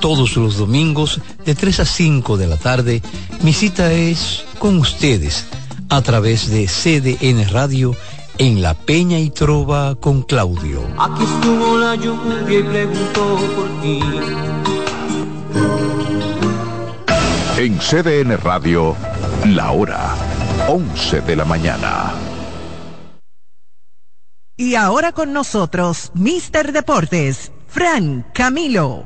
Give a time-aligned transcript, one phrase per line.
[0.00, 3.02] Todos los domingos de 3 a 5 de la tarde,
[3.42, 5.46] mi cita es con ustedes
[5.88, 7.94] a través de CDN Radio
[8.38, 10.82] en La Peña y Trova con Claudio.
[10.98, 14.00] Aquí estuvo la lluvia y preguntó por ti.
[17.58, 18.94] En CDN Radio,
[19.46, 20.14] la hora
[20.68, 22.12] 11 de la mañana.
[24.56, 29.04] Y ahora con nosotros, Mister Deportes, Fran Camilo.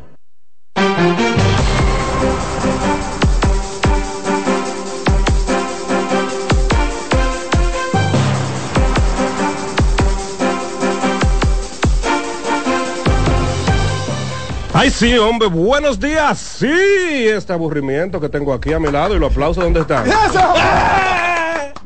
[14.74, 16.38] Ay, sí, hombre, buenos días.
[16.38, 20.06] Sí, este aburrimiento que tengo aquí a mi lado y los aplausos, ¿dónde están?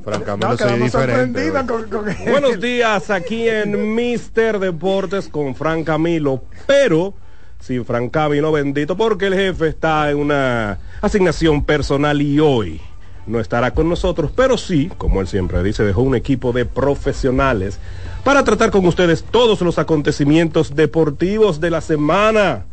[0.06, 1.14] Francamente, No, soy quedamos diferente.
[1.42, 7.12] sorprendidos con- con- Buenos días aquí en Mister Deportes con Fran Camilo, pero
[7.58, 12.80] sin Fran Camilo bendito porque el jefe está en una asignación personal y hoy
[13.26, 17.80] no estará con nosotros, pero sí, como él siempre dice, dejó un equipo de profesionales
[18.22, 22.64] para tratar con ustedes todos los acontecimientos deportivos de la semana.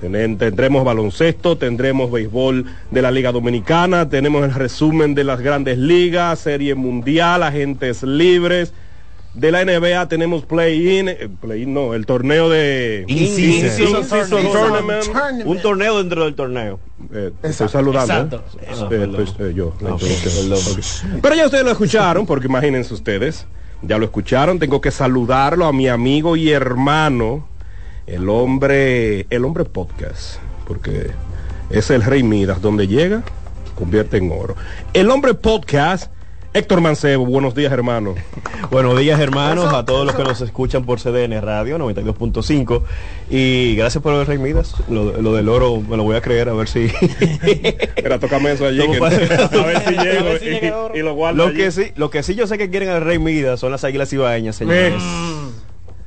[0.00, 6.40] Tendremos baloncesto, tendremos béisbol de la Liga Dominicana, tenemos el resumen de las grandes ligas,
[6.40, 8.72] serie mundial, agentes libres.
[9.34, 13.04] De la NBA tenemos play-in, eh, play-in no, el torneo de.
[15.44, 16.78] Un torneo dentro del torneo.
[17.12, 18.36] Eh, estoy saludando.
[18.60, 18.66] ¿eh?
[18.68, 19.74] Ah, Eh, pues, eh, yo.
[19.84, 19.96] Ah.
[21.20, 23.46] Pero ya ustedes lo escucharon, porque imagínense ustedes,
[23.82, 27.48] ya lo escucharon, tengo que saludarlo a mi amigo y hermano,
[28.06, 31.10] el hombre, el hombre podcast, porque
[31.70, 33.22] es el rey Midas, donde llega,
[33.74, 34.54] convierte en oro.
[34.92, 36.12] El hombre podcast,
[36.52, 38.14] Héctor Mancebo, buenos días hermano.
[38.70, 42.82] Buenos días hermanos, a todos los que nos escuchan por CDN Radio 92.5
[43.30, 46.48] y gracias por el Rey Midas, lo, lo del oro me lo voy a creer
[46.48, 46.88] a ver si...
[47.96, 49.16] Era tócame eso allí, que- ¿Cómo fue?
[49.16, 50.96] a ver si llego A ver si llega el oro.
[50.96, 51.56] y, y lo guardo Lo allí.
[51.58, 54.12] que sí, lo que sí yo sé que quieren al Rey Midas son las águilas
[54.12, 54.94] ibaeñas, señores.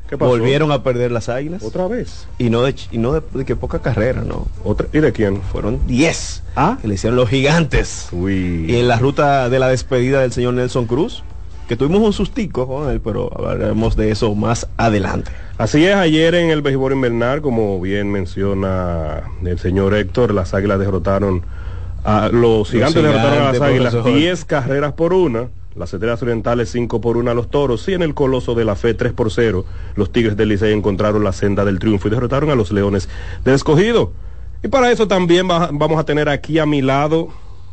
[0.09, 0.29] ¿Qué pasó?
[0.29, 1.63] Volvieron a perder las águilas.
[1.63, 2.27] ¿Otra vez?
[2.37, 4.47] Y no de, y no de, de que poca carrera, ¿no?
[4.63, 4.87] ¿Otra?
[4.93, 5.41] ¿Y de quién?
[5.41, 6.77] Fueron 10 ¿Ah?
[6.81, 8.07] que le hicieron los gigantes.
[8.11, 8.65] Uy.
[8.67, 11.23] Y en la ruta de la despedida del señor Nelson Cruz,
[11.67, 15.31] que tuvimos un sustico con él, pero hablaremos de eso más adelante.
[15.57, 20.79] Así es, ayer en el béisbol invernal, como bien menciona el señor Héctor, las águilas
[20.79, 21.43] derrotaron
[22.05, 24.19] a los gigantes derrotaron a las gigantes, águilas profesor.
[24.19, 25.49] 10 carreras por una.
[25.77, 27.87] Las estrellas orientales 5 por 1 a los toros.
[27.87, 29.63] Y en el coloso de la fe 3 por 0.
[29.95, 33.07] Los tigres del Licey encontraron la senda del triunfo y derrotaron a los leones
[33.45, 34.11] del escogido.
[34.63, 37.29] Y para eso también va- vamos a tener aquí a mi lado,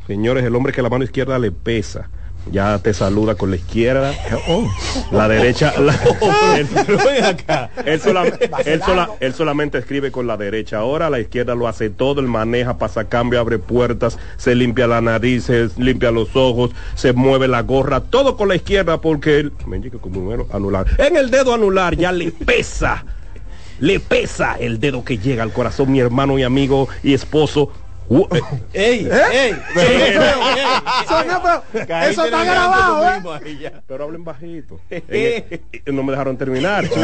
[0.06, 2.10] señores, el hombre que la mano izquierda le pesa.
[2.50, 4.12] Ya te saluda con la izquierda.
[4.48, 4.68] Oh,
[5.10, 5.72] la derecha.
[5.80, 5.94] la-
[6.58, 6.68] él,
[7.86, 8.24] él sola-
[8.64, 10.78] él sola- él solamente escribe con la derecha.
[10.78, 12.20] Ahora la izquierda lo hace todo.
[12.20, 17.12] Él maneja, pasa cambio, abre puertas, se limpia la nariz, se limpia los ojos, se
[17.14, 18.00] mueve la gorra.
[18.00, 19.52] Todo con la izquierda porque él.
[19.66, 20.86] Me indica como anular.
[20.98, 23.04] En el dedo anular ya le pesa.
[23.80, 27.72] Le pesa el dedo que llega al corazón, mi hermano y amigo y esposo.
[28.08, 28.40] Uh, eh,
[28.74, 29.08] ¡Ey!
[29.10, 29.56] ¿Eh?
[31.08, 31.62] Sonó, pero
[32.04, 33.22] Eso está grabado, ¿eh?
[33.88, 34.78] Pero hablen bajito.
[34.90, 35.02] En
[35.86, 36.84] el- no me dejaron terminar.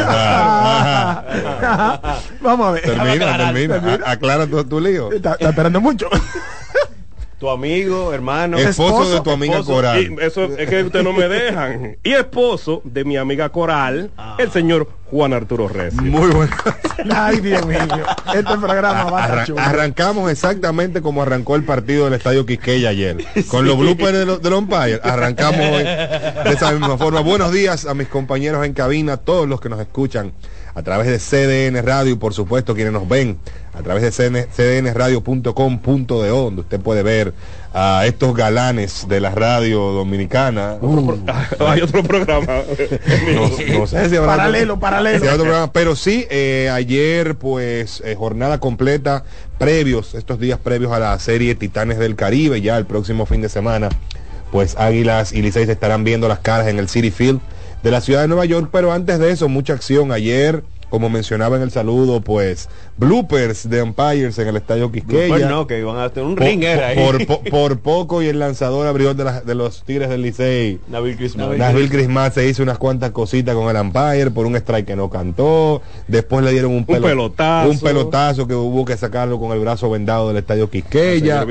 [2.41, 2.81] Vamos a ver.
[2.83, 3.99] Termina, termina.
[4.05, 5.11] A- Aclara tu, tu lío.
[5.11, 6.07] Está, está esperando mucho.
[7.39, 8.57] Tu amigo, hermano.
[8.59, 9.73] Esposo, de tu amiga esposo.
[9.73, 9.99] Coral.
[10.03, 11.97] Y eso es que ustedes no me dejan.
[12.03, 16.01] Y esposo de mi amiga Coral, el señor Juan Arturo Recio.
[16.01, 16.51] Muy bueno.
[17.13, 17.77] Ay, Dios mío.
[18.33, 19.59] Este programa va a estar Arran- chulo.
[19.61, 23.17] arrancamos exactamente como arrancó el partido del Estadio Quisqueya ayer.
[23.49, 24.99] Con los bloopers de lo- del umpire.
[25.03, 27.19] Arrancamos hoy de esa misma forma.
[27.19, 30.31] Buenos días a mis compañeros en cabina, todos los que nos escuchan
[30.73, 33.37] a través de CDN Radio y por supuesto quienes nos ven
[33.73, 37.33] a través de CN cdnradio.com.do donde usted puede ver
[37.73, 40.77] a estos galanes de la radio dominicana.
[41.59, 42.61] Hay otro programa.
[43.33, 45.19] No, no sé si habrá Paralelo, paralelo.
[45.19, 49.23] si habrá otro programa, pero sí, eh, ayer pues eh, jornada completa,
[49.57, 53.49] previos, estos días previos a la serie Titanes del Caribe, ya el próximo fin de
[53.49, 53.89] semana,
[54.51, 57.39] pues Águilas y Licey se estarán viendo las caras en el City Field
[57.83, 60.63] de la ciudad de Nueva York, pero antes de eso, mucha acción ayer.
[60.91, 65.27] Como mencionaba en el saludo, pues bloopers de umpires en el estadio Quisqueya.
[65.29, 66.97] Pues no, que iban a tener un Por, ring era ahí.
[66.97, 71.57] por, por- por poco y el lanzador abridor de, los Tigres del Licey Nabil Crisman.
[71.57, 75.09] Nashville Christmas se hizo unas cuantas cositas con el umpire por un strike que no
[75.09, 75.81] cantó.
[76.07, 77.69] Después le dieron un, pelo- pelotazo.
[77.71, 81.45] Un pelotazo que hubo que sacarlo con el brazo vendado del estadio Quisqueya.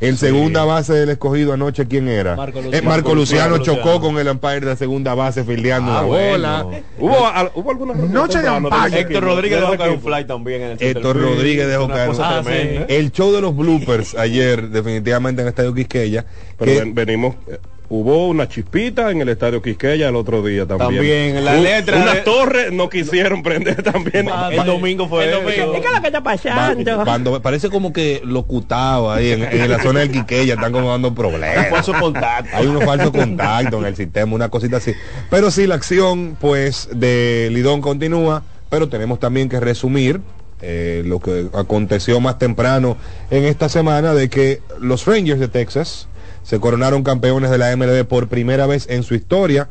[0.00, 0.16] Sí.
[0.16, 2.36] segunda base del escogido anoche, ¿quién era?
[2.36, 2.88] Marco Eh, Luciano.
[2.88, 4.00] Marco Luciano chocó Luciano.
[4.00, 6.62] con el umpire de segunda base fildeando Ah, una bola.
[6.62, 6.84] bueno.
[6.98, 8.48] ¿Hubo, al- ¿Hubo alguna Noche de
[8.92, 12.42] Héctor Rodríguez dejó caer un fly también en el Héctor Rodríguez dejó caer fly.
[12.44, 12.86] tremenda.
[12.88, 16.24] El show de los bloopers ayer, definitivamente en el Estadio Quisqueya.
[16.58, 17.58] Pero que- ven- venimos, eh,
[17.92, 20.94] hubo una chispita en el estadio Quisqueya el otro día también.
[20.94, 24.28] También, la letra Una de- torre no quisieron prender también.
[24.52, 25.40] El domingo fue El eso.
[25.42, 25.72] domingo.
[25.72, 27.04] ¿Qué es lo que está pasando?
[27.04, 30.88] Cuando parece como que lo cutaba ahí en, en la zona del Quiqueya, están como
[30.90, 31.68] dando problemas.
[31.68, 32.56] Falso contacto.
[32.56, 34.92] Hay unos falsos contactos en el sistema, una cosita así.
[35.28, 40.20] Pero sí, la acción, pues, de Lidón continúa, pero tenemos también que resumir
[40.62, 42.96] eh, lo que aconteció más temprano
[43.30, 46.06] en esta semana de que los Rangers de Texas
[46.42, 49.68] se coronaron campeones de la MLB por primera vez en su historia.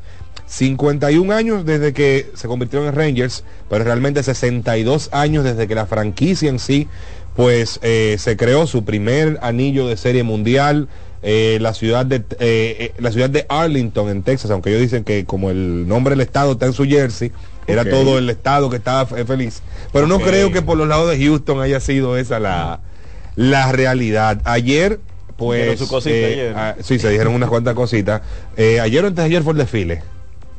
[0.48, 5.86] 51 años desde que se convirtieron en Rangers, pero realmente 62 años desde que la
[5.86, 6.88] franquicia en sí,
[7.36, 10.88] pues eh, se creó su primer anillo de serie mundial.
[11.22, 15.26] eh, la ciudad de eh, la ciudad de Arlington en Texas, aunque ellos dicen que
[15.26, 17.32] como el nombre del estado está en su jersey,
[17.68, 19.62] era todo el estado que estaba fe- feliz.
[19.94, 22.80] Pero no creo que por los lados de Houston haya sido esa la,
[23.36, 24.42] la realidad.
[24.46, 25.00] Ayer,
[25.40, 25.80] pues.
[25.80, 26.54] Su cosita eh, ayer.
[26.56, 28.22] ah, sí, se dijeron unas cuantas cositas.
[28.58, 30.02] Eh, ayer o antes de ayer fue el desfile.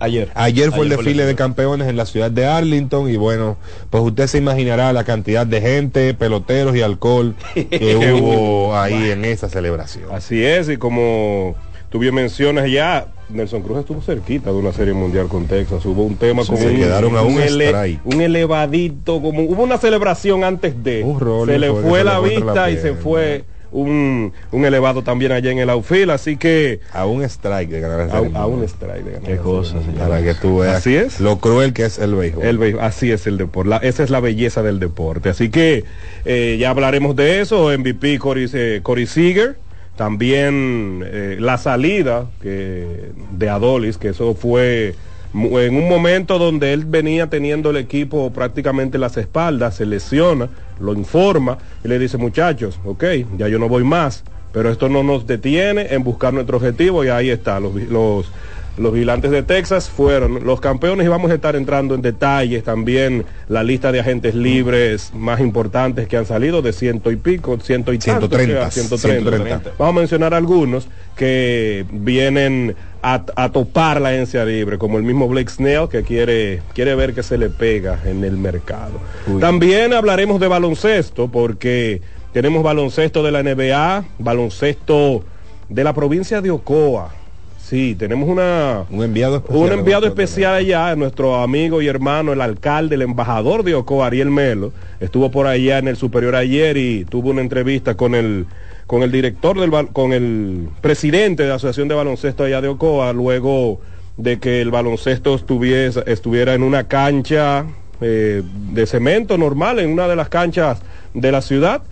[0.03, 0.31] Ayer.
[0.35, 3.59] Ayer fue el desfile de campeones en la ciudad de Arlington y bueno,
[3.91, 9.27] pues usted se imaginará la cantidad de gente, peloteros y alcohol que hubo ahí en
[9.27, 10.05] esa celebración.
[10.11, 11.55] Así es, y como
[11.91, 15.85] tú bien mencionas ya, Nelson Cruz estuvo cerquita de una serie mundial con Texas.
[15.85, 18.01] Hubo un tema como se un, quedaron a un ele- strike.
[18.07, 21.03] un elevadito, como hubo una celebración antes de.
[21.05, 25.33] Un rolling se le fue la vista la y se fue un, un elevado también
[25.33, 29.13] allá en el outfield, así que A un strike de ganar a, un strike de
[29.13, 29.77] ganar Qué cosa.
[29.99, 31.21] Para que tú veas Así es.
[31.21, 32.45] lo cruel que es el béisbol.
[32.45, 35.29] El béisbol, así es el deporte, la- esa es la belleza del deporte.
[35.29, 35.85] Así que
[36.25, 37.69] eh, ya hablaremos de eso.
[37.77, 39.57] MVP Corey, eh, Corey Seager,
[39.97, 44.95] también eh, la salida que, de Adolis, que eso fue
[45.33, 50.49] en un momento donde él venía teniendo el equipo prácticamente en las espaldas, se lesiona,
[50.81, 53.05] lo informa y le dice, muchachos, ok,
[53.37, 57.09] ya yo no voy más, pero esto no nos detiene en buscar nuestro objetivo y
[57.09, 58.31] ahí está, los, los,
[58.77, 63.25] los vigilantes de Texas fueron los campeones y vamos a estar entrando en detalles también
[63.49, 67.93] la lista de agentes libres más importantes que han salido de ciento y pico, ciento
[67.93, 69.31] y tantos, 130, o sea, 130.
[69.31, 69.71] 130.
[69.79, 75.29] Vamos a mencionar algunos que vienen a, a topar la agencia libre, como el mismo
[75.29, 79.01] Blake Snell que quiere, quiere ver que se le pega en el mercado.
[79.41, 82.03] También hablaremos de baloncesto porque
[82.33, 85.25] tenemos baloncesto de la NBA, baloncesto
[85.69, 87.15] de la provincia de Ocoa.
[87.59, 89.63] Sí, tenemos una, Un enviado especial.
[89.63, 94.31] un enviado especial allá, nuestro amigo y hermano, el alcalde, el embajador de Ocoa, Ariel
[94.31, 98.47] Melo, estuvo por allá en el superior ayer y tuvo una entrevista con el
[98.91, 103.13] con el director del con el presidente de la Asociación de Baloncesto allá de Ocoa,
[103.13, 103.81] luego
[104.17, 107.67] de que el baloncesto estuviese, estuviera en una cancha
[108.01, 108.43] eh,
[108.73, 110.83] de cemento normal, en una de las canchas
[111.15, 111.83] de la ciudad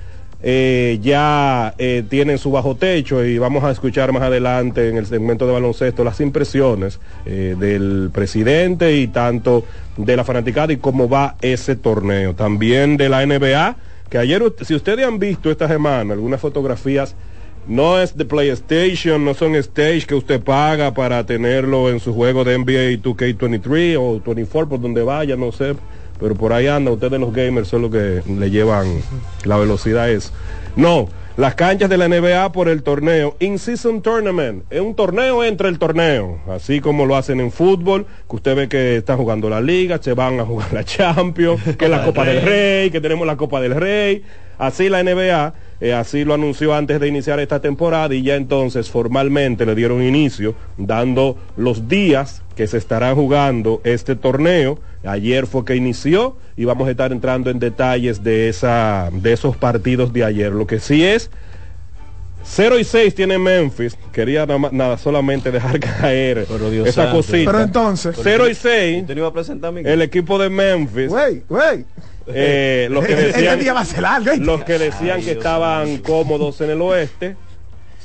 [0.43, 5.07] eh, ya eh, tienen su bajo techo y vamos a escuchar más adelante en el
[5.07, 9.65] segmento de baloncesto las impresiones del presidente y tanto
[9.97, 12.35] de la fanaticada y cómo va ese torneo.
[12.35, 13.77] También de la NBA,
[14.11, 17.15] que ayer, si ustedes han visto esta semana algunas fotografías,
[17.67, 22.43] no es de PlayStation, no son stage que usted paga para tenerlo en su juego
[22.43, 25.75] de NBA 2K23 o 24 por donde vaya, no sé.
[26.19, 29.01] Pero por ahí anda, ustedes los gamers son los que le llevan
[29.45, 30.33] la velocidad es.
[30.77, 31.09] No,
[31.39, 34.65] las canchas de la NBA por el torneo In-Season Tournament.
[34.71, 36.41] Es un torneo entre el torneo.
[36.49, 40.15] Así como lo hacen en fútbol, que usted ve que están jugando la liga, se
[40.15, 43.61] van a jugar la Champions, que es la Copa del Rey, que tenemos la Copa
[43.61, 44.25] del Rey.
[44.59, 48.91] Así la NBA, eh, así lo anunció antes de iniciar esta temporada y ya entonces
[48.91, 54.81] formalmente le dieron inicio dando los días que se estará jugando este torneo.
[55.05, 59.57] Ayer fue que inició y vamos a estar entrando en detalles de, esa, de esos
[59.57, 60.53] partidos de ayer.
[60.53, 61.31] Lo que sí es,
[62.45, 63.97] 0 y 6 tiene Memphis.
[64.13, 67.17] Quería nada, más- nada, solamente dejar caer Pero Dios esa santo.
[67.19, 67.51] cosita.
[67.53, 69.93] Pero entonces, 0 y 6, ¿Usted no iba a presentar a Miguel?
[69.93, 71.09] el equipo de Memphis.
[71.09, 71.85] güey, güey.
[72.27, 74.31] eh, los que decían, día va a ser largo.
[74.31, 74.39] ¿eh?
[74.39, 77.37] los que decían que estaban cómodos en el oeste,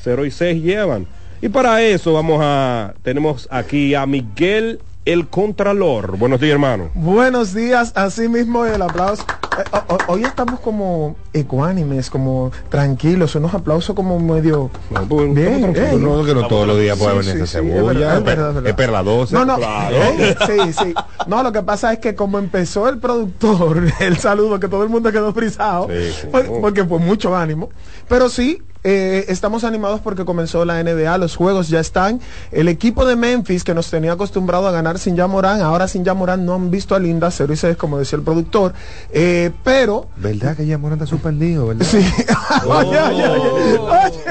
[0.04, 1.08] 0 y 6 llevan.
[1.42, 6.18] Y para eso vamos a, tenemos aquí a Miguel el Contralor.
[6.18, 6.90] Buenos días, hermano.
[6.94, 9.24] Buenos días, así mismo el aplauso.
[9.60, 14.72] Eh, ho- ho- hoy estamos como ecuánimes, como tranquilos, unos aplausos como medio...
[14.90, 15.74] No, pues, Bien, eh.
[15.74, 16.00] tranquilos.
[16.20, 17.84] No, que no todos los días puede Sí, venir sí, es cebolla.
[17.84, 18.76] verdad, es es verdad, es verdad.
[18.78, 19.36] per la 12.
[19.36, 19.96] No, no, Claro.
[19.98, 20.94] eh, sí, sí.
[21.28, 24.90] No, lo que pasa es que como empezó el productor, el saludo, que todo el
[24.90, 26.28] mundo quedó frisado, Sí, sí.
[26.28, 27.70] por- porque fue mucho ánimo.
[28.08, 32.20] Pero sí, eh, estamos animados porque comenzó la NBA, los juegos ya están.
[32.52, 36.46] El equipo de Memphis, que nos tenía acostumbrado a ganar sin Yamorán, ahora sin Yamorán
[36.46, 38.74] no han visto a Linda, 0 y 6, como decía el productor.
[39.12, 40.08] Eh, pero.
[40.18, 41.86] ¿Verdad que Yamorán está suspendido, verdad?
[41.86, 41.98] Sí.
[42.68, 44.24] oye, oye, oye, oye,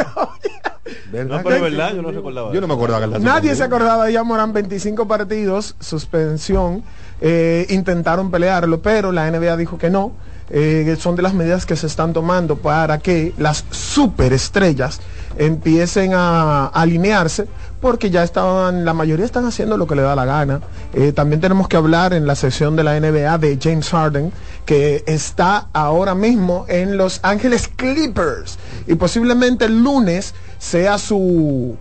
[1.10, 2.52] ¿Verdad No, pero es verdad, yo no recordaba.
[2.52, 6.82] Yo no me acordaba que Nadie se acordaba de Yamorán, 25 partidos, suspensión.
[7.20, 10.12] eh, intentaron pelearlo, pero la NBA dijo que no.
[10.54, 15.00] Eh, son de las medidas que se están tomando para que las superestrellas
[15.38, 17.46] empiecen a, alinearse
[17.80, 20.60] porque ya estaban, la mayoría están haciendo lo que le da la gana.
[20.92, 24.30] Eh, también tenemos que hablar en la sesión de la NBA de James Harden,
[24.66, 31.76] que está ahora mismo en Los Ángeles Clippers y posiblemente el lunes sea su,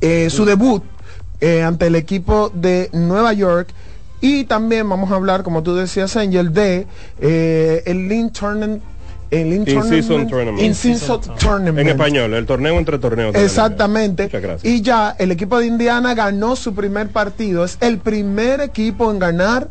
[0.00, 0.82] eh, su debut
[1.64, 3.68] ante el equipo de Nueva York.
[4.20, 6.86] Y también vamos a hablar, como tú decías, Angel, de
[7.20, 8.82] eh, el Lean Tournament.
[9.28, 10.62] El In-season tournament.
[10.62, 11.80] In-season tournament.
[11.80, 13.34] En español, el torneo entre torneos.
[13.34, 14.24] Exactamente.
[14.24, 14.72] Muchas gracias.
[14.72, 17.64] Y ya el equipo de Indiana ganó su primer partido.
[17.64, 19.68] Es el primer equipo en ganar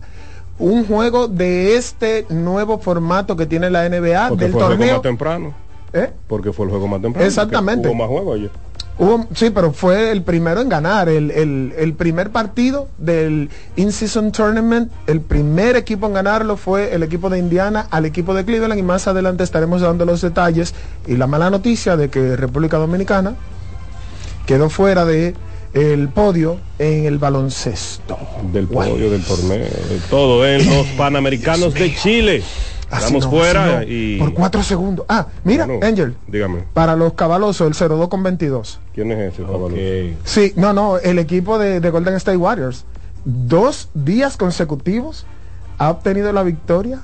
[0.60, 4.78] un juego de este nuevo formato que tiene la NBA Porque del fue el juego
[4.78, 4.94] torneo.
[4.96, 5.54] más temprano.
[5.94, 6.10] ¿Eh?
[6.28, 7.26] Porque fue el juego más temprano.
[7.26, 7.88] Exactamente.
[7.88, 8.50] Hubo más juegos oye.
[8.98, 11.10] Hubo- sí, pero fue el primero en ganar.
[11.10, 17.04] El, el- el primer partido del In-Season Tournament, el primer equipo en ganarlo fue el
[17.04, 20.74] equipo de Indiana al equipo de Cleveland y más adelante estaremos dando los detalles
[21.08, 23.36] y la mala noticia de que República Dominicana
[24.46, 25.34] quedó fuera de
[25.74, 28.18] el podio en el baloncesto.
[28.54, 32.44] Del podio, del torneo, de todo en los Panamericanos de Chile.
[32.92, 33.92] Así Estamos no, fuera así no.
[33.92, 34.18] y...
[34.20, 35.06] Por cuatro segundos.
[35.10, 38.80] Ah, mira, Angel, Dígame, para los cabalosos, el 02 con 22.
[38.94, 39.44] ¿quién es ese?
[39.44, 39.66] Pablo?
[39.66, 39.74] Ok.
[40.24, 42.86] Sí, no, no, el equipo de, de Golden State Warriors.
[43.26, 45.26] Dos días consecutivos
[45.78, 47.02] ha obtenido la victoria,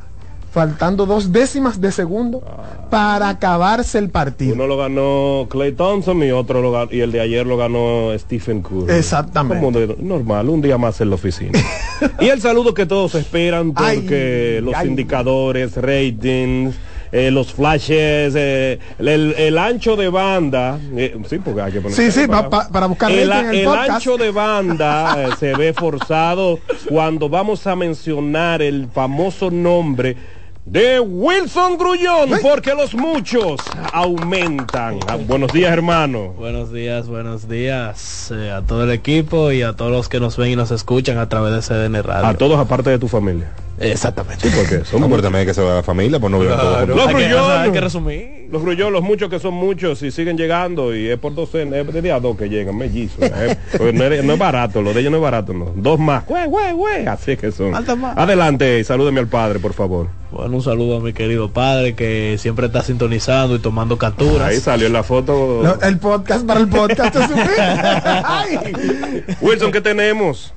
[0.51, 2.43] faltando dos décimas de segundo
[2.89, 4.53] para acabarse el partido.
[4.53, 8.09] Uno lo ganó Clay Thompson y otro lo ganó, y el de ayer lo ganó
[8.19, 8.93] Stephen Curry.
[8.93, 9.63] Exactamente.
[9.63, 11.57] Como de- normal, un día más en la oficina.
[12.19, 14.87] y el saludo que todos esperan porque Ay, los ay.
[14.89, 16.75] indicadores, ratings,
[17.13, 21.95] eh, los flashes, eh, el, el ancho de banda, eh, sí, porque hay que poner
[21.95, 26.59] Sí, sí, pa- pa- para buscar el, en el ancho de banda se ve forzado
[26.89, 30.15] cuando vamos a mencionar el famoso nombre
[30.65, 33.59] de Wilson Grullón, porque los muchos
[33.93, 34.99] aumentan.
[35.07, 36.33] Ah, buenos días, hermano.
[36.37, 40.37] Buenos días, buenos días eh, a todo el equipo y a todos los que nos
[40.37, 42.27] ven y nos escuchan a través de CDN Radio.
[42.27, 43.51] A todos aparte de tu familia.
[43.81, 44.49] Exactamente.
[44.55, 46.97] Porque No, somos pero también hay que saber la familia, pues no viven todos juntos.
[46.97, 47.07] Los
[47.49, 48.41] hay que resumir.
[48.51, 52.15] Los muchos que son muchos y siguen llegando y es por docena, es de día
[52.15, 53.19] a dos que llegan, mellizos.
[53.21, 55.71] eh, porque no, es, no es barato, lo de ellos no es barato, no.
[55.75, 57.73] Dos más, güey, güey, güey, así que son.
[57.75, 60.07] Adelante y salúdeme al padre, por favor.
[60.31, 64.47] Bueno, un saludo a mi querido padre que siempre está sintonizando y tomando capturas.
[64.47, 65.61] Ahí salió en la foto.
[65.63, 67.15] No, el podcast para el podcast.
[69.41, 70.53] Wilson, ¿qué tenemos?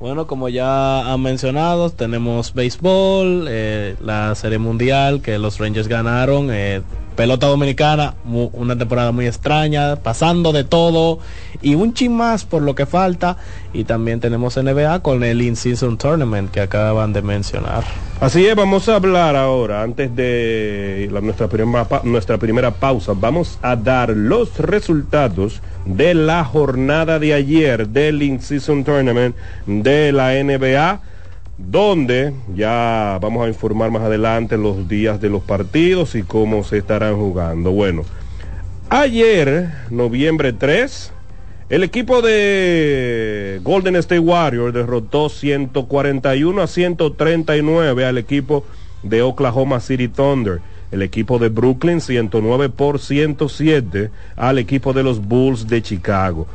[0.00, 6.50] Bueno, como ya han mencionado, tenemos béisbol, eh, la Serie Mundial que los Rangers ganaron,
[6.52, 6.82] eh,
[7.18, 8.14] pelota dominicana,
[8.52, 11.18] una temporada muy extraña, pasando de todo
[11.60, 13.36] y un chin más por lo que falta.
[13.72, 17.82] Y también tenemos NBA con el In-Season Tournament que acaban de mencionar.
[18.20, 21.48] Así es, vamos a hablar ahora, antes de la- nuestra,
[22.04, 28.84] nuestra primera pausa, vamos a dar los resultados de la jornada de ayer del In-Season
[28.84, 29.34] Tournament
[29.66, 31.00] de la NBA,
[31.58, 36.78] donde ya vamos a informar más adelante los días de los partidos y cómo se
[36.78, 37.72] estarán jugando.
[37.72, 38.04] Bueno,
[38.88, 41.12] ayer, noviembre 3,
[41.68, 48.64] el equipo de Golden State Warriors derrotó 141 a 139 al equipo
[49.02, 50.60] de Oklahoma City Thunder.
[50.90, 56.46] El equipo de Brooklyn 109 por 107 al equipo de los Bulls de Chicago.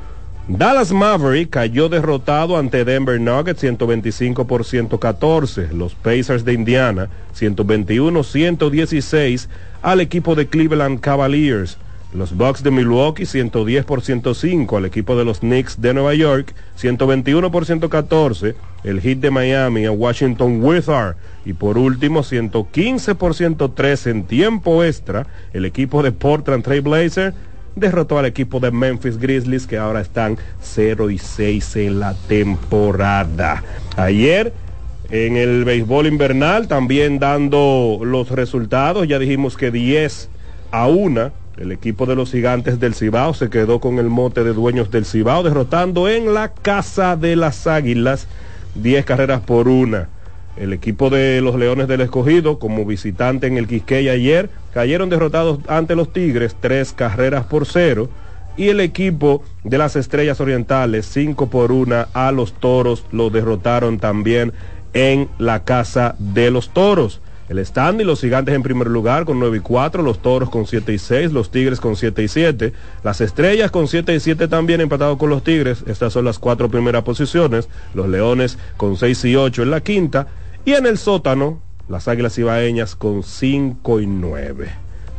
[0.45, 5.69] Dallas Maverick cayó derrotado ante Denver Nuggets 125 por 114.
[5.73, 9.47] Los Pacers de Indiana 121-116
[9.81, 11.77] al equipo de Cleveland Cavaliers.
[12.13, 16.53] Los Bucks de Milwaukee 110 por 105 al equipo de los Knicks de Nueva York
[16.75, 23.33] 121 por 114 el Heat de Miami a Washington Wizards y por último 115 por
[23.33, 27.33] 103 en tiempo extra el equipo de Portland Trail Blazers
[27.75, 33.63] derrotó al equipo de Memphis Grizzlies que ahora están 0 y 6 en la temporada.
[33.95, 34.53] Ayer
[35.09, 40.29] en el béisbol invernal también dando los resultados, ya dijimos que 10
[40.71, 44.53] a 1 el equipo de los gigantes del Cibao se quedó con el mote de
[44.53, 48.27] dueños del Cibao, derrotando en la casa de las águilas
[48.75, 50.09] 10 carreras por una
[50.57, 55.59] el equipo de los Leones del Escogido como visitante en el Quisqueya ayer cayeron derrotados
[55.67, 58.09] ante los Tigres tres carreras por cero
[58.55, 63.99] y el equipo de las Estrellas Orientales cinco por una a los Toros lo derrotaron
[63.99, 64.53] también
[64.93, 67.19] en la casa de los Toros.
[67.49, 70.93] El standing, los gigantes en primer lugar con 9 y 4, los toros con 7
[70.93, 74.79] y 6, los tigres con 7 y 7, las estrellas con 7 y 7 también
[74.79, 79.35] empatados con los tigres, estas son las cuatro primeras posiciones, los leones con 6 y
[79.35, 80.27] 8 en la quinta,
[80.65, 84.69] y en el sótano, las águilas ibaeñas con 5 y 9.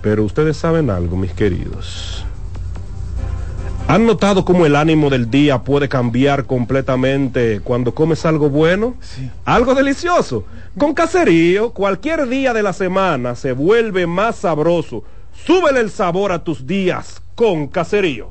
[0.00, 2.24] Pero ustedes saben algo, mis queridos.
[3.86, 8.94] ¿Han notado cómo el ánimo del día puede cambiar completamente cuando comes algo bueno?
[9.44, 10.46] Algo delicioso.
[10.78, 15.04] Con caserío, cualquier día de la semana se vuelve más sabroso.
[15.46, 18.30] Súbele el sabor a tus días con caserío.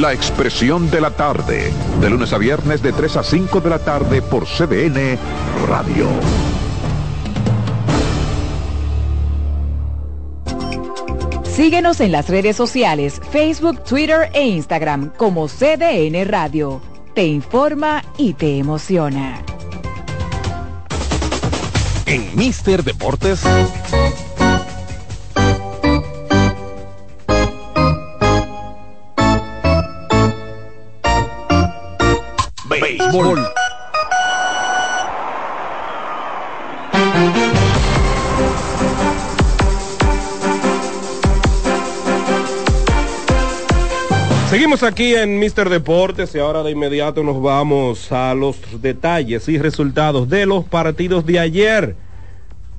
[0.00, 3.78] La expresión de la tarde, de lunes a viernes de 3 a 5 de la
[3.78, 5.18] tarde por CDN
[5.66, 6.06] Radio.
[11.44, 16.82] Síguenos en las redes sociales, Facebook, Twitter e Instagram como CDN Radio.
[17.14, 19.42] Te informa y te emociona.
[22.04, 23.40] En Mister Deportes.
[32.80, 33.46] Béisbol.
[44.50, 49.58] Seguimos aquí en Mister Deportes y ahora de inmediato nos vamos a los detalles y
[49.58, 51.96] resultados de los partidos de ayer.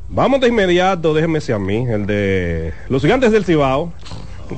[0.09, 3.91] Vamos de inmediato, déjeme ser a mí, el de los gigantes del Cibao,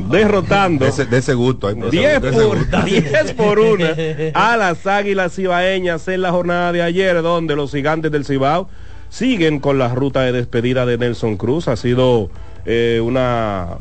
[0.10, 1.68] derrotando De ese, de ese gusto.
[1.68, 2.82] hay- de 10 ese por, gusto.
[2.86, 3.86] 10 por 1
[4.34, 8.70] a las Águilas Cibaeñas en la jornada de ayer, donde los gigantes del Cibao
[9.10, 11.68] siguen con la ruta de despedida de Nelson Cruz.
[11.68, 12.30] Ha sido
[12.66, 13.78] eh, una,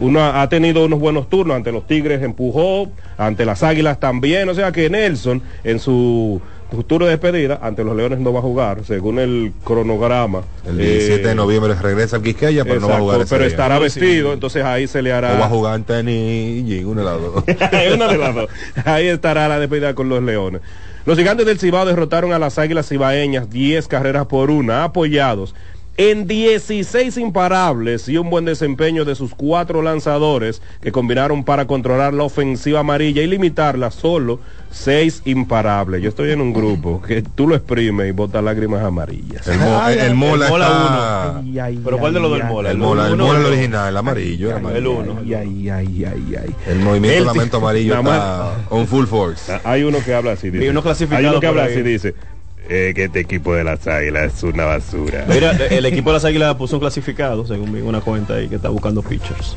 [0.00, 0.42] una.
[0.42, 4.48] Ha tenido unos buenos turnos ante los Tigres, empujó, ante las Águilas también.
[4.48, 8.84] O sea que Nelson, en su de despedida, ante los Leones no va a jugar,
[8.84, 10.42] según el cronograma.
[10.66, 13.40] El 17 Eh, de noviembre regresa al Quisqueya, pero no va a jugar ese pero
[13.40, 13.48] día.
[13.48, 15.34] estará vestido, entonces ahí se le hará.
[15.34, 17.44] O va a jugar en tenis y una de las dos.
[17.94, 18.50] Una de las dos.
[18.84, 20.60] Ahí estará la despedida con los Leones.
[21.04, 25.54] Los gigantes del Cibao derrotaron a las Águilas Cibaeñas 10 carreras por una, apoyados
[25.98, 32.12] en 16 imparables y un buen desempeño de sus cuatro lanzadores que combinaron para controlar
[32.12, 34.38] la ofensiva amarilla y limitarla solo
[34.70, 36.02] seis imparables.
[36.02, 39.46] Yo estoy en un grupo que tú lo exprimes y botas lágrimas amarillas.
[39.48, 41.38] El, mo- el- el mola está...
[41.38, 42.70] Ay, ay, Pero ¿cuál de los del mola?
[42.72, 44.50] El mola, el uno mola el original, el amarillo.
[44.50, 44.90] El, amarillo.
[44.98, 45.16] Uno.
[45.20, 46.54] Ay, ay, ay, ay, ay.
[46.66, 49.50] El movimiento El- lamento amarillo está on full force.
[49.64, 50.50] Hay uno que habla así.
[50.50, 50.64] Dice.
[50.66, 52.14] Y uno clasificado Hay uno que habla así, dice.
[52.68, 55.24] Eh, que este equipo de las águilas es una basura.
[55.28, 58.56] Mira, el equipo de las Águilas puso un clasificado, según vi una cuenta ahí que
[58.56, 59.56] está buscando pitchers.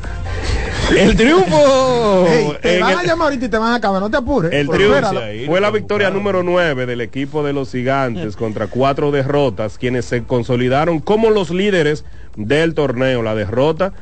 [0.96, 2.26] El triunfo.
[2.62, 4.52] Te en van el- a llamar ahorita y te van a acabar, no te apures.
[4.52, 9.78] El triunfo fue la victoria número 9 del equipo de los gigantes contra cuatro derrotas,
[9.78, 12.04] quienes se consolidaron como los líderes
[12.36, 13.22] del torneo.
[13.22, 13.92] La derrota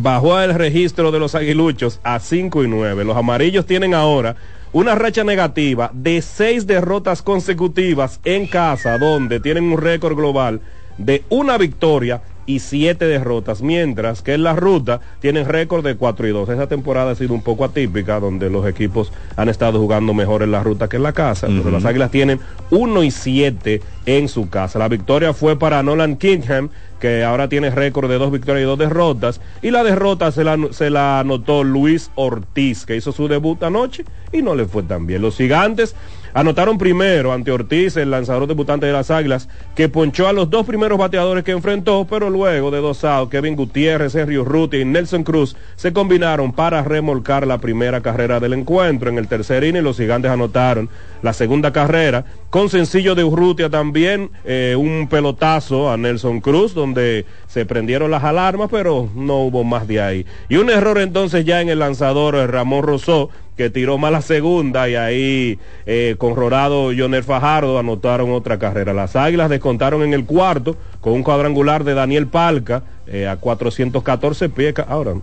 [0.00, 3.04] bajó el registro de los aguiluchos a 5 y 9.
[3.04, 4.36] Los amarillos tienen ahora
[4.72, 10.60] una racha negativa de seis derrotas consecutivas en casa, donde tienen un récord global
[10.96, 16.28] de una victoria y siete derrotas, mientras que en la ruta tienen récord de 4
[16.28, 16.48] y 2.
[16.48, 20.52] Esa temporada ha sido un poco atípica, donde los equipos han estado jugando mejor en
[20.52, 21.46] la ruta que en la casa.
[21.46, 24.78] Pero las Águilas tienen 1 y 7 en su casa.
[24.78, 28.78] La victoria fue para Nolan Kingham, que ahora tiene récord de dos victorias y dos
[28.78, 29.40] derrotas.
[29.60, 34.04] Y la derrota se la, se la anotó Luis Ortiz, que hizo su debut anoche
[34.32, 35.22] y no le fue tan bien.
[35.22, 35.94] Los gigantes
[36.34, 40.66] anotaron primero ante Ortiz, el lanzador debutante de las Águilas, que ponchó a los dos
[40.66, 45.24] primeros bateadores que enfrentó, pero luego de dos outs, Kevin Gutiérrez, Henry Urrutia y Nelson
[45.24, 49.10] Cruz se combinaron para remolcar la primera carrera del encuentro.
[49.10, 50.88] En el tercer inning los gigantes anotaron
[51.22, 57.24] la segunda carrera, con sencillo de Urrutia también, eh, un pelotazo a Nelson Cruz, donde
[57.46, 60.26] se prendieron las alarmas, pero no hubo más de ahí.
[60.50, 64.20] Y un error entonces ya en el lanzador eh, Ramón Rosó, que tiró más la
[64.20, 68.92] segunda y ahí eh, con Rorado y Joner Fajardo anotaron otra carrera.
[68.92, 74.50] Las Águilas descontaron en el cuarto con un cuadrangular de Daniel Palca eh, a 414
[74.50, 74.74] pies.
[74.86, 75.14] Ahora.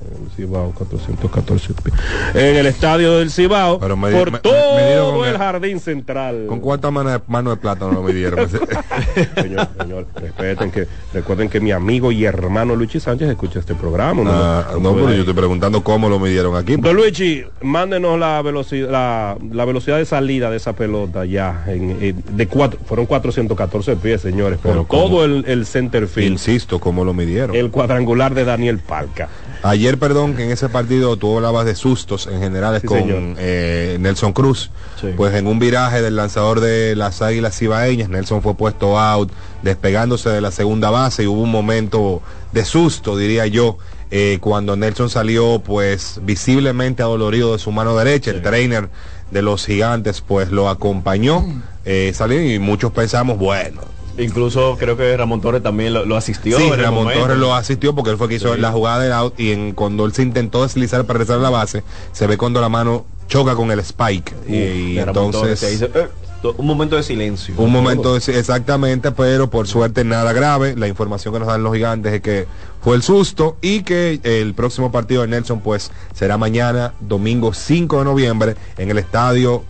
[0.00, 1.94] El Cibao, 414 pies.
[2.34, 6.46] En el estadio del Cibao, Pero me- por me- todo el jardín central.
[6.48, 8.48] ¿Con cuántas manos de, mano de plátano lo midieron?
[9.34, 14.22] señor, señor, respeten que, recuerden que mi amigo y hermano Luchi Sánchez escucha este programa.
[14.26, 16.76] Ah, no, pero yo estoy preguntando cómo lo midieron aquí.
[16.76, 21.64] Don Luigi, mándenos la velocidad, la, la velocidad de salida de esa pelota ya.
[21.66, 26.32] En, en- de cuatro, fueron 414 pies, señores, por todo el, el center field.
[26.32, 27.54] Insisto, cómo lo midieron.
[27.54, 29.28] El cuadrangular de Daniel Palca.
[29.62, 33.98] Ayer, perdón, que en ese partido tú hablabas de sustos en general Sí, con eh,
[34.00, 34.70] Nelson Cruz.
[35.00, 35.08] Sí.
[35.16, 39.30] Pues en un viraje del lanzador de las Águilas Cibaeñas, Nelson fue puesto out,
[39.62, 43.78] despegándose de la segunda base y hubo un momento de susto, diría yo,
[44.10, 48.30] eh, cuando Nelson salió pues visiblemente adolorido de su mano derecha.
[48.30, 48.88] El trainer
[49.30, 51.44] de los gigantes pues lo acompañó,
[51.84, 53.82] eh, salió y muchos pensamos, bueno,
[54.22, 56.58] Incluso creo que Ramón Torres también lo, lo asistió.
[56.58, 57.12] Sí, Ramón.
[57.12, 58.60] Torres lo asistió porque él fue que hizo Sí.
[58.60, 61.50] la jugada del out y en, cuando él se intentó deslizar para regresar a la
[61.50, 64.34] base, se ve cuando la mano choca con el spike.
[64.48, 65.82] Y Torres, entonces...
[65.82, 66.08] eh,
[66.56, 67.54] un momento de silencio.
[67.58, 70.74] Un momento de- exactamente, pero por suerte nada grave.
[70.76, 72.46] La información que nos dan los gigantes es que
[72.82, 77.98] fue el susto y que el próximo partido de Nelson pues será mañana, domingo 5
[77.98, 79.64] de noviembre, en el estadio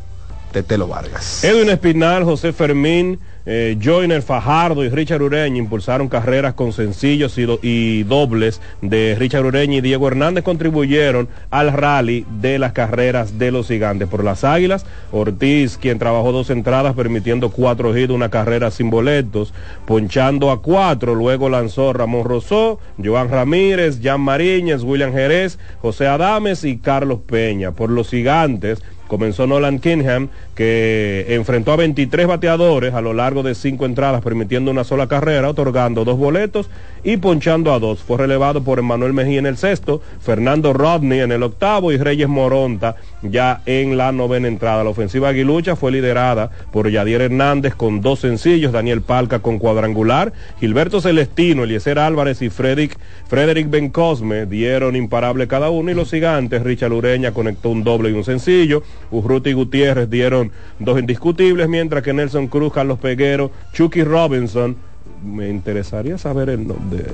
[0.52, 1.42] Tetelo Vargas.
[1.44, 7.42] Edwin Espinal, José Fermín, eh, Joyner Fajardo y Richard Ureña impulsaron carreras con sencillos y,
[7.42, 13.38] do- y dobles de Richard Ureña y Diego Hernández contribuyeron al rally de las carreras
[13.38, 14.08] de los gigantes.
[14.08, 19.52] Por las águilas, Ortiz, quien trabajó dos entradas permitiendo cuatro hits, una carrera sin boletos,
[19.86, 26.64] ponchando a cuatro, luego lanzó Ramón Rosó, Joan Ramírez, Jan Mariñez, William Jerez, José Adames
[26.64, 27.72] y Carlos Peña.
[27.72, 30.28] Por los gigantes, comenzó Nolan Kingham,
[30.60, 35.48] que enfrentó a 23 bateadores a lo largo de cinco entradas, permitiendo una sola carrera,
[35.48, 36.68] otorgando dos boletos
[37.02, 38.00] y ponchando a dos.
[38.00, 42.28] Fue relevado por Emanuel Mejía en el sexto, Fernando Rodney en el octavo y Reyes
[42.28, 44.84] Moronta ya en la novena entrada.
[44.84, 50.34] La ofensiva aguilucha fue liderada por Yadier Hernández con dos sencillos, Daniel Palca con cuadrangular,
[50.60, 56.10] Gilberto Celestino, Eliezer Álvarez y Frederick, Frederick Ben Cosme dieron imparable cada uno y los
[56.10, 62.02] gigantes, Richard Ureña conectó un doble y un sencillo, Urruti Gutiérrez dieron dos indiscutibles, mientras
[62.02, 64.76] que Nelson Cruz, Carlos Peguero, Chucky Robinson,
[65.22, 67.04] me interesaría saber el nombre,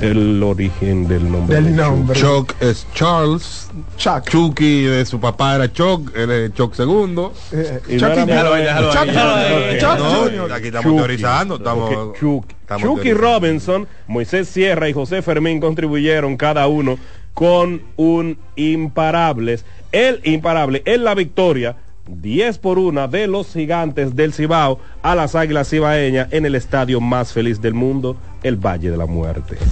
[0.00, 1.56] el origen del nombre.
[1.56, 2.18] Del de nombre.
[2.20, 4.28] Chuck es Charles, Chuck.
[4.28, 7.32] Chucky de su papá era Chuck, él es Chuck segundo.
[7.50, 8.26] Eh, Y no Chucky.
[8.26, 9.52] Déjalo ahí, déjalo Chuck déjalo ahí.
[9.52, 9.78] Junior.
[9.80, 10.52] Chuck No, Junior.
[10.52, 10.96] aquí estamos Chucky.
[10.98, 12.54] teorizando, estamos, Ok, Chucky.
[12.60, 13.32] estamos Chucky teorizando.
[13.40, 16.98] Robinson, Moisés Sierra y José Fermín contribuyeron cada uno
[17.34, 19.64] con un imparables.
[19.92, 21.74] El imparable en la victoria
[22.16, 27.00] 10 por 1 de los gigantes del Cibao a las águilas cibaeñas en el estadio
[27.00, 29.56] más feliz del mundo, el Valle de la Muerte.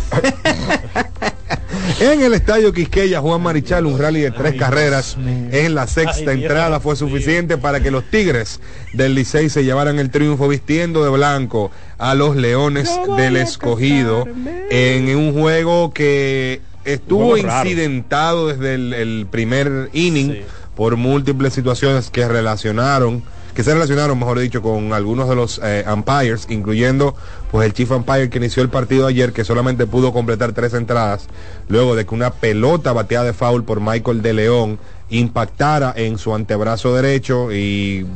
[2.01, 5.16] En el estadio Quisqueya, Juan Marichal, un rally de tres carreras
[5.51, 8.61] en la sexta entrada fue suficiente para que los Tigres
[8.92, 14.27] del Licey se llevaran el triunfo vistiendo de blanco a los Leones del Escogido
[14.70, 20.42] en un juego que estuvo incidentado desde el, el primer inning Sí.
[20.79, 25.85] Por múltiples situaciones que relacionaron que se relacionaron, mejor dicho, con algunos de los eh,
[25.93, 27.17] umpires, incluyendo
[27.51, 31.27] pues el chief umpire que inició el partido ayer, que solamente pudo completar tres entradas,
[31.67, 34.79] luego de que una pelota bateada de foul por Michael de León
[35.11, 38.07] impactara en su antebrazo derecho y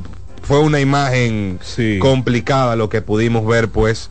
[0.44, 1.98] fue una imagen Sí.
[1.98, 4.10] complicada lo que pudimos ver pues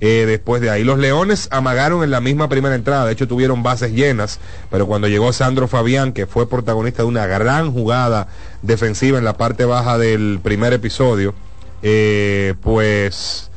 [0.00, 0.84] eh, después de ahí.
[0.84, 4.38] Los Leones amagaron en la misma primera entrada, de hecho tuvieron bases llenas,
[4.70, 8.28] pero cuando llegó Sandro Fabián, que fue protagonista de una gran jugada
[8.62, 11.34] defensiva en la parte baja del primer episodio,
[11.82, 13.50] eh, pues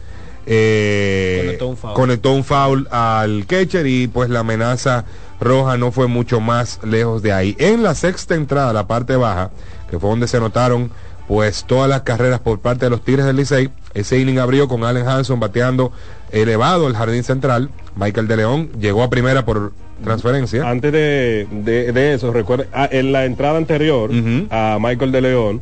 [0.45, 1.93] eh, Conectó un foul.
[1.93, 5.06] conectó un foul al catcher y pues la amenaza
[5.39, 7.56] roja no fue mucho más lejos de ahí.
[7.60, 9.52] En la sexta entrada, la parte baja,
[9.89, 10.91] que fue donde se notaron
[11.28, 14.84] pues todas las carreras por parte de los Tigres del Licey, ese inning abrió con
[14.84, 15.91] Allen Hanson bateando
[16.32, 17.70] elevado el jardín central.
[17.96, 20.70] Michael de León llegó a primera por transferencia.
[20.70, 24.10] Antes de, de- de eso, recuerda, ah, en la entrada anterior
[24.50, 25.62] a Michael de León,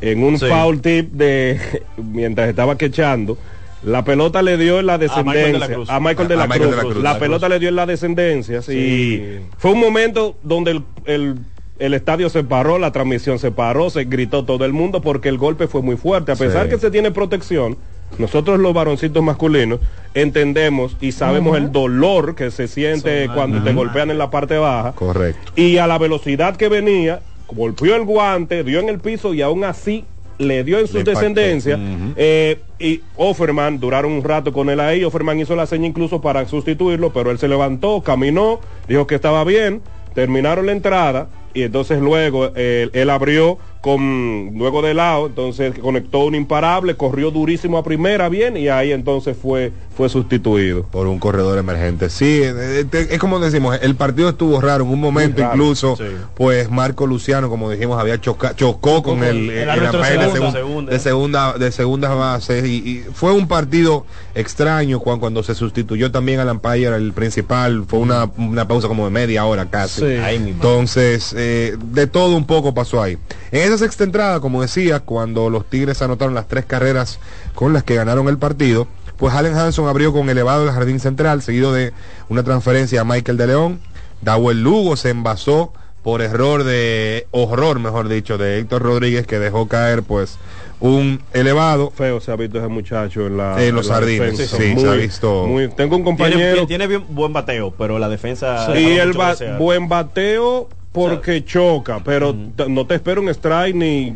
[0.00, 0.46] en un Sí.
[0.46, 1.58] foul tip de
[1.96, 3.38] mientras estaba quechando,
[3.82, 6.96] la pelota le dio en la descendencia a Michael de la, Cruz.
[7.02, 8.72] la pelota le dio en la descendencia Sí.
[8.72, 11.38] y fue un momento donde el, el-
[11.78, 15.38] el estadio se paró, la transmisión se paró, se gritó todo el mundo porque el
[15.38, 16.30] golpe fue muy fuerte.
[16.32, 16.70] A pesar Sí.
[16.70, 17.76] que se tiene protección,
[18.18, 19.80] nosotros los varoncitos masculinos
[20.14, 24.56] entendemos y sabemos el dolor que se siente Son cuando te golpean en la parte
[24.56, 24.92] baja.
[24.92, 25.52] Correcto.
[25.56, 29.64] Y a la velocidad que venía, golpeó el guante, dio en el piso y aún
[29.64, 30.04] así
[30.38, 31.78] le dio en descendencias.
[31.78, 32.12] Ujú.
[32.16, 35.04] Eh, y Offerman, duraron un rato con él ahí.
[35.04, 39.44] Offerman hizo la seña incluso para sustituirlo, pero él se levantó, caminó, dijo que estaba
[39.44, 39.80] bien.
[40.14, 46.20] Terminaron la entrada y entonces luego eh, él abrió con luego de lado, entonces conectó
[46.20, 50.84] un imparable, corrió durísimo a primera bien y ahí entonces fue fue sustituido.
[50.90, 52.08] por un corredor emergente.
[52.10, 55.94] Sí, eh, eh, es como decimos, el partido estuvo raro en un momento, raro, incluso,
[55.96, 56.02] sí.
[56.34, 60.52] pues Marco Luciano, como dijimos, había choca- chocó con el, el ampere de, segunda, segun-
[60.98, 61.52] segunda.
[61.58, 66.40] de segunda de bases y, y fue un partido extraño cuando, cuando se sustituyó también
[66.40, 70.00] al umpire el principal, fue una, una pausa como de media hora casi.
[70.00, 70.16] Sí.
[70.48, 73.16] Entonces, eh, de todo un poco pasó ahí.
[73.52, 77.18] En esa sexta entrada, como decía, cuando los Tigres anotaron las tres carreras
[77.54, 81.42] con las que ganaron el partido, pues Allen Hanson abrió con elevado el jardín central,
[81.42, 81.92] seguido de
[82.28, 83.80] una transferencia a Michael de León.
[84.22, 89.68] Dawel Lugo se envasó por error de, horror mejor dicho, de Héctor Rodríguez, que dejó
[89.68, 90.38] caer pues
[90.80, 91.90] un elevado.
[91.90, 94.56] Feo se ha visto ese muchacho en la En los la jardines, defensa.
[94.56, 95.46] sí, se ha visto.
[95.46, 98.66] muy- tengo un Tiene, compañero tiene bien buen bateo, pero la defensa.
[98.76, 102.34] y deja el ba- buen bateo porque choca, pero
[102.68, 104.14] no te espero un strike ni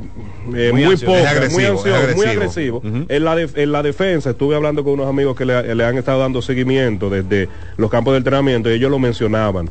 [0.55, 2.83] eh, muy, Muy poco, Es muy agresivo, ansioso, es muy agresivo.
[2.85, 5.99] en, la def- en la defensa estuve hablando con unos amigos que le, le han
[5.99, 9.69] estado dando seguimiento desde los campos de entrenamiento y ellos lo mencionaban.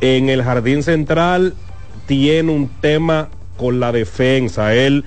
[0.00, 1.54] En el jardín central
[2.06, 4.74] tiene un tema con la defensa.
[4.76, 5.04] Él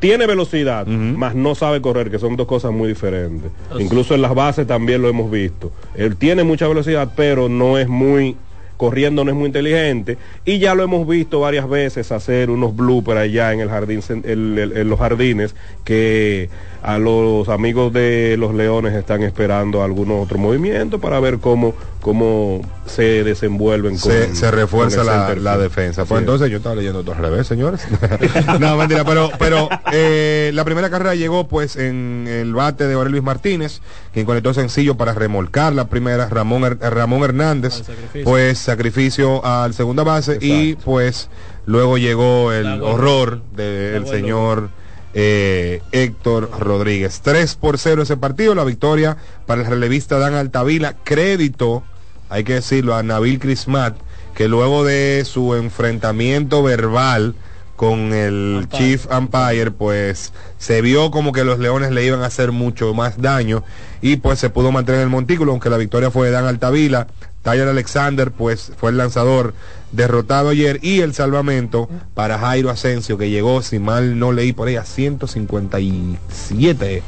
[0.00, 3.50] tiene velocidad, mas no sabe correr, que son dos cosas muy diferentes.
[3.78, 5.70] Incluso en las bases también lo hemos visto.
[5.94, 8.36] Él tiene mucha velocidad, pero no es muy
[8.76, 13.20] corriendo no es muy inteligente y ya lo hemos visto varias veces hacer unos bloopers
[13.20, 15.54] allá en el jardín en los jardines
[15.84, 16.48] que
[16.82, 22.60] a los amigos de los leones están esperando algunos otros movimientos para ver cómo cómo
[22.84, 26.04] se desenvuelven con, se, se refuerza la, defensa.
[26.04, 26.22] Pues Sí.
[26.22, 27.86] entonces yo estaba leyendo todo al revés, señores.
[28.60, 33.10] no, mentira, pero, pero eh, la primera carrera llegó pues en el bate de Jorge
[33.10, 33.80] Luis Martínez,
[34.12, 38.24] quien conectó sencillo para remolcar la primera, Ramón, Her- Ramón Hernández, sacrificio.
[38.24, 41.28] pues sacrificio al segunda base y pues
[41.66, 44.70] luego llegó el La horror del señor
[45.14, 47.20] eh, Héctor Rodríguez.
[47.22, 51.84] 3 por 0 ese partido, la victoria para el relevista Dan Altavila, crédito,
[52.32, 53.94] hay que decirlo, a Nabil Crismat,
[54.34, 57.34] que luego de su enfrentamiento verbal
[57.76, 58.68] con el.
[58.70, 63.20] Chief Umpire, pues se vio como que los Leones le iban a hacer mucho más
[63.20, 63.64] daño
[64.00, 67.06] y pues se pudo mantener el montículo, aunque la victoria fue de Dan Altavila.
[67.42, 69.52] Tyler Alexander, pues fue el lanzador
[69.90, 74.68] derrotado ayer y el salvamento para Jairo Asensio, que llegó, si mal no leí por
[74.68, 77.02] ahí, a 157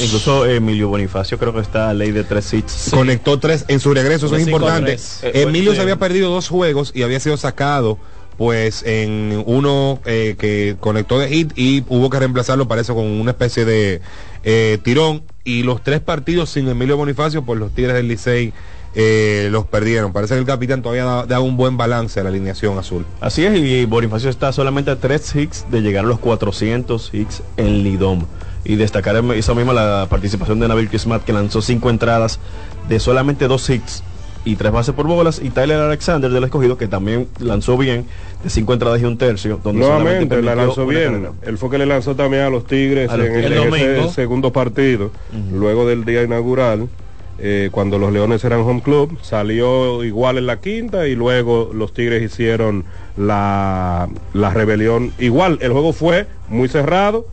[0.00, 2.88] Incluso eh, Emilio Bonifacio creo que está a ley de tres hits.
[2.90, 4.96] Conectó tres en su regreso, eso es importante.
[5.22, 7.98] Eh, Emilio se había perdido dos juegos y había sido sacado
[8.38, 13.32] pues en uno eh, que conectó de hit y hubo que reemplazarlo parece con una
[13.32, 14.00] especie de
[14.44, 15.22] eh, tirón.
[15.44, 18.52] Y los tres partidos sin Emilio Bonifacio pues los Tigres del Licey
[18.94, 20.12] eh, los perdieron.
[20.12, 23.04] Parece que el capitán todavía da, da un buen balance a la alineación azul.
[23.20, 27.42] Así es, y Bonifacio está solamente a tres hits de llegar a los 400 hits
[27.56, 28.24] en Lidom.
[28.68, 32.38] Y destacar eso mismo la participación de Nabil Kismat, que lanzó cinco entradas
[32.88, 34.04] de solamente dos hits
[34.44, 35.40] y tres bases por bolas.
[35.42, 38.04] Y Tyler Alexander del escogido, que también lanzó bien
[38.44, 39.58] de cinco entradas y un tercio.
[39.64, 41.28] Donde solamente Nuevamente la lanzó bien.
[41.42, 44.52] Él fue que le lanzó también a los Tigres A los en, El ese segundo
[44.52, 45.10] partido,
[45.52, 46.88] luego del día inaugural.
[47.40, 51.94] eh, cuando los Leones eran home club, salió igual en la quinta y luego los
[51.94, 52.84] Tigres hicieron
[53.16, 55.12] la, la rebelión.
[55.18, 57.26] Igual, el juego fue muy cerrado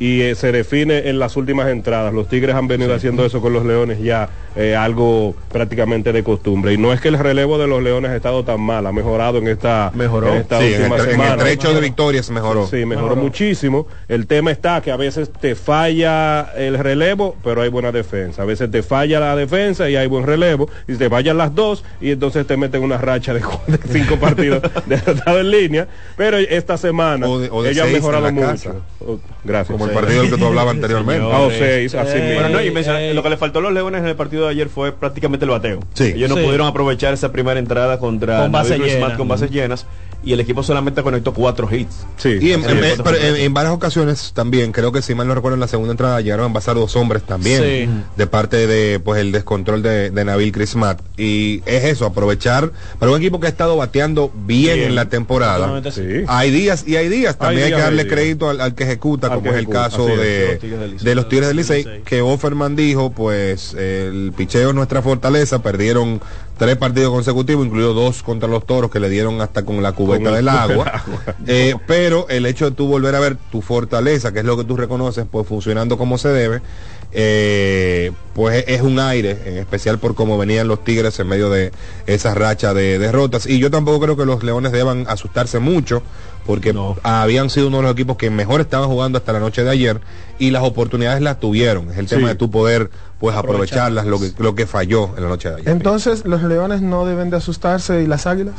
[0.00, 2.12] y eh, se define en las últimas entradas.
[2.12, 6.72] Los Tigres han venido haciendo eso con los Leones ya eh, algo prácticamente de costumbre.
[6.72, 9.38] Y no es que el relevo de los Leones ha estado tan mal, ha mejorado
[9.38, 10.28] en esta, Mejoró.
[10.32, 11.32] en esta Sí, en última el, en semana.
[11.34, 12.66] el trecho de victorias mejoró.
[12.66, 13.86] Sí, mejoró muchísimo.
[14.08, 18.42] El tema está que a veces te falla el relevo, pero hay buena defensa.
[18.42, 20.68] A veces te falla la defensa y hay buen relevo.
[20.88, 24.62] Y te fallan las dos y entonces te meten una racha de, de cinco partidos
[24.86, 25.88] derrotados en línea.
[26.16, 28.46] Pero esta semana O de- o de ellos han seis mejorado en mucho.
[28.46, 28.74] casa.
[29.06, 29.78] Oh, Gracias.
[29.78, 31.26] Como el partido del que tú hablabas anteriormente.
[31.30, 32.34] Ah, o seis, así mismo.
[32.40, 34.50] Bueno, no, y menciona- lo que le faltó a los Leones en el partido de
[34.50, 35.80] ayer fue prácticamente el bateo.
[35.94, 36.12] Sí.
[36.14, 36.42] Ellos no Sí.
[36.42, 39.16] pudieron aprovechar esa primera entrada contra Con base llena.
[39.30, 39.86] Bases llenas
[40.22, 42.04] y el equipo solamente conectó cuatro hits.
[42.18, 42.38] Sí.
[42.40, 43.02] Y en, Sí, en- sí, en- sí.
[43.04, 45.92] pero en- en varias ocasiones también, creo que si mal no recuerdo en la segunda
[45.92, 47.88] entrada llegaron a envasar dos hombres también Sí.
[48.16, 51.00] de parte de pues el descontrol de, de Nabil Crismat.
[51.16, 54.88] Y es eso, aprovechar para un equipo que ha estado bateando bien, Bien.
[54.88, 55.80] en la temporada.
[55.90, 56.02] Sí.
[56.26, 57.38] Hay días y hay días.
[57.38, 59.60] También hay, días, que darle crédito al, al que ejecuta, Al como que es el
[59.60, 62.02] ejecuta, caso es, de, de los Tigres del Licey.
[62.04, 66.20] que Offerman dijo, pues el picheo es nuestra fortaleza, perdieron
[66.60, 70.24] tres partidos consecutivos, incluido dos contra los toros que le dieron hasta con la cubeta
[70.24, 71.02] Con del agua.
[71.46, 74.64] Eh, pero el hecho de tú volver a ver tu fortaleza, que es lo que
[74.64, 76.60] tú reconoces, pues funcionando como se debe,
[77.12, 81.72] eh, pues es un aire, en especial por cómo venían los Tigres en medio de
[82.06, 83.46] esa racha de derrotas.
[83.46, 86.02] Y yo tampoco creo que los Leones deban asustarse mucho,
[86.46, 86.96] porque No.
[87.02, 90.00] habían sido uno de los equipos que mejor estaban jugando hasta la noche de ayer
[90.38, 91.90] y las oportunidades las tuvieron.
[91.90, 95.28] Es el tema de tu poder pues aprovecharlas, lo que, lo que falló en la
[95.28, 95.68] noche de ayer.
[95.68, 98.54] Entonces, los leones no deben de asustarse y las águilas.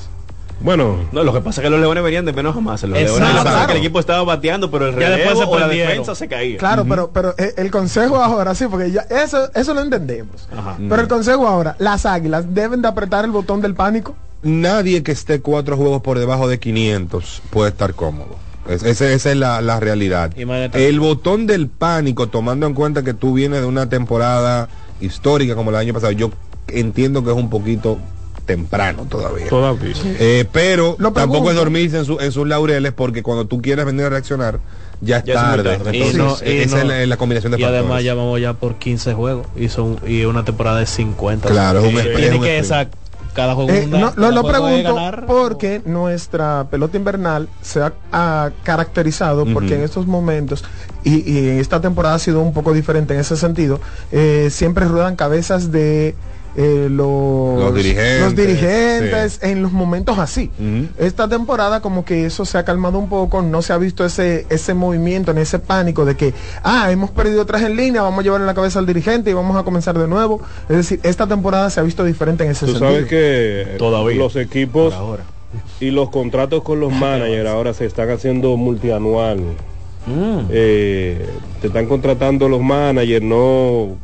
[0.64, 2.84] Bueno, No, lo que pasa es que los Leones venían de menos a más.
[2.84, 3.20] Los Exacto.
[3.20, 3.72] Leones lo que pasa es que Claro.
[3.72, 6.58] el equipo estaba bateando, pero el relevo se o la defensa se caía.
[6.58, 10.48] Claro, pero, pero eh, el consejo ahora sí, porque ya eso, eso lo entendemos.
[10.56, 10.78] Ajá.
[10.78, 14.16] Pero el consejo ahora, las águilas deben de apretar el botón del pánico.
[14.44, 18.36] Nadie que esté cuatro juegos por debajo de 500 puede estar cómodo.
[18.68, 20.32] Es- esa es la, la realidad.
[20.38, 20.88] Imagínate.
[20.88, 24.70] El botón del pánico, tomando en cuenta que tú vienes de una temporada
[25.00, 26.32] histórica como el año pasado, yo
[26.68, 27.98] entiendo que es un poquito
[28.46, 29.48] temprano todavía.
[29.48, 29.94] todavía.
[30.20, 33.86] Eh, pero Lo tampoco es dormirse en, su- en sus laureles porque cuando tú quieres
[33.86, 34.60] venir a reaccionar
[35.02, 35.74] ya es Ya tarde.
[35.74, 38.54] Entonces, no- y esa no- es la, la combinación de Y además ya vamos ya
[38.54, 41.50] por 15 juegos y son y una temporada de 50.
[41.50, 42.66] Claro, es un tiene es un que sprint.
[42.66, 42.88] esa
[43.34, 45.26] cada juego Eh, una- no, cada lo, lo juego es pregunto ganar.
[45.26, 50.64] porque nuestra pelota invernal se ha, ha caracterizado porque en estos momentos
[51.04, 53.80] y, y en esta temporada ha sido un poco diferente en ese sentido
[54.12, 56.14] eh, siempre ruedan cabezas de
[56.58, 60.52] eh, los, Los dirigentes, los dirigentes en los momentos así
[61.00, 64.46] esta temporada como que eso se ha calmado un poco, no se ha visto ese,
[64.50, 66.34] ese movimiento, ni ese pánico de que,
[66.64, 69.56] ah, hemos perdido tres en línea, vamos a llevarle la cabeza al dirigente y vamos
[69.56, 70.42] a comenzar de nuevo.
[70.70, 72.92] Es decir, esta temporada se ha visto diferente en ese Tú sentido.
[72.92, 74.18] sabes que Todavía.
[74.18, 75.24] los equipos ahora.
[75.80, 79.40] y los contratos con los managers ahora se están haciendo multianual.
[80.06, 80.48] Mm.
[80.50, 81.26] Eh,
[81.62, 83.96] te están contratando los managers, no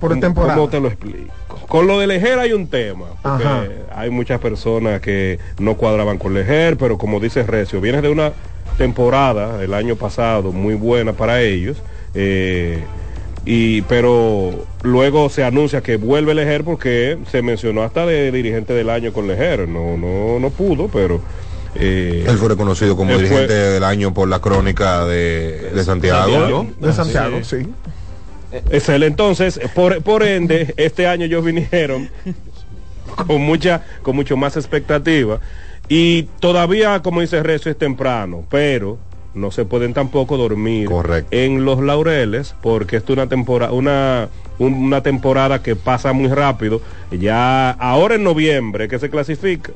[0.00, 0.54] por ¿Cómo- temporada.
[0.54, 1.32] ¿Cómo te lo explico?
[1.68, 3.06] Con lo de Lejer hay un tema.
[3.22, 3.64] Porque Ajá.
[3.94, 8.32] hay muchas personas que no cuadraban con Lejer, pero como dice Recio, vienes de una
[8.78, 11.76] temporada el año pasado muy buena para ellos.
[12.14, 12.78] eh,
[13.46, 18.88] y pero luego se anuncia que vuelve Lejer porque se mencionó hasta de dirigente del
[18.88, 19.68] año con Lejer.
[19.68, 21.20] No, no, no pudo, pero
[21.74, 26.32] eh, Él fue reconocido como fue- dirigente del año por la crónica de, de Santiago.
[26.32, 26.66] Santiago.
[26.80, 27.66] de Santiago, sí.
[28.88, 29.02] Él.
[29.02, 32.08] Entonces, por, por ende, este año ellos vinieron
[33.26, 35.40] con mucha, con mucho más expectativa.
[35.88, 38.98] Y todavía, como dice Recio, es temprano, pero
[39.34, 41.28] no se pueden tampoco dormir Correcto.
[41.32, 46.28] en los laureles, porque esto es una temporada, una, un- una temporada que pasa muy
[46.28, 46.80] rápido.
[47.10, 49.72] Ya ahora en noviembre que se clasifica.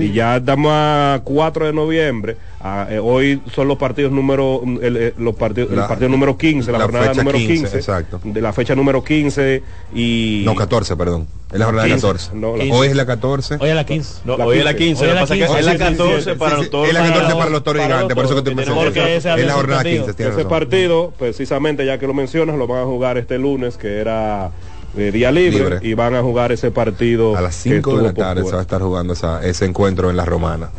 [0.00, 0.06] Sí.
[0.06, 2.36] Y ya estamos a 4 de noviembre.
[2.60, 6.36] Ah, eh, hoy son los partidos número el, eh, los partidos, el La- partido número
[6.36, 8.20] 15, la, la jornada fecha número 15, 15, exacto.
[8.24, 9.62] de la fecha número 15
[9.94, 11.26] y No, 14, perdón.
[11.52, 12.30] Es la jornada 15, 14.
[12.34, 13.56] no, la- Hoy es la 14.
[13.60, 14.20] Hoy a la 15.
[14.24, 14.84] No, La hoy es la 15.
[14.86, 15.60] 15, Hoy lo es la pasa es que 15.
[15.60, 16.88] es la Sí, sí, sí, 14 sí, para los toros.
[16.88, 19.16] es la 14 para los toros gigantes, por eso que te mencioné.
[19.16, 20.02] Es la jornada partido.
[20.04, 23.76] 15, tienes ese partido, precisamente ya que lo mencionas, lo van a jugar este lunes,
[23.76, 24.50] que era
[24.96, 25.78] de día libre, Libre.
[25.82, 28.58] y van a jugar ese partido A las que 5 de la tarde se va
[28.58, 30.70] a estar jugando esa- ese encuentro en la Romana.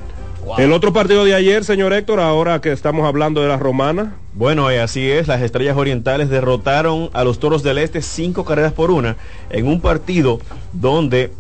[0.58, 4.71] El otro partido de ayer, señor Héctor, ahora que estamos hablando de la romana, Bueno,
[4.71, 8.91] y así es, las estrellas orientales derrotaron a los toros del este cinco carreras por
[8.91, 9.17] una
[9.49, 10.39] en un partido
[10.73, 11.32] donde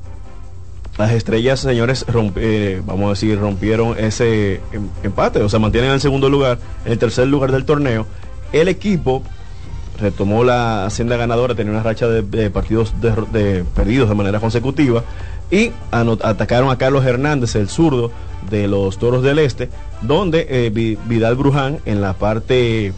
[0.97, 2.05] las estrellas, señores,
[2.37, 6.91] eh, vamos a decir, rompieron ese em- empate, o sea, mantienen el segundo lugar, en
[6.91, 8.05] el tercer lugar del torneo.
[8.51, 9.21] El equipo
[9.99, 15.03] retomó la hacienda ganadora, tenía una racha de, partidos de perdidos de manera consecutiva
[15.51, 18.11] y ano- atacaron a Carlos Hernández, el zurdo
[18.49, 19.69] de los Toros del Este,
[20.01, 22.93] donde eh, Vi- Vidal Bruján en la parte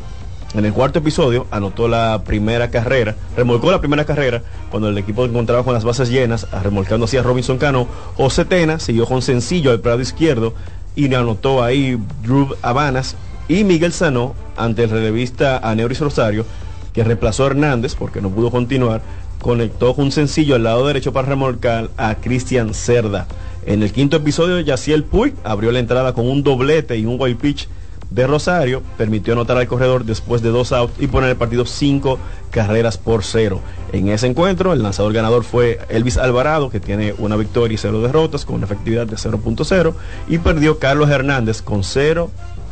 [0.56, 4.42] En el cuarto episodio anotó la primera carrera, remolcó la primera carrera
[4.72, 7.88] cuando el equipo encontraba con las bases llenas, remolcando hacia Robinson Cano.
[8.18, 10.56] José Tena siguió con sencillo al prado izquierdo
[10.96, 13.16] y le anotó ahí Drew Habanas
[13.48, 16.46] y Miguel Sanó ante el relevista Aneuris Rosario,
[16.94, 19.02] que reemplazó a Hernández porque no pudo continuar,
[19.42, 23.28] conectó un sencillo al lado derecho para remolcar a Cristian Cerda.
[23.66, 27.38] En el quinto episodio, Yaciel Puig abrió la entrada con un doblete y un wild
[27.38, 27.68] pitch
[28.10, 32.18] de Rosario, permitió anotar al corredor después de dos outs y poner el partido cinco
[32.50, 33.62] carreras por cero.
[33.92, 38.02] En ese encuentro, el lanzador ganador fue Elvis Alvarado, que tiene una victoria y cero
[38.02, 39.94] derrotas con una efectividad de 0.0,
[40.28, 42.32] y perdió Carlos Hernández con cero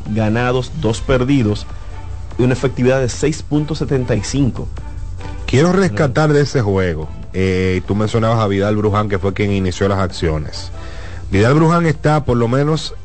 [0.09, 1.67] ganados, dos perdidos
[2.37, 4.65] y una efectividad de 6.75.
[5.45, 7.07] Quiero rescatar de ese juego.
[7.33, 10.71] Eh, tú mencionabas a Vidal Bruján, que fue quien inició las acciones.
[11.31, 12.95] Vidal Bruján está por lo menos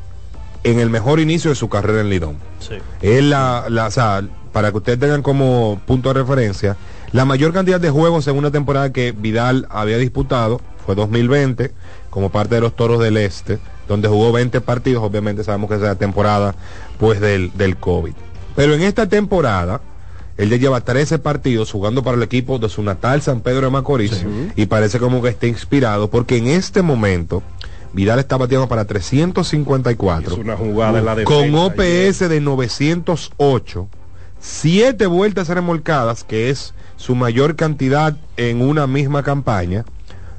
[0.63, 2.37] en el mejor inicio de su carrera en Lidón.
[2.59, 2.75] Sí.
[3.01, 6.77] Es la, la o sea, para que ustedes tengan como punto de referencia,
[7.11, 11.71] la mayor cantidad de juegos en una temporada que Vidal había disputado fue 2020,
[12.09, 15.81] como parte de los Toros del Este, donde jugó 20 partidos, obviamente sabemos que es
[15.81, 16.55] la temporada
[16.97, 18.13] pues del, del COVID.
[18.55, 19.81] Pero en esta temporada,
[20.37, 23.69] él ya lleva 13 partidos jugando para el equipo de su natal San Pedro de
[23.71, 24.25] Macorís
[24.55, 27.43] y parece como que está inspirado porque en este momento
[27.93, 31.39] Vidal está bateando para 354 Es una jugada en la defensa.
[31.39, 33.87] con OPS de 908,
[34.39, 39.85] 7 vueltas remolcadas, que es su mayor cantidad en una misma campaña,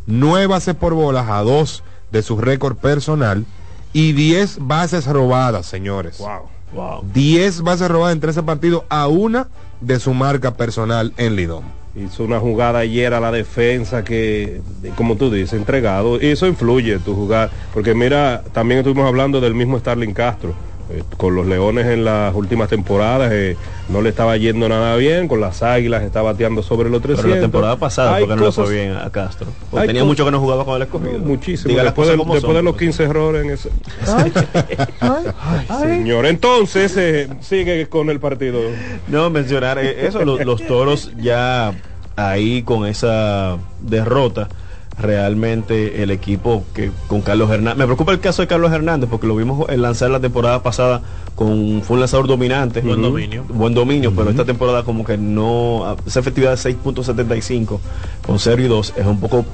[0.07, 3.47] 9 bases por bolas a 2 de su récord personal
[3.93, 6.19] y 10 bases robadas, señores.
[6.19, 6.54] Wow.
[6.75, 7.05] Wow.
[7.13, 9.49] 10 bases robadas en 13 partidos a una
[9.81, 11.65] de su marca personal en Lidón.
[11.97, 14.61] Hizo una jugada ayer a la defensa que,
[14.97, 16.21] como tú dices, entregado.
[16.21, 17.51] Y eso influye tu jugar.
[17.73, 20.55] Porque mira, también estuvimos hablando del mismo Starling Castro.
[20.91, 23.57] Eh, con los Leones en las últimas temporadas eh,
[23.89, 25.29] no le estaba yendo nada bien.
[25.29, 27.25] Con las Águilas está bateando sobre los 300.
[27.25, 29.47] Pero la temporada pasada, Hay porque no le cosas- fue bien a Castro.
[29.47, 31.19] hay Porque tenía cosas- mucho que no jugaba con el escogido.
[31.21, 31.75] Muchísimo.
[31.75, 32.81] Después cosas de, como después son, de los pues.
[32.83, 33.71] 15 errores en ese.
[35.81, 38.61] Señor, entonces eh, sigue con el partido.
[39.09, 41.73] No, mencionar eh, eso, lo- los, toros ya
[42.17, 44.49] ahí con esa derrota,
[44.99, 49.27] realmente el equipo que con Carlos Hernández, me preocupa el caso de Carlos Hernández porque
[49.27, 51.03] lo vimos en lanzar la temporada pasada
[51.35, 53.45] con fue un lanzador dominante, Buen dominio.
[53.49, 57.81] buen dominio, pero esta temporada como que no, esa efectividad de 6.75
[58.27, 59.45] con 0 y 2 es un poco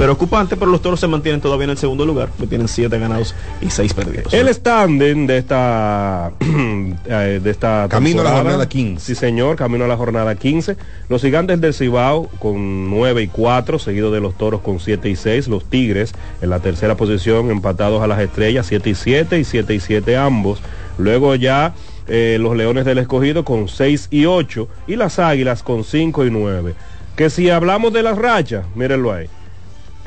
[0.00, 3.34] preocupante, pero los toros se mantienen todavía en el segundo lugar, que tienen 7 ganados
[3.60, 4.32] y 6 perdidos.
[4.32, 9.04] El standing de esta eh, de esta Camino a la jornada 15.
[9.04, 10.78] Sí, señor, camino a la jornada 15.
[11.10, 15.16] Los gigantes del Cibao con 9 y 4, seguido de los toros con 7 y
[15.16, 15.48] 6.
[15.48, 19.74] Los tigres en la tercera posición, empatados a las estrellas, 7 y 7 y 7
[19.74, 20.62] y 7 ambos.
[20.96, 21.74] Luego ya
[22.08, 26.30] eh, los leones del escogido con 6 y 8 y las águilas con 5 y
[26.30, 26.74] 9.
[27.16, 29.28] Que si hablamos de las rachas, mírenlo ahí.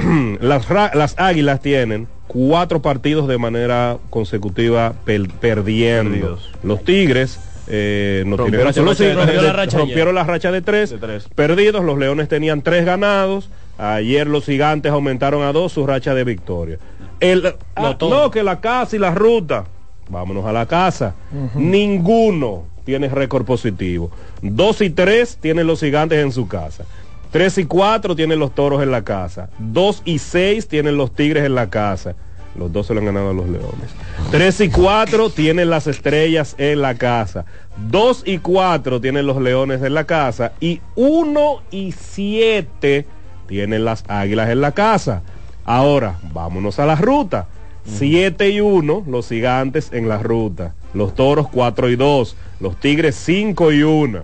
[0.39, 6.11] las, águilas tienen cuatro partidos de manera consecutiva perdiendo.
[6.11, 6.51] Perdidos.
[6.63, 10.89] Los tigres eh, no Rompieron los tigres rompió la racha rompieron la racha de tres,
[10.89, 11.27] De tres.
[11.33, 11.83] perdidos.
[11.83, 13.49] Los leones tenían tres ganados.
[13.77, 16.77] Ayer los gigantes aumentaron a dos su racha de victoria.
[17.19, 19.65] El, ah, no, que la casa y la ruta.
[20.09, 21.15] Vámonos a la casa.
[21.55, 24.11] Ninguno tiene récord positivo.
[24.41, 26.85] Dos y tres tienen los gigantes en su casa.
[27.34, 29.49] Tres y cuatro tienen los toros en la casa.
[29.57, 32.13] Dos y seis tienen los tigres en la casa.
[32.55, 33.89] Los dos se lo han ganado a los leones.
[34.29, 37.45] Tres y cuatro tienen las estrellas en la casa.
[37.89, 40.51] Dos y cuatro tienen los leones en la casa.
[40.59, 43.07] Y uno y siete
[43.47, 45.23] tienen las águilas en la casa.
[45.65, 47.47] Ahora, vámonos a la ruta.
[47.86, 50.73] 7 y 1 los gigantes en la ruta.
[50.93, 52.36] Los toros 4 y 2.
[52.59, 54.23] Los tigres 5 y 1.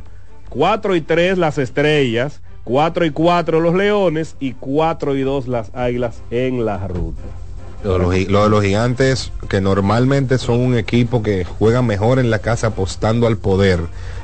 [0.49, 2.41] 4 y 3 las estrellas.
[2.63, 4.35] 4 y 4 los leones.
[4.39, 7.21] Y 4 y 2 las águilas en la ruta.
[7.83, 11.81] Lo de, los, gi- lo de los gigantes, que normalmente son un equipo que juega
[11.81, 13.79] mejor en la casa apostando al poder.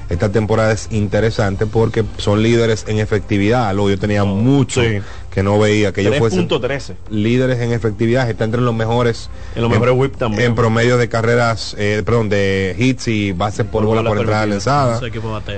[0.09, 3.73] Esta temporada es interesante porque son líderes en efectividad.
[3.73, 4.99] Luego yo tenía mucho sí.
[5.31, 6.93] que no veía que ellos fuesen 3.13.
[7.09, 8.29] líderes en efectividad.
[8.29, 10.43] Está entre los mejores En los mejores whip también.
[10.49, 14.17] en promedio de carreras, eh, perdón, de hits y bases por, Por bola bola por
[14.19, 14.99] entrada lanzada.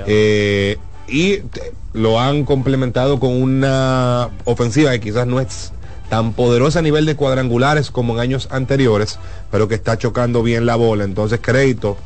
[0.05, 0.77] Eh,
[1.07, 1.41] y
[1.93, 5.71] lo han complementado con una ofensiva que quizás no es
[6.09, 9.19] tan poderosa a nivel de cuadrangulares como en años anteriores,
[9.51, 11.03] pero que está chocando bien la bola.
[11.03, 11.97] Entonces crédito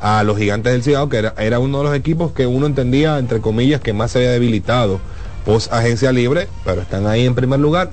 [0.00, 3.18] a los gigantes del Cibao, que era, era uno de los equipos que uno entendía,
[3.18, 5.00] entre comillas, que más se había debilitado
[5.44, 7.90] post agencia libre, pero están ahí en primer lugar.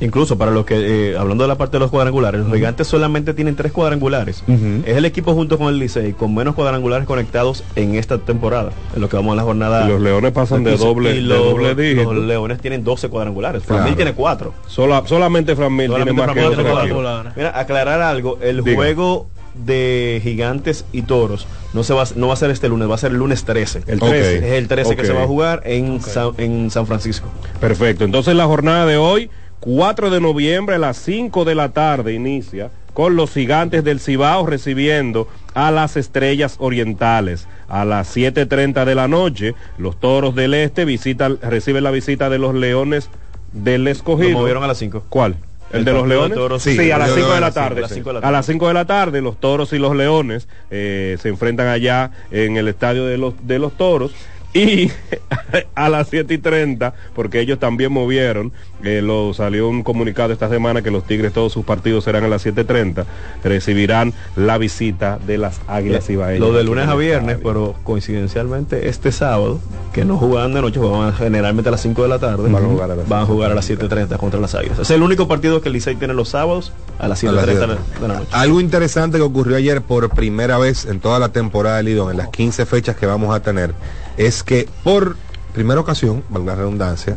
[0.00, 3.34] Incluso para los que, eh, hablando de la parte de los cuadrangulares, los gigantes solamente
[3.34, 4.44] tienen tres cuadrangulares.
[4.84, 9.00] Es el equipo junto con el Licey con menos cuadrangulares conectados en esta temporada, en
[9.00, 9.84] lo que vamos a la jornada.
[9.86, 10.86] Y los Leones pasan de 15.
[10.86, 12.14] doble- Y de los, doble dígito.
[12.14, 13.62] Los Leones tienen 12 cuadrangulares.
[13.64, 13.82] Claro.
[13.82, 14.54] Framil tiene 4.
[14.66, 17.32] Sola- solamente Fran Mil tiene más que Framil otro tiene cuatro.
[17.36, 18.76] Mira, aclarar algo, el Diga.
[18.76, 22.94] juego de gigantes y toros no se va no va a ser este lunes, va
[22.94, 23.82] a ser el lunes 13.
[23.88, 24.36] El 13.
[24.38, 27.28] Es el 13 que se va a jugar en, San, en San Francisco.
[27.60, 28.04] Perfecto.
[28.04, 29.30] Entonces la jornada de hoy,
[29.60, 34.46] 4 de noviembre a las 5 de la tarde inicia con los gigantes del Cibao
[34.46, 37.46] recibiendo a las estrellas orientales.
[37.68, 42.38] A las 7.30 de la noche, los toros del este visitan, reciben la visita de
[42.38, 43.08] los leones
[43.52, 44.30] del escogido.
[44.30, 45.04] Lo movieron a las 5.
[45.08, 45.36] ¿Cuál?
[45.70, 46.36] ¿El, El de los de leones?
[46.38, 46.62] toros.
[46.62, 47.78] sí, Sí, a las de 5 de la tarde.
[47.78, 49.94] a las cinco de la A las 5 de la tarde, los toros y los
[49.94, 54.12] leones eh, se enfrentan allá en el estadio de los, de los toros.
[54.54, 54.90] Y
[55.74, 58.50] a las 7 y 30, porque ellos también movieron,
[58.82, 62.28] eh, lo, salió un comunicado esta semana que los Tigres, todos sus partidos serán a
[62.28, 63.04] las 7.30,
[63.44, 66.40] recibirán la visita de las Águilas Ibaeñas.
[66.40, 69.60] Lo de lunes a viernes, pero coincidencialmente este sábado,
[69.92, 72.66] que no jugaban de noche, jugaban generalmente a las 5 de la tarde, Van a
[72.68, 74.78] jugar a las van a jugar a las 7.30 contra las Águilas.
[74.78, 77.46] Es el único partido que el Licey tiene los sábados a las A las 7.30
[77.46, 77.66] de, siete.
[77.66, 78.30] la- de la noche.
[78.32, 82.16] Algo interesante que ocurrió ayer por primera vez en toda la temporada de Lidón, en
[82.16, 83.72] las 15 fechas que vamos a tener,
[84.18, 85.16] es que por
[85.54, 87.16] primera ocasión, valga la redundancia,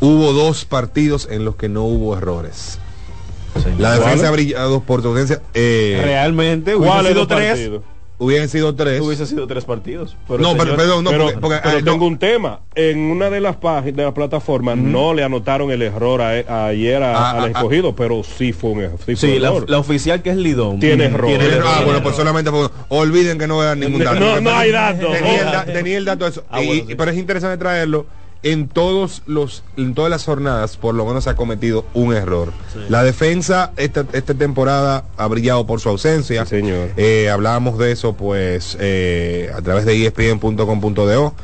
[0.00, 2.78] hubo dos partidos en los que no hubo errores.
[3.78, 5.40] La defensa ha brillado por su ausencia.
[5.54, 7.48] eh, Realmente ¿Cuáles sido tres.
[7.50, 7.82] partidos?
[8.16, 9.00] Hubiesen sido tres.
[9.00, 10.16] Hubiesen sido tres partidos.
[10.28, 11.92] No, el pero- señor- perdón, no, pero, porque- porque, pero no.
[11.92, 12.60] tengo un tema.
[12.76, 16.66] En una de las páginas de las plataformas no le anotaron el error a- a-
[16.66, 18.80] ayer a- Ah, al ah, escogido, pero sí fue un.
[18.82, 19.68] Sí, fue Sí, un la, error.
[19.70, 20.78] la oficial que es Lidón.
[20.78, 21.26] Tiene error.
[21.26, 22.50] Tiene Ah, bueno, pues solamente
[22.88, 24.20] olviden que no vean ningún dato.
[24.20, 25.12] No, no hay tenía- datos.
[25.12, 26.44] Tenía el, da- tenía el dato de eso.
[26.50, 26.94] Ah, Y- bueno, y- sí.
[26.94, 28.06] Pero es interesante traerlo.
[28.44, 32.52] En todos los, en todas las jornadas, por lo menos se ha cometido un error.
[32.88, 36.46] La defensa esta, esta temporada ha brillado por su ausencia.
[36.46, 36.90] señor.
[36.96, 41.34] Eh, hablábamos de eso, pues, eh, a través de espn.com.do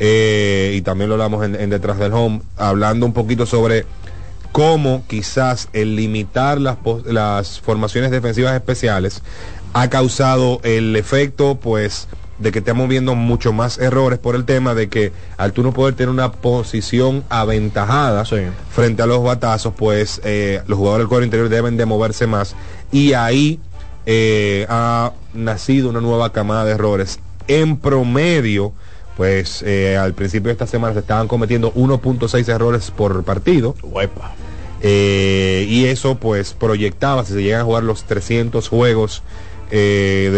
[0.00, 3.86] eh, y también lo hablamos en, en detrás del home, hablando un poquito sobre
[4.52, 9.22] cómo quizás el limitar las, las formaciones defensivas especiales
[9.72, 12.08] ha causado el efecto, pues,
[12.38, 15.72] de que estamos viendo mucho más errores por el tema de que al tú no
[15.72, 18.24] poder tener una posición aventajada
[18.70, 22.54] frente a los batazos, pues eh, los jugadores del cuadro interior deben de moverse más
[22.92, 23.60] y ahí
[24.06, 27.20] eh, ha nacido una nueva camada de errores.
[27.46, 28.72] En promedio,
[29.16, 33.74] pues eh, al principio de esta semana se estaban cometiendo 1.6 errores por partido.
[34.80, 39.22] Eh, y eso pues proyectaba, si se llegan a jugar los 300 juegos
[39.70, 40.30] eh,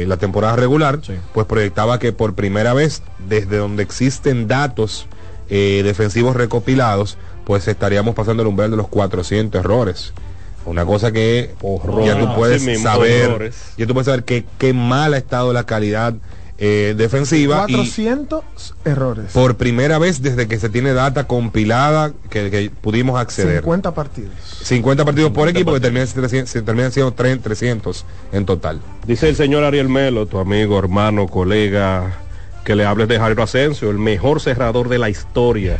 [0.00, 1.00] de la temporada regular,
[1.32, 5.06] pues proyectaba que por primera vez, desde donde existen datos
[5.48, 10.12] eh, defensivos recopilados, pues estaríamos pasando el umbral de los 400 errores.
[10.66, 11.54] Una cosa que
[12.04, 15.64] ya tú puedes mismo, saber, ya tú puedes saber que qué mal ha estado la
[15.64, 16.14] calidad
[16.58, 18.44] eh, defensiva y 400
[18.84, 19.32] errores.
[19.32, 23.60] por primera vez desde que se tiene data compilada que, que pudimos acceder.
[23.60, 24.34] 50 partidos.
[24.62, 28.80] 50 partidos por equipo que terminan, siendo 300 se terminan siendo 300 300 en total.
[29.06, 32.23] Dice el señor Ariel Melo, tu amigo, hermano, colega,
[32.64, 35.78] que le hables de Jairo Asensio, el mejor cerrador de la historia.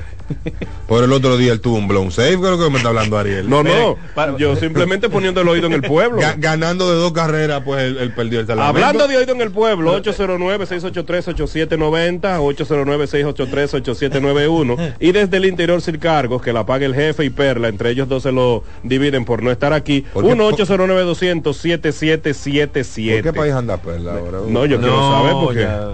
[0.88, 3.46] Por el otro día él tuvo un blown save, creo que me está hablando Ariel.
[3.50, 3.98] No, no,
[4.38, 6.18] yo simplemente poniendo el oído en el pueblo.
[6.22, 8.86] Ga- ganando de dos carreras, pues él, él perdió el salvamento.
[8.86, 16.54] Hablando de oído en el pueblo, 809-683-8790, 809-683-8791 y desde el interior sin cargos, que
[16.54, 19.74] la pague el jefe y Perla, entre ellos dos se lo dividen por no estar
[19.74, 20.30] aquí, ¿Por qué?
[20.34, 23.22] 1-809-200-7777.
[23.22, 24.38] ¿Por qué país anda Perla ahora?
[24.48, 25.60] No, yo quiero saber porque...
[25.60, 25.90] ya.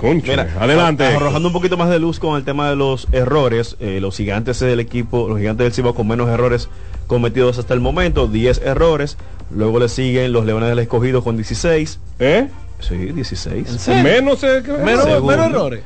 [0.00, 1.04] Concho, Mira, adelante.
[1.04, 4.58] Arrojando un poquito más de luz con el tema de los errores, eh, los gigantes
[4.60, 6.68] del equipo, los gigantes del Cibao con menos errores
[7.06, 9.16] cometidos hasta el momento, 10 errores.
[9.50, 11.98] Luego le siguen los Leones del Escogido con 16.
[12.18, 12.48] ¿Eh?
[12.78, 13.68] Sí, 16.
[13.68, 14.02] serio?
[14.02, 15.26] Menos, eh, Menos- Segundo.
[15.26, 15.82] menos errores.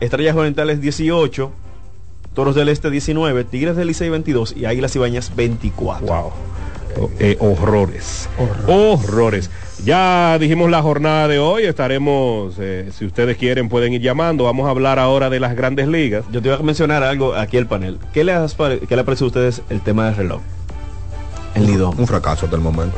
[0.00, 1.52] Estrellas Orientales 18.
[2.34, 6.06] Toros del Este 19, Tigres del Licey 22 y Águilas Ibañas 24.
[6.06, 6.32] Wow.
[7.18, 8.28] Eh, horrores.
[8.66, 9.50] Horrores.
[9.84, 14.66] Ya dijimos la jornada de hoy, estaremos, eh, si ustedes quieren pueden ir llamando, vamos
[14.66, 16.24] a hablar ahora de las grandes ligas.
[16.30, 17.98] Yo te iba a mencionar algo aquí el panel.
[18.12, 20.40] ¿Qué le, has pare- qué le parece a ustedes el tema del reloj?
[21.54, 21.94] El Lidón.
[21.98, 22.96] Un fracaso hasta el momento.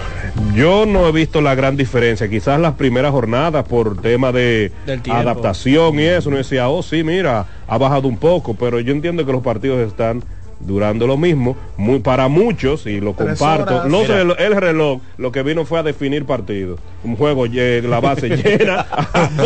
[0.54, 4.70] Yo no he visto la gran diferencia, quizás las primeras jornadas por tema de
[5.10, 9.26] adaptación y eso, no decía, oh sí, mira, ha bajado un poco, pero yo entiendo
[9.26, 10.22] que los partidos están
[10.60, 15.00] durando lo mismo, muy para muchos, y lo Tres comparto, no sé, el, el reloj
[15.18, 16.80] lo que vino fue a definir partidos.
[17.04, 18.86] Un juego, la base llena.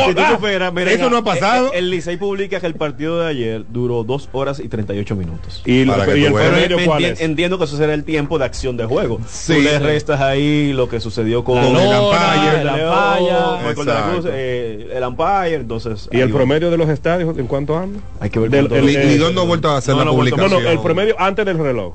[0.09, 1.73] Si tú superas, mira, Eso no ha pasado.
[1.73, 5.63] El, el Licey publica que el partido de ayer duró 2 horas y 38 minutos.
[5.67, 6.33] y, lo- y tú el veas.
[6.33, 7.21] promedio, Me ¿cuál enti- es?
[7.21, 9.19] Entiendo que eso será el tiempo de acción de juego.
[9.29, 9.55] Sí.
[9.55, 12.61] Tú le restas ahí lo que sucedió con, Con el Lora, umpire.
[12.61, 12.69] el
[13.71, 14.29] Exacto.
[14.31, 16.09] eh, el umpire, entonces...
[16.13, 16.37] ¿Y el va.
[16.37, 18.01] promedio de los estadios en cuánto anda?
[18.21, 20.05] Hay que ver Del- cuánto- el- Li- Lidón no ha vuelto a hacer no, la
[20.07, 20.63] no No, publicación.
[20.63, 21.95] no, el promedio antes del reloj.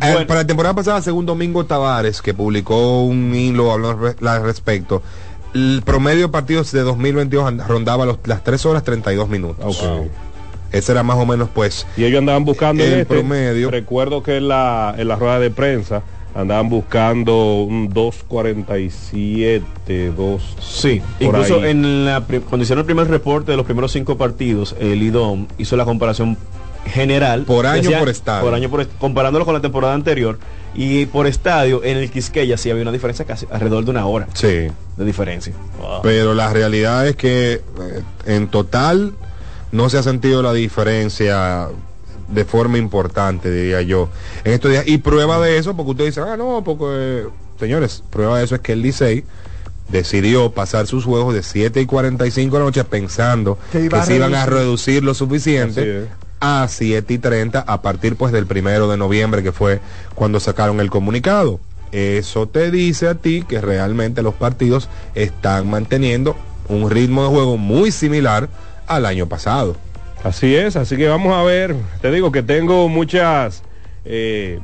[0.00, 0.26] Eh, Bueno.
[0.28, 4.42] para la temporada pasada, según Domingo Tavares, que publicó un hilo hablando al re- al
[4.44, 5.02] respecto,
[5.54, 9.82] el promedio de partidos de 2022 and- rondaba los- las 3 horas 32 minutos.
[9.82, 10.06] Ok.
[10.70, 13.70] Ese era más o menos, pues, Y ellos andaban buscando El este, promedio.
[13.70, 16.02] Recuerdo que en la, en la rueda de prensa
[16.34, 20.56] andaban buscando un 2.47, 2.
[20.60, 21.70] Sí, incluso ahí.
[21.70, 25.74] en la, cuando hicieron el primer reporte de los primeros cinco partidos, el IDOM hizo
[25.76, 26.36] la comparación
[26.86, 27.42] general.
[27.44, 28.44] Por año, Decía- por estadio.
[28.44, 30.38] Por año, por est- comparándolo con la temporada anterior.
[30.74, 34.28] Y por estadio, en el Quisqueya sí había una diferencia casi alrededor de una hora
[34.34, 34.46] sí.
[34.96, 35.52] de diferencia.
[36.02, 37.62] Pero la realidad es que eh,
[38.26, 39.12] en total
[39.72, 41.68] no se ha sentido la diferencia
[42.28, 44.08] de forma importante, diría yo,
[44.44, 44.84] en estos días.
[44.86, 47.26] Y prueba de eso, porque usted dice, ah, no, porque, eh,
[47.58, 49.24] señores, prueba de eso es que el Licey
[49.88, 54.16] decidió pasar sus juegos de 7 y 45 de la noche pensando Que que, se
[54.16, 55.02] iban a reducir.
[55.02, 56.06] lo suficiente.
[56.40, 59.80] A 7 y 30 a partir pues del primero de noviembre que fue
[60.14, 61.60] cuando sacaron el comunicado.
[61.92, 66.36] Eso te dice a ti que realmente los partidos están manteniendo
[66.68, 68.48] un ritmo de juego muy similar
[68.86, 69.76] al año pasado.
[70.24, 71.74] Así es, así que vamos a ver.
[72.00, 73.62] Te digo que tengo muchas
[74.04, 74.58] eh,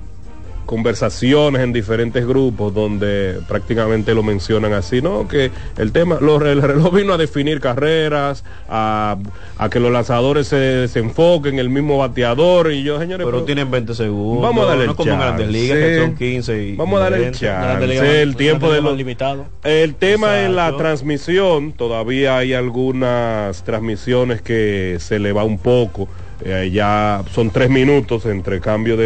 [0.65, 5.27] conversaciones en diferentes grupos donde prácticamente lo mencionan así, ¿no?
[5.29, 9.17] Que el tema, lo- el reloj vino a definir carreras, a,
[9.59, 13.39] a que los lanzadores se, se enfoquen en el mismo bateador y yo, señores, Pero
[13.39, 14.43] pero- tienen 20 segundos.
[14.43, 17.17] Vamos a darle no el como grandes ligas que son 15 y Vamos a darle
[17.19, 17.39] el 20.
[17.39, 17.87] chance.
[17.87, 19.47] Liga el tiempo de los- limitado.
[19.63, 26.09] El tema en la transmisión, todavía hay algunas transmisiones que se le va un poco.
[26.45, 29.05] eh, ya son tres minutos entre cambio de,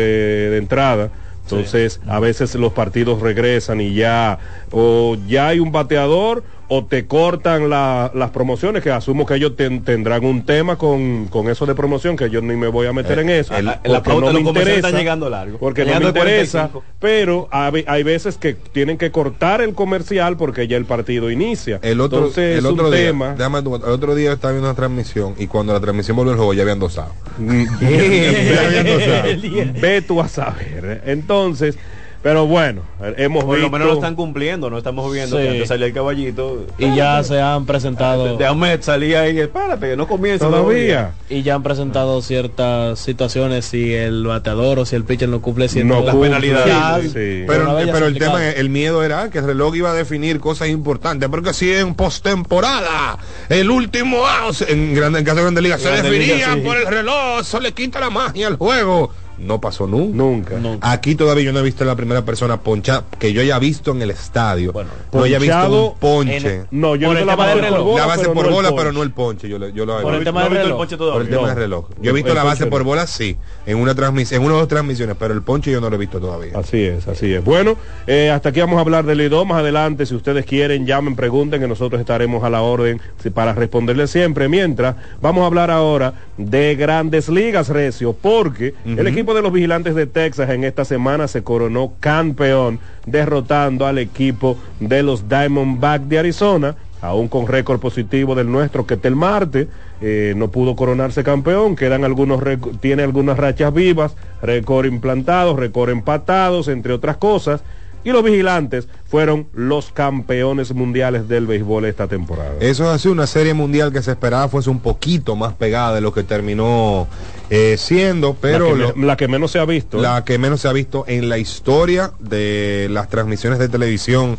[0.51, 1.11] de entrada.
[1.51, 4.39] Entonces, a veces los partidos regresan y ya,
[4.71, 9.57] o ya hay un bateador, o te cortan la- las promociones, que asumo que ellos
[9.57, 12.93] ten- tendrán un tema con, con eso de promoción, que yo ni me voy a
[12.93, 13.57] meter Eh, en eso.
[13.57, 15.59] el- la pauta de no me interesa, están llegando largo.
[15.59, 16.85] Porque no me interesa, 45.
[17.01, 21.79] pero hay, hay veces que tienen que cortar el comercial porque ya el partido inicia.
[21.83, 23.35] El otro, Entonces, el otro un día, tema.
[23.35, 26.37] déjame tu- el otro día estaba viendo una transmisión y cuando la transmisión volvió al
[26.39, 27.13] juego ya habían dosado.
[27.81, 29.73] Ya habían dosado.
[29.81, 31.03] Ve tú a saber.
[31.07, 31.79] Entonces,
[32.23, 32.83] pero bueno,
[33.17, 33.71] hemos Por lo visto.
[33.71, 35.43] menos lo están cumpliendo, no estamos viendo Sí.
[35.45, 36.67] que antes salía el caballito.
[36.79, 41.13] Y ya se han presentado De Ahmed salía ahí, espérate, no comienza Todavía.
[41.31, 45.69] y ya han presentado ciertas situaciones si el bateador o si el pitcher no cumple
[45.69, 47.13] ciertas No las penalidades.
[47.13, 47.45] sí.
[47.47, 51.55] Pero, el tema, el miedo era que el reloj iba a definir cosas importantes, porque
[51.55, 56.35] si en postemporada, el último out, en, grande, en caso de Grande Liga, se definía
[56.37, 56.61] Liga, sí.
[56.61, 59.13] por el reloj, eso le quita la magia al juego.
[59.39, 60.57] No pasó nunca.
[60.59, 60.91] Nunca.
[60.91, 64.03] Aquí todavía yo no he visto la primera persona ponchada que yo haya visto en
[64.03, 64.73] el estadio.
[64.73, 66.65] Bueno, no haya visto un ponche.
[66.71, 67.87] No, yo Por no el la tema base del por reloj.
[67.87, 68.81] bola, la base pero por no el bola, ponche.
[68.83, 69.49] pero no el ponche.
[69.49, 71.31] Yo, lo- yo lo Por el he tema ¿No del el ponche por el todavía?
[71.31, 71.47] tema No.
[71.49, 71.85] del reloj.
[72.01, 72.85] Yo he visto El la base por no.
[72.87, 73.37] bola, sí,
[73.67, 75.99] en una transmisión, en una o dos transmisiones, pero el ponche yo no lo he
[75.99, 76.53] visto todavía.
[76.57, 77.45] Así es, así es.
[77.45, 77.77] Bueno,
[78.07, 79.45] eh, hasta aquí vamos a hablar del Lido.
[79.45, 83.01] Más adelante, si ustedes quieren, llamen, pregunten, que nosotros estaremos a la orden
[83.35, 84.49] para responderles siempre.
[84.49, 89.95] Mientras, vamos a hablar ahora de grandes ligas, Recio, porque el equipo de los vigilantes
[89.95, 96.19] de Texas en esta semana se coronó campeón, derrotando al equipo de los Diamondbacks de
[96.19, 96.77] Arizona.
[97.01, 99.69] Aún con récord positivo del nuestro que el Marte,
[100.01, 102.43] eh, no pudo coronarse campeón, quedan algunos
[102.81, 107.63] tiene algunas rachas vivas, récord implantados, récord empatados, entre otras cosas.
[108.05, 112.55] Y los vigilantes fueron los campeones mundiales del béisbol esta temporada.
[112.61, 116.01] Eso es así, una serie mundial que se esperaba fuese un poquito más pegada de
[116.01, 117.07] lo que terminó
[117.51, 119.99] eh, siendo, pero la, lo- que, me- la que menos se ha visto.
[119.99, 120.03] ¿eh?
[120.03, 124.37] la que menos se ha visto en la historia de las transmisiones de televisión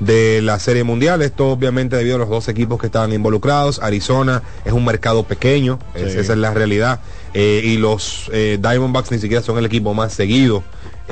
[0.00, 1.22] de la serie mundial.
[1.22, 3.80] Esto obviamente debido a los dos equipos que estaban involucrados.
[3.82, 7.00] Arizona es un mercado pequeño, es- esa es la realidad.
[7.34, 10.62] Eh, y los eh, Diamondbacks ni siquiera son el equipo más seguido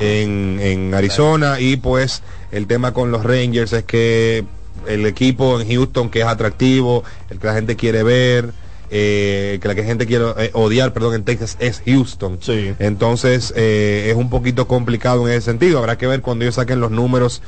[0.01, 1.59] en, en Arizona.
[1.59, 2.21] Y pues
[2.51, 4.43] el tema con los Rangers es que
[4.87, 8.51] el equipo en Houston que es atractivo, el que la gente quiere ver.
[8.93, 12.39] eh, que la que gente quiere eh, odiar, perdón, en Texas es Houston.
[12.41, 12.73] Sí.
[12.79, 15.79] Entonces eh, es un poquito complicado en ese sentido.
[15.79, 17.41] Habrá que ver cuando ellos saquen los números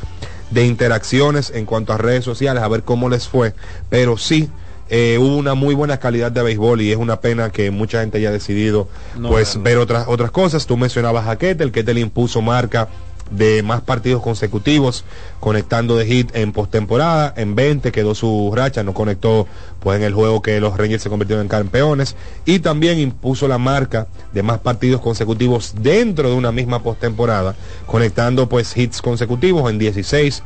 [0.52, 3.54] de interacciones en cuanto a redes sociales, a ver cómo les fue.
[3.90, 4.50] Pero sí,
[4.96, 8.20] eh, hubo una muy buena calidad de béisbol y es una pena que mucha gente
[8.20, 8.88] haya decidido
[9.18, 9.64] No, pues no.
[9.64, 10.68] ver otras otras cosas.
[10.68, 12.88] Tú mencionabas a Ketel, Ketel impuso marca
[13.32, 15.04] de más partidos consecutivos
[15.40, 19.48] conectando de hit en postemporada en 20 quedó su racha no conectó
[19.80, 22.16] pues en el juego que los Rangers se convirtieron en campeones
[22.46, 27.56] y también impuso la marca de más partidos consecutivos dentro de una misma postemporada
[27.88, 30.44] conectando pues hits consecutivos en 16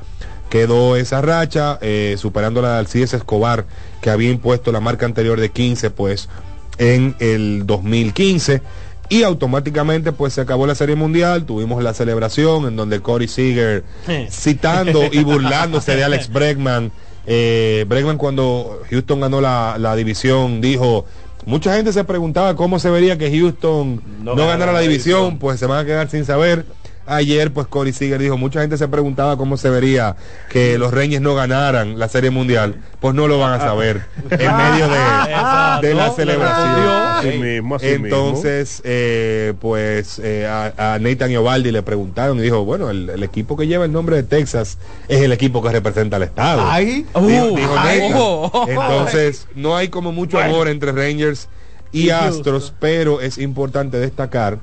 [0.49, 3.65] quedó esa racha eh, superando la de Alcides Escobar
[4.07, 6.29] que había impuesto la marca anterior de 15 pues
[6.77, 8.61] en el 2015
[9.09, 13.83] y automáticamente pues se acabó la serie mundial tuvimos la celebración en donde Corey Seager
[14.31, 16.93] citando y burlándose de Alex Bregman.
[17.25, 21.05] Eh, Bregman cuando Houston ganó la, la división dijo
[21.45, 25.37] mucha gente se preguntaba cómo se vería que Houston no, ganara la división.
[25.37, 26.65] pues se van a quedar sin saber
[27.07, 30.15] Ayer, pues Corey Seager dijo, mucha gente se preguntaba cómo se vería
[30.49, 32.75] que los Reyes no ganaran la Serie Mundial.
[32.99, 36.87] Pues no lo van a saber en medio de, de la celebración.
[36.87, 42.65] Así mismo, así Entonces, eh, pues eh, a, a Nathan Iovaldi le preguntaron y dijo,
[42.65, 44.77] bueno, el, el equipo que lleva el nombre de Texas
[45.07, 46.63] es el equipo que representa al Estado.
[46.65, 47.99] Ay, Dijo, uh, dijo ay.
[47.99, 48.17] Nathan.
[48.19, 48.65] Oh.
[48.67, 51.47] Entonces, no hay como mucho amor entre Rangers
[51.91, 54.59] y Y Astros, pero es importante destacar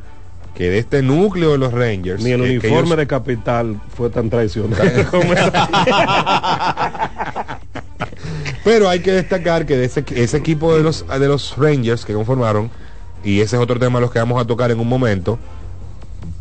[0.55, 3.81] que de este núcleo de los Rangers Ni el que- que uniforme ellos- de capital
[3.97, 5.33] fue tan traicionero como
[8.65, 12.15] Pero hay que destacar que de ese, ese equipo de los, de los Rangers que
[12.15, 12.71] conformaron,
[13.23, 15.39] y ese es otro tema los que vamos a tocar en un momento,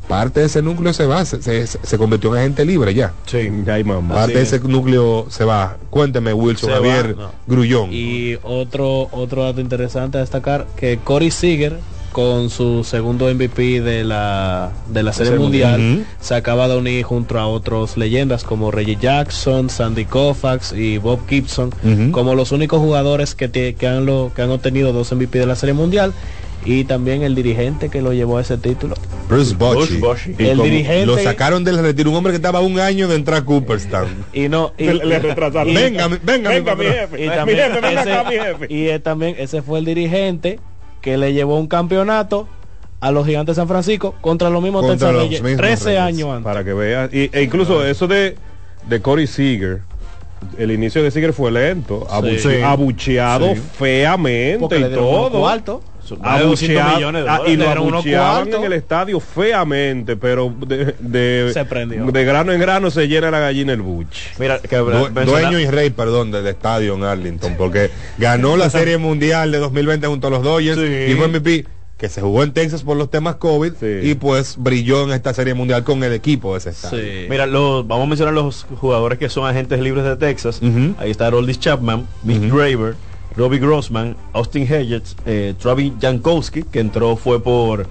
[0.07, 3.13] parte de ese núcleo se va, se, se- se convirtió en agente libre ya.
[3.25, 4.15] Sí, ya hay mamá.
[4.15, 4.37] Parte Sí.
[4.37, 5.77] de ese núcleo se va.
[5.89, 7.31] Cuénteme, Wilson, Se Javier va, no.
[7.47, 7.89] Grullón.
[7.91, 11.79] Y otro, otro dato interesante a destacar, que Corey Seager,
[12.13, 16.07] con su segundo MVP de la, de la Serie Mundial, Mundial.
[16.21, 21.27] se acaba de unir junto a otros leyendas como Reggie Jackson, Sandy Koufax y Bob
[21.27, 21.71] Gibson,
[22.11, 25.45] como los únicos jugadores que, te- que, han lo, que han obtenido dos MVP de
[25.47, 26.13] la Serie Mundial.
[26.65, 28.95] Y también el dirigente que lo llevó a ese título.
[29.27, 29.97] Bruce Bochy.
[29.97, 29.97] Bruce
[30.31, 30.35] Bochy.
[30.41, 33.39] Y El dirigente- Lo sacaron del retiro, un hombre que estaba un año de entrar
[33.41, 34.07] a Cooperstown.
[34.31, 35.67] Y no, y, Le- le retrasaron.
[35.73, 37.19] y- Venga, venga, mi Venga, mi jefe.
[37.25, 38.67] y Mi también, jefe, venga ese, acá, mi jefe.
[38.73, 40.59] y eh, también ese fue el dirigente
[41.03, 42.47] que le llevó un campeonato
[43.01, 45.83] a los gigantes de San Francisco contra los mismos Contra Texas los Rangers, mismos 13
[45.85, 46.01] Rangers.
[46.07, 46.43] años antes.
[46.45, 47.13] para que veas.
[47.13, 48.37] Y, e incluso eso de,
[48.87, 49.81] de Corey Seager,
[50.57, 52.07] el inicio de Seager fue lento,
[52.39, 52.61] Sí.
[52.63, 53.61] abucheado Sí.
[53.77, 55.39] feamente Porque y todo.
[55.39, 55.81] cuartos.
[56.19, 60.53] Más de 200 Abucheado- millones de ah, y lo abucheaban en el estadio feamente, pero
[60.65, 62.05] de, de, Se prendió.
[62.05, 64.07] de grano en grano se llena la gallina el buch.
[64.39, 69.51] Mira, que dueño y rey, perdón, del estadio en Arlington, porque ganó la Serie Mundial
[69.51, 71.11] de 2020 junto a los Dodgers Sí.
[71.11, 71.65] y fue MVP
[71.97, 74.09] que se jugó en Texas por los temas COVID Sí.
[74.09, 77.01] y pues brilló en esta Serie Mundial con el equipo de ese estadio.
[77.01, 77.27] Sí.
[77.29, 80.59] Mira, los, vamos a mencionar los jugadores que son agentes libres de Texas.
[80.97, 82.57] Ahí está Roldis Chapman, Mick Ujú.
[82.57, 82.95] Draver,
[83.35, 87.87] Robbie Grossman, Austin Hedges, eh, Travis Jankowski, que entró fue por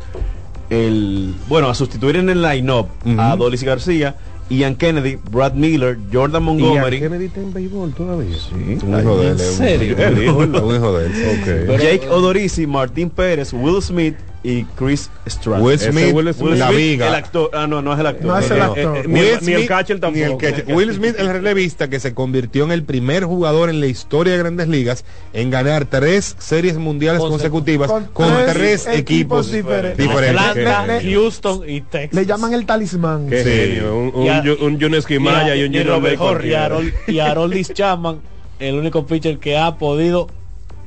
[0.71, 2.89] el bueno a sustituir en el line-up
[3.19, 4.17] a Dolis García,
[4.49, 8.37] Ian Kennedy, Brad Miller, Jordan Montgomery, Kennedy está en béisbol todavía.
[8.53, 9.31] Un hijo de él.
[9.33, 9.97] ¿En serio?
[10.37, 11.81] Un hijo de él.
[11.81, 15.63] Jake Odorizzi, Martín Pérez, Will Smith y Chris Strand.
[15.65, 16.59] Will Smith, Will Smith.
[16.59, 17.09] la Smith, viga.
[17.09, 18.27] el actor, ah no, no es el actor.
[18.27, 18.97] No es el actor.
[18.99, 20.39] Eh, ni, Will el, ni el Smith, catcher ni el tampoco.
[20.39, 20.65] catcher.
[20.75, 24.39] Will Smith, el relevista que se convirtió en el primer jugador en la historia de
[24.41, 29.53] grandes ligas en ganar tres series mundiales Conse- consecutivas con con, tres tres, equipos equipos
[29.53, 29.97] diferentes.
[29.99, 30.41] diferentes.
[30.41, 32.15] Atlanta, Houston y Texas.
[32.21, 33.29] Le llaman el talismán.
[33.29, 33.43] Qué
[33.79, 33.81] Sí.
[33.85, 35.79] Un, un, Y a- un Esquimaya y, un y.
[35.79, 38.21] Harold, y Haroldis Chapman,
[38.59, 40.29] el único pitcher que ha podido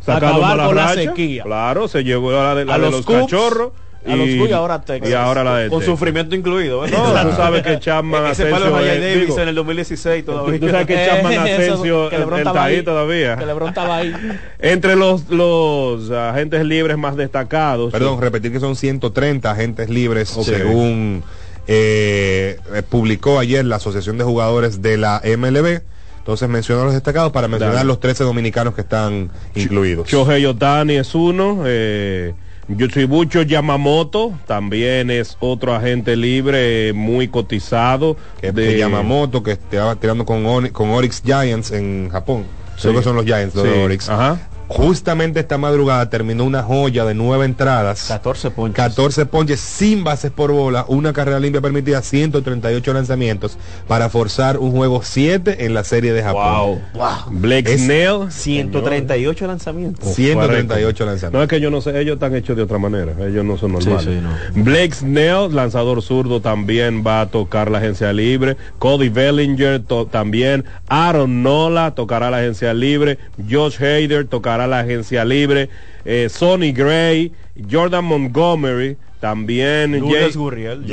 [0.06, 1.01] Sacando acabar con la racha.
[1.01, 1.43] sequía.
[1.43, 3.72] Claro, se llevó a la de, la A de los los, Cubs, cachorros.
[4.08, 5.10] a los Cubs y ahora Texas.
[5.10, 5.93] Y ahora la de con Texas.
[5.97, 6.86] sufrimiento incluido.
[6.86, 6.91] ¿eh?
[6.91, 9.56] No, tú sabes que Chapman ese palo Asensio de Jay es- Davis digo, en el
[9.56, 10.60] 2016 todavía.
[10.60, 12.84] Tú sabes que Chapman Eh, Asensio que LeBron él estaba está ahí ahí.
[12.84, 13.36] todavía.
[13.38, 14.14] Que LeBron estaba ahí.
[14.60, 17.91] Entre los, los agentes libres más destacados.
[17.91, 21.24] Perdón, repetir que son 130 agentes libres según
[21.68, 25.82] eh, eh, publicó ayer la Asociación de Jugadores de la MLB.
[26.26, 27.88] Entonces menciona los destacados para mencionar Dale.
[27.88, 30.07] los 13 dominicanos que están incluidos.
[30.09, 31.61] Shohei Otani es uno.
[31.67, 32.34] Eh,
[32.67, 38.17] Yutsuibucho Yamamoto también es otro agente libre muy cotizado.
[38.41, 42.45] que de Yamamoto que estaba tirando con, Oni- con Orix Giants en Japón.
[42.76, 42.88] Sí.
[42.88, 44.09] Creo que son los Giants, los Sí.
[44.09, 44.39] Ajá.
[44.68, 48.05] Justamente esta madrugada terminó una joya de nueve entradas.
[48.07, 48.76] 14 ponches.
[48.76, 53.57] 14 ponches sin bases por bola, una carrera limpia permitida, 138 lanzamientos
[53.88, 56.82] para forzar un juego 7 en la serie de Japón.
[56.93, 57.05] Wow.
[57.32, 58.32] Blake Es Snell.
[58.32, 60.09] 138 lanzamientos.
[60.16, 61.41] 138 No lanzamientos.
[61.43, 64.03] es que ellos no sé, ellos están hechos de otra manera, ellos no son normales.
[64.03, 64.63] sí, no.
[64.63, 68.57] Blake Snell, lanzador zurdo, también va a tocar la agencia libre.
[68.80, 70.66] Cody Bellinger to- también.
[70.88, 73.18] Aaron Nola tocará la agencia libre.
[73.49, 75.68] Josh Hader tocará para la agencia libre.
[76.06, 77.34] Eh, Sonny Gray,
[77.70, 80.86] Jordan Montgomery, también Lourdes Jay- Gurriel,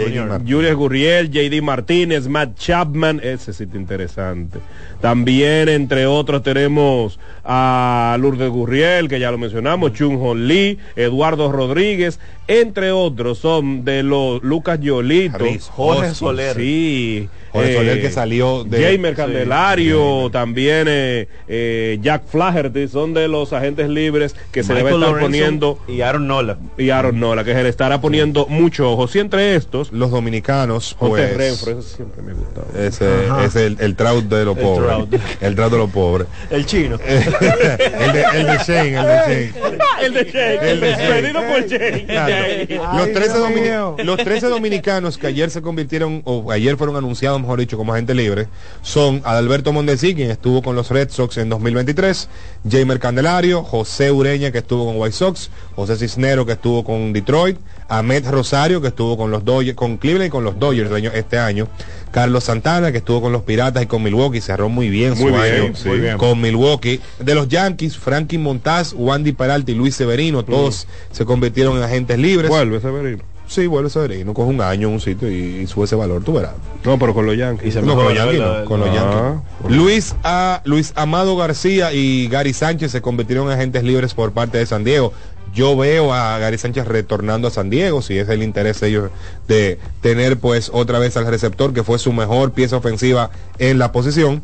[0.48, 4.58] Julius Gurriel, JD Martínez, Matt Chapman, ese sitio interesante.
[5.00, 11.52] También, entre otros, tenemos a Lourdes Gurriel, que ya lo mencionamos, Chung Hon Lee, Eduardo
[11.52, 15.38] Rodríguez, entre otros, son de los Lucas Yolito,
[15.70, 16.14] Jorge.
[16.14, 16.56] Soler.
[16.56, 17.28] Sí.
[17.52, 23.28] Jorge eh, Soler que salió de Jamer Candelario, también eh, eh, Jack Flaherty, son de
[23.28, 26.58] los agentes libres que se le va a Michael estar Lorenzo poniendo y Aaron Nola.
[26.78, 29.06] y Aaron Nola, que se le estará poniendo mucho ojo.
[29.08, 32.66] Si entre estos, los dominicanos José pues Renfro, eso siempre me ha gustado.
[32.78, 33.44] ese Ajá.
[33.44, 34.92] es el, el trout de los pobres
[35.40, 36.98] el trout de los pobres El chino.
[37.06, 39.52] el de el de Shane el de Shane
[40.02, 41.08] el de Shane, El de Shane.
[41.22, 42.04] pedido por Shane.
[42.06, 42.96] Claro.
[42.96, 47.41] Los Ay, 13, Dios los 13 dominicanos que ayer se convirtieron, o ayer fueron anunciados,
[47.42, 48.48] mejor dicho, como agente libre,
[48.80, 52.28] son Adalberto Mondesi, quien estuvo con los Red Sox en 2023,
[52.68, 57.58] Jamer Candelario, José Ureña, que estuvo con White Sox, José Cisnero, que estuvo con Detroit,
[57.88, 61.68] Ahmed Rosario, que estuvo con los Dodgers, con Cleveland y con los Dodgers este año,
[62.10, 65.32] Carlos Santana, que estuvo con los Piratas y con Milwaukee, cerró muy bien su Muy
[65.32, 65.88] bien, año sí.
[65.88, 66.16] Muy bien.
[66.16, 67.00] con Milwaukee.
[67.18, 72.18] De los Yankees, Frankie Montaz, Wandy Peralta y Luis Severino, todos se convirtieron en agentes
[72.18, 72.48] libres.
[72.48, 73.31] Vuelve Severino.
[73.52, 76.52] Sí, vuelve Severino, coge un año un sitio y, y sube ese valor, tú verás.
[76.84, 77.76] No, pero con los Yankees.
[77.82, 79.42] No, con los Yankees, la- no, con los Ah.
[79.68, 84.56] Luis, A, Luis Amado García y Gary Sánchez se convirtieron en agentes libres por parte
[84.56, 85.12] de San Diego.
[85.54, 89.10] Yo veo a Gary Sánchez retornando a San Diego, si es el interés de ellos
[89.48, 93.28] de tener pues otra vez al receptor, que fue su mejor pieza ofensiva
[93.58, 94.42] en la posición.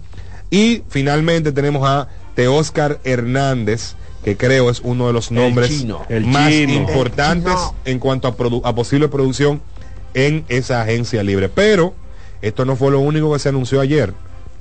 [0.50, 3.94] Y finalmente tenemos a Teóscar Hernández,
[4.24, 6.02] que creo es uno de los nombres chino.
[6.08, 6.72] El más chino.
[6.74, 7.74] importantes El chino.
[7.84, 9.60] en cuanto a, produ- a posible producción
[10.14, 11.48] en esa agencia libre.
[11.48, 11.94] Pero
[12.42, 14.12] esto no fue lo único que se anunció ayer.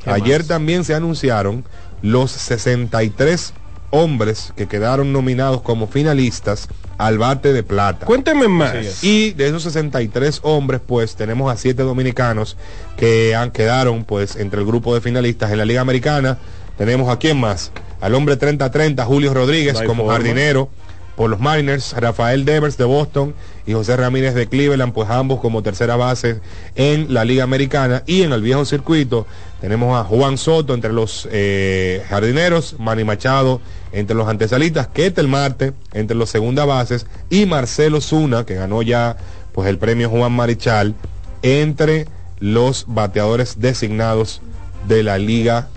[0.05, 1.65] Ayer también se anunciaron
[2.01, 3.53] los 63
[3.89, 8.05] hombres que quedaron nominados como finalistas al bate de plata.
[8.05, 9.03] Cuénteme más.
[9.03, 12.57] Y de esos 63 hombres, pues tenemos a siete dominicanos
[12.95, 16.37] que han quedaron pues entre el grupo de finalistas en la Liga Americana.
[16.77, 17.71] Tenemos a quién más?
[18.01, 20.13] Al hombre 30-30, Julio Rodríguez No como forma.
[20.13, 20.69] jardinero
[21.17, 23.33] por los Mariners, Rafael Devers de Boston
[23.65, 26.39] y José Ramírez de Cleveland, pues ambos como tercera base
[26.75, 28.03] en la Liga Americana.
[28.05, 29.25] Y en el viejo circuito
[29.59, 35.73] tenemos a Juan Soto entre los eh, jardineros, Manny Machado entre los antesalistas, Ketel Marte
[35.93, 39.17] entre los segunda bases y Marcelo Zuna, que ganó ya
[39.53, 40.93] pues el premio Juan Marichal,
[41.41, 42.05] entre
[42.39, 44.41] los bateadores designados
[44.87, 45.69] de la Liga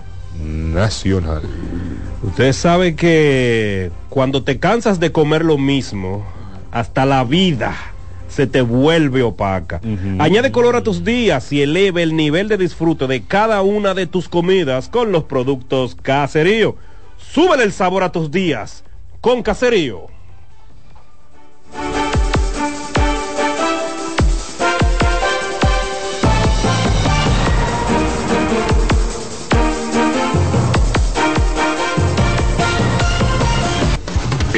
[0.43, 1.41] Nacional.
[2.23, 6.25] Usted sabe que cuando te cansas de comer lo mismo,
[6.71, 7.75] hasta la vida
[8.27, 9.81] se te vuelve opaca.
[10.19, 14.07] Añade color a tus días y eleve el nivel de disfrute de cada una de
[14.07, 16.77] tus comidas con los productos Caserío.
[17.17, 18.83] Súbele el sabor a tus días
[19.19, 20.07] con Caserío.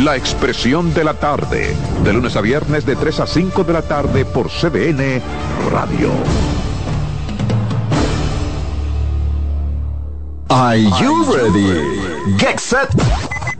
[0.00, 1.74] La Expresión de la Tarde,
[2.04, 5.22] de lunes a viernes de 3 a 5 de la tarde por CDN
[5.70, 6.10] Radio.
[10.50, 12.36] Are you ready?
[12.38, 12.90] Get set.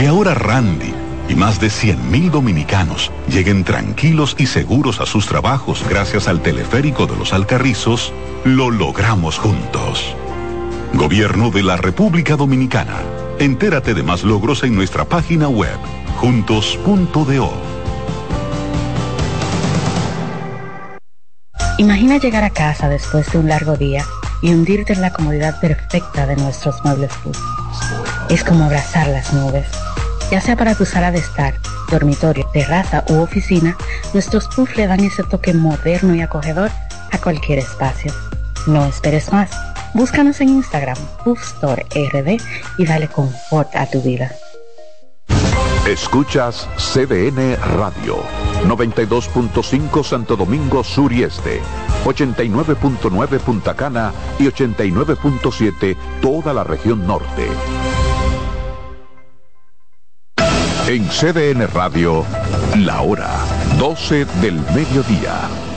[0.00, 0.94] Que ahora Randy
[1.28, 7.06] y más de 100.000 dominicanos lleguen tranquilos y seguros a sus trabajos gracias al teleférico
[7.06, 8.10] de los Alcarrizos,
[8.44, 10.16] lo logramos juntos.
[10.94, 12.96] Gobierno de la República Dominicana.
[13.38, 15.76] Entérate de más logros en nuestra página web,
[16.16, 17.52] juntos.do.
[21.76, 24.06] Imagina llegar a casa después de un largo día
[24.40, 27.10] y hundirte en la comodidad perfecta de nuestros muebles.
[28.30, 29.66] Es como abrazar las nubes.
[30.30, 31.54] Ya sea para tu sala de estar,
[31.90, 33.76] dormitorio, terraza u oficina,
[34.12, 36.70] nuestros puffs le dan ese toque moderno y acogedor
[37.10, 38.12] a cualquier espacio.
[38.66, 39.50] No esperes más.
[39.92, 42.40] Búscanos en Instagram, Puff RD
[42.78, 44.30] y dale confort a tu vida.
[45.88, 48.18] Escuchas CDN Radio,
[48.64, 51.60] 92.5 Santo Domingo Sur y Este,
[52.04, 57.48] 89.9 Punta Cana y 89.7 toda la región norte.
[60.90, 62.24] En CDN Radio,
[62.78, 63.30] la hora
[63.78, 65.69] 12 del mediodía.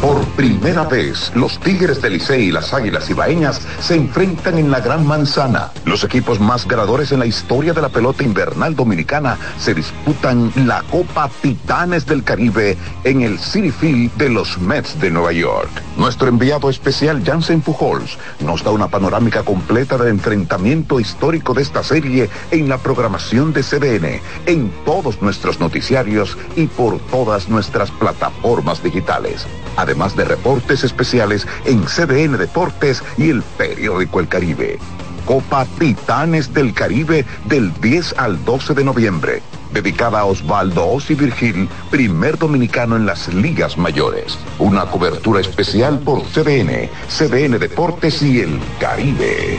[0.00, 4.78] Por primera vez, los Tigres del Licey y las Águilas Ibaeñas se enfrentan en la
[4.78, 5.72] Gran Manzana.
[5.84, 10.84] Los equipos más ganadores en la historia de la pelota invernal dominicana se disputan la
[10.84, 15.68] Copa Titanes del Caribe en el City Field de los Mets de Nueva York.
[15.96, 21.82] Nuestro enviado especial Jansen Pujols nos da una panorámica completa del enfrentamiento histórico de esta
[21.82, 28.80] serie en la programación de CDN, en todos nuestros noticiarios y por todas nuestras plataformas
[28.80, 29.44] digitales
[29.88, 34.78] además de reportes especiales en CDN Deportes y el periódico El Caribe.
[35.24, 41.70] Copa Titanes del Caribe del 10 al 12 de noviembre, dedicada a Osvaldo Osi Virgil,
[41.90, 44.38] primer dominicano en las ligas mayores.
[44.58, 49.58] Una cobertura especial por CDN, CDN Deportes y El Caribe.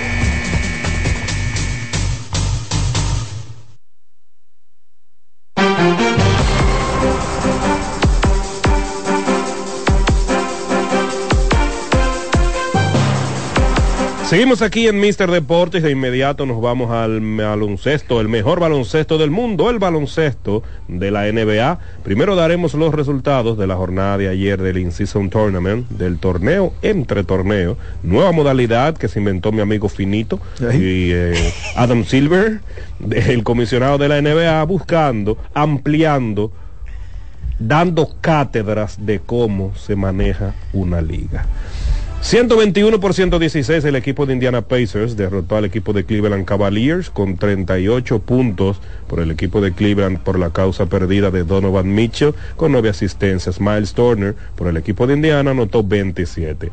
[5.81, 6.10] Baloncesto.
[14.31, 15.83] Seguimos aquí en Mister Deportes.
[15.83, 21.29] De inmediato nos vamos al baloncesto, el mejor baloncesto del mundo, el baloncesto de la
[21.29, 21.79] NBA.
[22.01, 27.25] Primero daremos los resultados de la jornada de ayer del In-Season Tournament, del torneo entre
[27.25, 27.77] torneos.
[28.03, 32.61] Nueva modalidad que se inventó mi amigo Finito y eh, Adam Silver,
[33.11, 36.53] el comisionado de la NBA, buscando, ampliando,
[37.59, 41.47] dando cátedras de cómo se maneja una liga.
[42.21, 47.35] 121 por 116 el equipo de Indiana Pacers derrotó al equipo de Cleveland Cavaliers con
[47.35, 52.71] 38 puntos por el equipo de Cleveland por la causa perdida de Donovan Mitchell con
[52.73, 53.59] nueve asistencias.
[53.59, 56.69] Miles Turner por el equipo de Indiana anotó 27.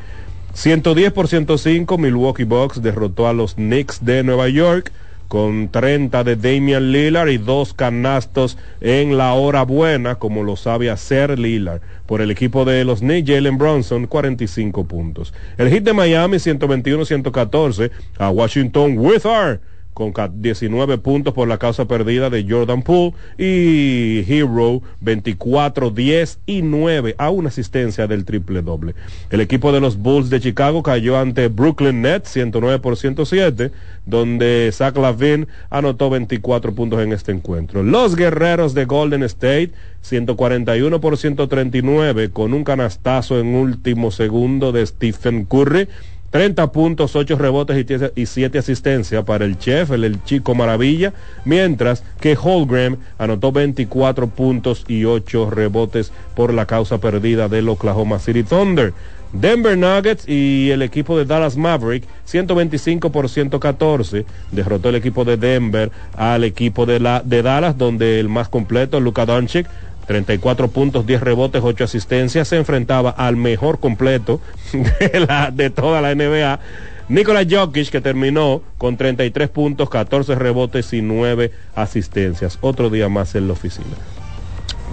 [0.53, 4.93] 110 por 105 Milwaukee Bucks derrotó a los Knicks de Nueva York
[5.29, 10.91] con 30 de Damian Lillard y dos canastos en la hora buena, como lo sabe
[10.91, 11.83] hacer Lillard.
[12.07, 15.35] Por el equipo de los Knicks, Jalen Bronson, 45 puntos.
[15.59, 19.61] El hit de Miami, 121-114 a Washington Wizards
[19.99, 26.39] con ca- 19 puntos por la causa perdida de Jordan Poole y Hero 24, 10
[26.47, 28.95] y 9 a una asistencia del triple doble.
[29.31, 33.73] El equipo de los Bulls de Chicago cayó ante Brooklyn Nets 109 por 107,
[34.07, 37.83] donde Zach Lavin anotó 24 puntos en este encuentro.
[37.83, 39.73] Los guerreros de Golden State
[40.03, 45.89] 141 por 139 con un canastazo en último segundo de Stephen Curry.
[46.31, 51.15] 30 puntos, 8 rebotes y 7 asistencias para el chef, el, chico maravilla,
[51.45, 58.19] mientras que Holgram anotó 24 puntos y 8 rebotes por la causa perdida del Oklahoma
[58.19, 58.93] City Thunder.
[59.33, 65.37] Denver Nuggets y el equipo de Dallas Maverick 125 por 114 derrotó el equipo de
[65.37, 69.67] Denver al equipo de, la, de Dallas donde el más completo Luka Doncic
[70.09, 74.41] 34 puntos, 10 rebotes, 8 asistencias, se enfrentaba al mejor completo
[74.73, 76.59] de, la, de toda la NBA.
[77.11, 82.59] Nikola Jokic que terminó con 33 puntos, 14 rebotes y 9 asistencias.
[82.63, 83.97] Otro día más en la oficina.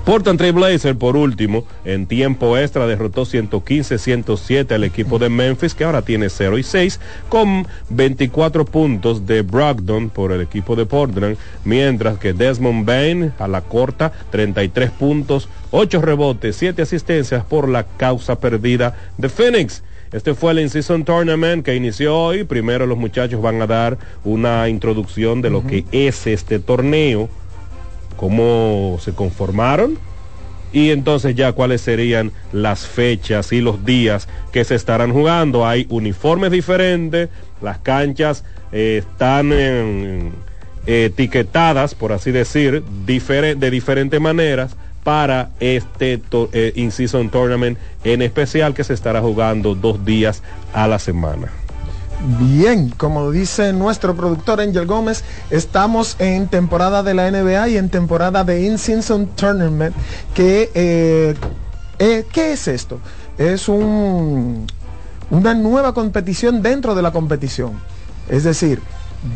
[0.05, 5.83] Portland Trail Blazer, por último, en tiempo extra derrotó 115-107 al equipo de Memphis, que
[5.83, 11.37] ahora tiene 0 y 6, con 24 puntos de Brogdon por el equipo de Portland,
[11.63, 17.83] mientras que Desmond Bain a la corta, 33 puntos, 8 rebotes, 7 asistencias por la
[17.83, 19.81] causa perdida de Phoenix.
[20.11, 22.43] Este fue el In-Season Tournament que inició hoy.
[22.43, 25.89] Primero los muchachos van a dar una introducción de lo uh -huh.
[25.89, 27.27] que es este torneo
[28.15, 29.97] cómo se conformaron
[30.75, 35.65] y entonces ya cuáles serían las fechas y los días que se estarán jugando.
[35.65, 37.29] Hay uniformes diferentes,
[37.61, 38.43] las canchas
[38.73, 40.31] eh, están eh,
[40.85, 46.19] etiquetadas, por así decir, de diferentes maneras para este
[46.51, 50.43] eh, in-season tournament en especial que se estará jugando dos días
[50.73, 51.47] a la semana.
[52.27, 57.89] Bien, como dice nuestro productor Angel Gómez, estamos en temporada de la NBA y en
[57.89, 59.95] temporada de In-Season Tournament.
[60.33, 61.35] Que, eh,
[61.99, 62.99] eh, ¿Qué es esto?
[63.37, 64.65] Es un,
[65.29, 67.73] una nueva competición dentro de la competición.
[68.27, 68.81] Es decir,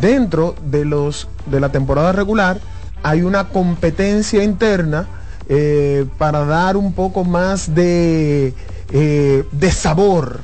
[0.02, 2.60] dentro de, los, de la temporada regular
[3.04, 5.08] hay una competencia interna
[5.48, 8.56] eh, para dar un poco más de,
[8.90, 10.40] de sabor,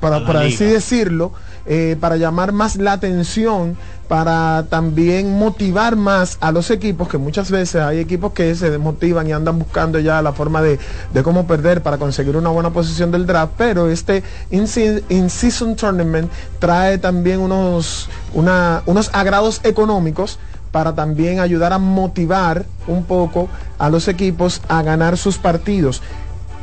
[0.00, 1.32] para, para así decirlo.
[1.70, 3.76] Eh, para llamar más la atención,
[4.08, 9.26] para también motivar más a los equipos, que muchas veces hay equipos que se desmotivan
[9.26, 10.78] y andan buscando ya la forma de,
[11.12, 16.96] de cómo perder para conseguir una buena posición del draft, pero este in-season tournament trae
[16.96, 20.38] también unos, unos agrados económicos
[20.72, 26.00] para también ayudar a motivar un poco a los equipos a ganar sus partidos.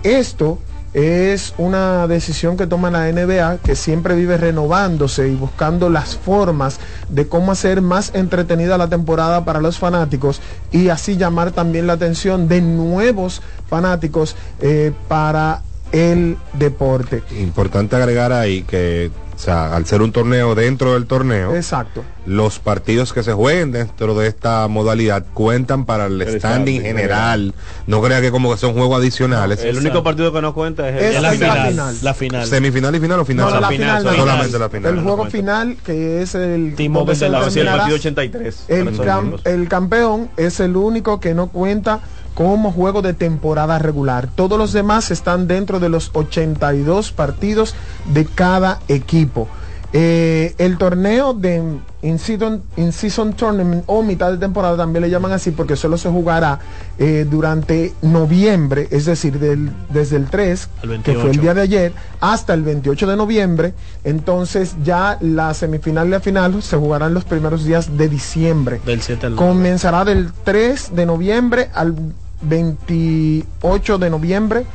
[0.02, 0.58] Esto
[0.96, 6.80] es una decisión que toma la NBA que siempre vive renovándose y buscando las formas
[7.10, 10.40] de cómo hacer más entretenida la temporada para los fanáticos
[10.72, 17.24] y así llamar también la atención de nuevos fanáticos eh, para el deporte.
[17.42, 22.04] Importante agregar ahí que o sea, al ser un torneo dentro del torneo, exacto.
[22.26, 27.54] Los partidos que se jueguen dentro de esta modalidad cuentan para el, el standing general.
[27.86, 29.64] No crea que como que son juegos adicionales.
[29.64, 32.48] El único partido que no cuenta es, el, la, la, final, final, la final.
[32.48, 33.46] Semifinal y final o final.
[33.46, 34.94] No, la, final, final, solamente la final.
[34.98, 38.66] El juego final que es el Timo de la, el partido 83.
[38.70, 42.00] El, cam, el campeón es el único que no cuenta
[42.36, 44.30] como juego de temporada regular.
[44.36, 47.74] Todos los demás están dentro de los 82 partidos
[48.14, 49.48] de cada equipo.
[49.98, 51.64] Eh, el torneo de
[52.02, 56.10] in-season, in -season tournament o mitad de temporada también le llaman así porque solo se
[56.10, 56.60] jugará
[57.00, 60.70] eh, durante noviembre, es decir, del, desde el 3,
[61.02, 63.74] que fue el día de ayer, hasta el 28 de noviembre.
[64.04, 68.82] Entonces ya la semifinal y la final se jugarán los primeros días de diciembre.
[68.86, 71.96] Del 7 al Comenzará del 3 de noviembre al
[72.42, 74.66] 28 de noviembre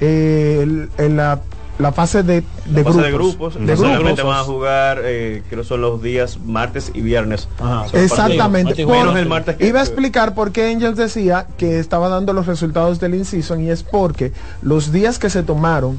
[0.00, 1.40] eh, el, el, la,
[1.78, 3.66] la, fase de, de, la fase grupos, de grupos.
[3.66, 4.24] De grupos.
[4.24, 7.48] van a jugar, eh, creo son los días martes y viernes.
[7.58, 7.86] Ajá.
[7.92, 8.84] Exactamente.
[8.84, 12.32] Por, menos el martes que, iba a explicar por qué Angels decía que estaba dando
[12.32, 15.98] los resultados del in-season y es porque los días que se tomaron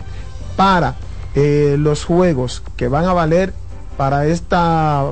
[0.56, 0.96] para
[1.36, 3.54] eh, los juegos que van a valer
[3.98, 5.12] para esta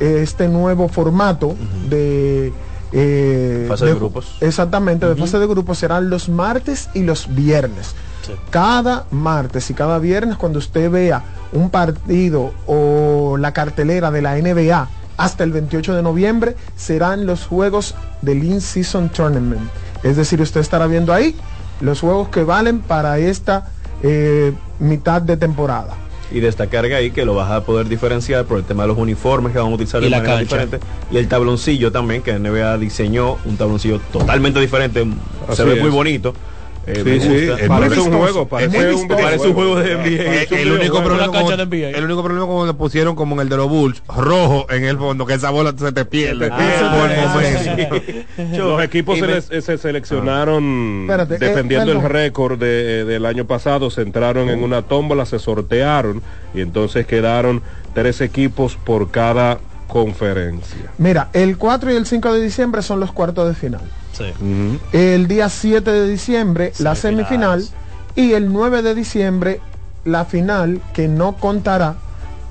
[0.00, 1.88] este nuevo formato uh -huh.
[1.88, 2.52] de
[2.92, 4.36] eh, fase de, de, grupos.
[4.40, 5.14] Exactamente, uh -huh.
[5.14, 7.94] de fase de grupos serán los martes y los viernes.
[8.26, 8.32] Sí.
[8.50, 14.36] Cada martes y cada viernes cuando usted vea un partido o la cartelera de la
[14.36, 19.68] NBA hasta el 28 de noviembre serán los juegos del In-Season Tournament.
[20.02, 21.36] Es decir, usted estará viendo ahí
[21.80, 23.68] los juegos que valen para esta
[24.02, 25.94] eh, mitad de temporada.
[26.32, 29.52] Y destacar ahí que lo vas a poder diferenciar por el tema de los uniformes
[29.52, 30.56] que van a utilizar Y de la manera cancha.
[30.64, 35.06] diferente y el tabloncillo también que NBA diseñó un tabloncillo totalmente diferente
[35.48, 35.80] Así se ve es.
[35.80, 36.34] muy bonito
[36.86, 37.02] eh,
[37.58, 40.58] Sí, eh, parece un juego, parece un parece un juego de Eh, NBA.
[40.60, 41.98] el, único Una problema cancha como, de NBA.
[41.98, 44.98] el único problema como le pusieron como en el de los Bulls rojo en el
[44.98, 46.48] fondo que esa bola se te pierde.
[46.52, 47.68] Ah, por sí.
[47.70, 47.96] momento.
[48.58, 53.26] Los equipos Y se, me- les- se seleccionaron Espérate, eh, defendiendo el récord de- del
[53.26, 56.22] año pasado, se entraron en una tómbola, se sortearon
[56.54, 57.62] y entonces quedaron
[57.94, 59.58] tres equipos por cada
[59.92, 60.90] conferencia.
[60.98, 63.82] Mira, el 4 y el 5 de diciembre son los cuartos de final.
[64.16, 64.24] Sí.
[64.92, 67.64] El día 7 de diciembre, la semifinal.
[68.14, 69.60] Y el 9 de diciembre,
[70.04, 71.94] la final, que no contará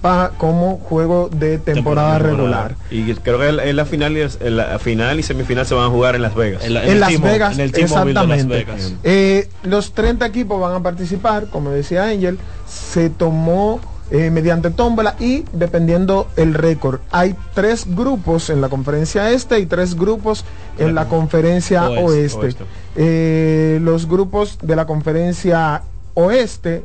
[0.01, 2.75] pa- como juego de temporada regular.
[2.89, 6.15] y creo que en la- final y la final y semifinal se van a jugar
[6.15, 8.53] en Las Vegas En la- En, el Las Vegas, en el de Las exactamente.
[8.55, 8.93] Vegas.
[9.03, 13.79] Eh, los 30 equipos van a participar, como decía Angel, se tomó
[14.11, 16.99] eh, mediante tómbola y dependiendo el récord.
[17.11, 20.45] Hay tres grupos en la conferencia este y tres grupos
[20.77, 22.39] en la conferencia Oeste, oeste.
[22.39, 22.63] oeste.
[22.95, 25.83] Eh, los grupos de la conferencia
[26.13, 26.83] oeste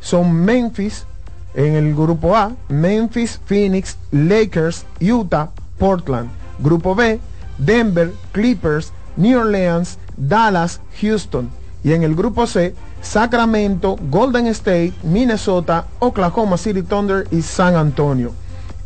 [0.00, 1.06] son Memphis
[1.54, 6.28] en el grupo A, Memphis, Phoenix, Lakers, Utah, Portland.
[6.58, 7.18] Grupo B,
[7.58, 11.50] Denver, Clippers, New Orleans, Dallas, Houston.
[11.82, 18.32] Y en el grupo C, Sacramento, Golden State, Minnesota, Oklahoma City Thunder y San Antonio.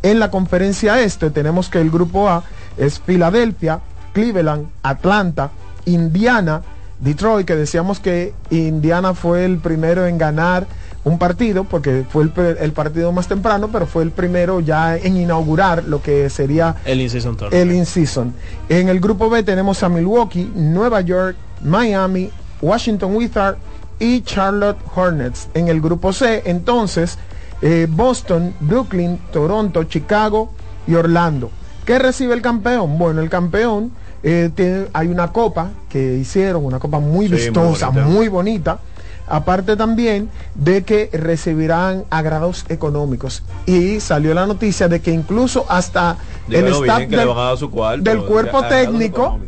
[0.01, 2.43] En la conferencia este tenemos que el grupo A
[2.77, 3.79] es Filadelfia,
[4.13, 5.51] Cleveland, Atlanta,
[5.85, 6.61] Indiana,
[6.99, 10.67] Detroit, que decíamos que Indiana fue el primero en ganar
[11.03, 15.83] un partido, porque fue el, partido más temprano, pero fue el primero ya en inaugurar
[15.83, 18.33] lo que sería El in-season el in-season.
[18.69, 22.29] En el grupo B tenemos a Milwaukee, Nueva York, Miami,
[22.61, 23.57] Washington Wizards
[23.99, 25.47] y Charlotte Hornets.
[25.53, 27.17] En el grupo C, entonces,
[27.61, 30.51] eh, Boston, Brooklyn, Toronto, Chicago
[30.87, 31.49] y Orlando.
[31.85, 32.97] ¿Qué recibe el campeón?
[32.97, 33.91] Bueno, el campeón
[34.25, 38.05] eh, tiene- hay una copa que hicieron, una copa muy Sí, muy vistosa, bonita.
[38.07, 38.79] muy bonita.
[39.27, 43.43] Aparte también de que recibirán agrados económicos.
[43.65, 46.17] Y salió la noticia de que incluso hasta
[46.49, 49.39] el staff del, su cuarto, cuerpo técnico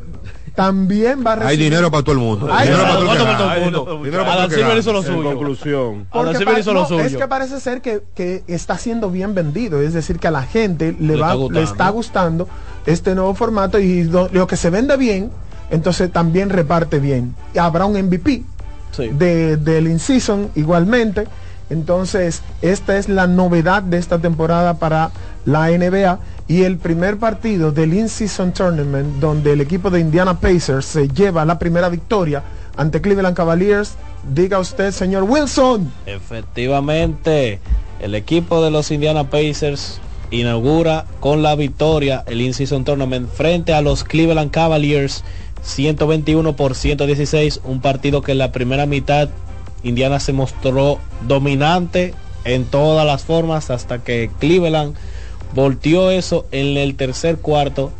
[0.55, 1.49] también va a recibir.
[1.51, 2.47] Hay dinero para todo el mundo.
[2.51, 3.99] Hay dinero para todo el mundo.
[4.03, 4.79] Dinero para Adam todo el que Silver gana.
[4.79, 5.23] hizo lo En suyo.
[5.23, 7.01] conclusión, Porque Adam Silver pa- hizo lo no, suyo.
[7.01, 10.43] es que parece ser que, que está siendo bien vendido, es decir, que a la
[10.43, 11.59] gente le, Le va, está gustando.
[11.59, 12.47] le está gustando
[12.85, 15.31] este nuevo formato y lo, lo que se vende bien,
[15.69, 17.35] entonces también reparte bien.
[17.53, 18.43] Y habrá un MVP
[18.91, 19.09] Sí.
[19.09, 21.27] de, del in-season igualmente.
[21.69, 25.09] Entonces, esta es la novedad de esta temporada para
[25.45, 30.85] la NBA y el primer partido del in-season tournament donde el equipo de Indiana Pacers
[30.85, 32.43] se lleva la primera victoria
[32.77, 33.95] ante Cleveland Cavaliers.
[34.31, 35.91] Diga usted, señor Wilson.
[36.05, 37.59] Efectivamente,
[37.99, 39.99] el equipo de los Indiana Pacers
[40.31, 45.23] inaugura con la victoria el In-Season Tournament frente a los Cleveland Cavaliers
[45.63, 49.29] 121 por 116, un partido que en la primera mitad
[49.83, 52.13] Indiana se mostró dominante
[52.43, 54.95] en todas las formas hasta que Cleveland
[55.53, 57.91] volteó eso en el tercer cuarto.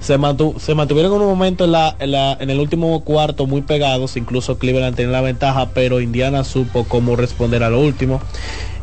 [0.00, 3.46] Se, mantu- se mantuvieron en un momento en, la, en, la- en el último cuarto
[3.46, 8.20] muy pegados, incluso Cleveland tenía la ventaja, pero Indiana supo cómo responder a lo último.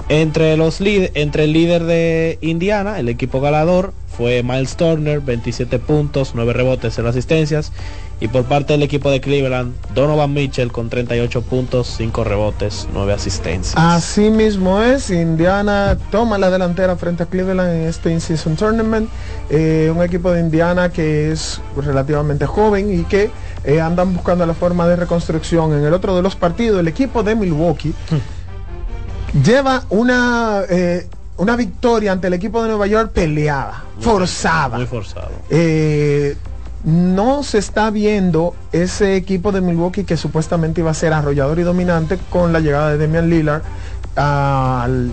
[0.09, 6.31] Entre, los entre el líder de Indiana, el equipo ganador, fue Miles Turner, 27 puntos,
[6.35, 7.71] 9 rebotes, 0 asistencias.
[8.19, 13.13] Y por parte del equipo de Cleveland, Donovan Mitchell con 38 puntos, 5 rebotes, 9
[13.13, 13.75] asistencias.
[13.77, 19.09] Así mismo es, Indiana toma la delantera frente a Cleveland en este in-season tournament.
[19.49, 23.29] Eh, un equipo de Indiana que es relativamente joven y que
[23.65, 25.73] eh, andan buscando la forma de reconstrucción.
[25.73, 27.93] En el otro de los partidos, el equipo de Milwaukee
[29.43, 34.77] lleva una, eh, una victoria ante el equipo de Nueva York peleada, forzada.
[34.77, 35.31] Muy forzado.
[35.49, 36.35] Eh,
[36.85, 41.63] no se está viendo ese equipo de Milwaukee que supuestamente iba a ser arrollador y
[41.63, 43.63] dominante con la llegada de Damian Lillard
[44.15, 45.11] al,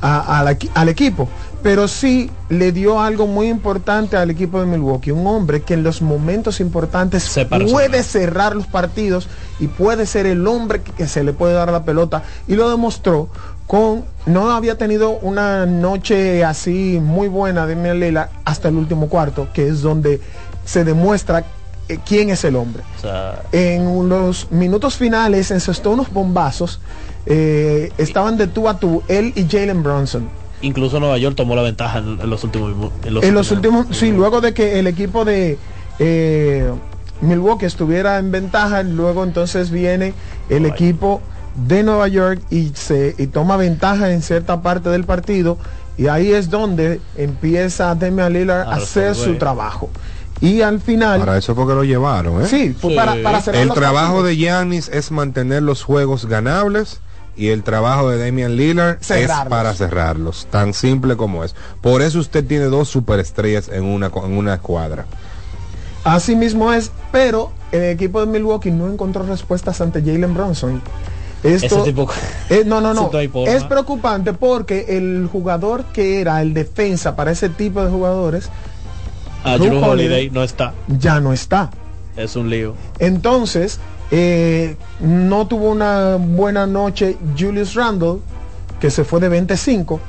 [0.00, 1.28] a- al equi- al equipo.
[1.62, 5.10] Pero sí le dio algo muy importante al equipo de Milwaukee.
[5.10, 9.28] Un hombre que en los momentos importantes Se puede cerrar los partidos
[9.58, 12.22] y puede ser el hombre que, que se le puede dar la pelota.
[12.48, 13.28] Y lo demostró
[13.66, 14.04] con...
[14.24, 19.68] No había tenido una noche así muy buena de Lillard hasta el último cuarto, que
[19.68, 20.18] es donde
[20.64, 21.44] se demuestra
[21.88, 22.82] eh, quién es el hombre.
[22.98, 26.80] O sea, En los minutos finales encestó unos bombazos.
[27.26, 30.28] eh, estaban de tú a tú, él y Jalen Bronson.
[30.62, 32.72] incluso Nueva York tomó la ventaja en, en los últimos
[33.04, 35.58] en los últimos, sí, luego de que el equipo de
[35.98, 36.70] eh,
[37.20, 40.14] Milwaukee estuviera en ventaja, luego entonces viene
[40.48, 41.20] el equipo
[41.66, 45.58] de Nueva York y se y toma ventaja en cierta parte del partido
[45.98, 49.90] y ahí es donde empieza Damian Lillard a Ah, hacer su trabajo.
[50.40, 52.46] Y al final Para eso fue que lo llevaron, ¿eh?
[52.48, 54.26] Sí, fue para- para cerrar El trabajo partidos.
[54.28, 57.00] de Giannis es mantener los juegos ganables
[57.36, 59.44] y el trabajo de Damian Lillard Cerrarlos.
[59.44, 60.46] es para cerrarlos.
[60.50, 61.54] Tan simple como es.
[61.82, 65.04] Por eso usted tiene dos superestrellas en una, en una escuadra.
[66.04, 70.80] Así mismo es, pero el equipo de Milwaukee no encontró respuestas ante Jalen Bronson.
[71.42, 72.08] Esto, Ese tipo-
[72.48, 73.10] Eh, no, no, no.
[73.46, 78.48] Es preocupante porque el jugador que era el defensa para ese tipo de jugadores
[79.44, 80.74] A Drew Drew Holiday Holiday no está.
[80.86, 81.70] ya no está.
[82.16, 82.74] Es un lío.
[82.98, 83.80] Entonces,
[84.10, 88.18] eh, no tuvo una buena noche Julius Randle,
[88.80, 90.00] que se fue de 25,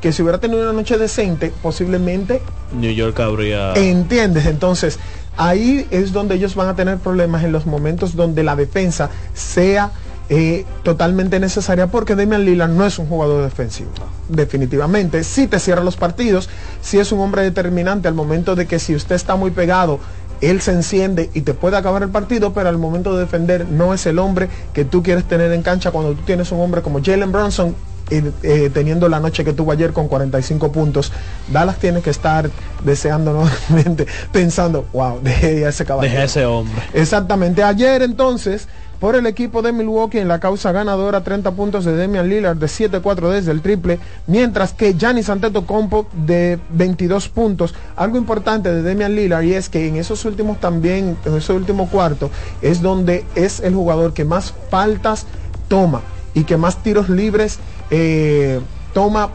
[0.00, 2.40] que si hubiera tenido una noche decente, posiblemente
[2.72, 3.74] New York habría.
[3.74, 4.46] ¿Entiendes?
[4.46, 4.98] Entonces,
[5.36, 9.90] ahí es donde ellos van a tener problemas en los momentos donde la defensa sea
[10.30, 13.90] eh, totalmente necesaria porque Damian Lillard no es un jugador defensivo.
[14.28, 16.50] Definitivamente, si te cierra los partidos,
[16.82, 20.00] si es un hombre determinante al momento de que si usted está muy pegado,
[20.40, 23.94] él se enciende y te puede acabar el partido, pero al momento de defender no
[23.94, 27.02] es el hombre que tú quieres tener en cancha cuando tú tienes un hombre como
[27.02, 27.74] Jalen Bronson
[28.10, 31.12] eh, eh, teniendo la noche que tuvo ayer con 45 puntos,
[31.52, 32.50] Dallas tiene que estar
[32.82, 36.12] deseando nuevamente, pensando, wow, deje a ese caballero.
[36.14, 36.82] Deja ese hombre.
[36.94, 37.62] Exactamente.
[37.62, 38.66] Ayer entonces,
[39.00, 42.66] por el equipo de Milwaukee en la causa ganadora, 30 puntos de Damian Lillard de
[42.66, 47.74] 7-4 desde el triple, mientras que Giannis Antetokounmpo de 22 puntos.
[47.96, 51.88] Algo importante de Damian Lillard y es que en esos últimos también, en ese último
[51.88, 52.30] cuarto,
[52.60, 55.26] es donde es el jugador que más faltas
[55.68, 56.02] toma
[56.34, 57.58] y que más tiros libres
[57.90, 58.60] eh,
[58.92, 59.30] toma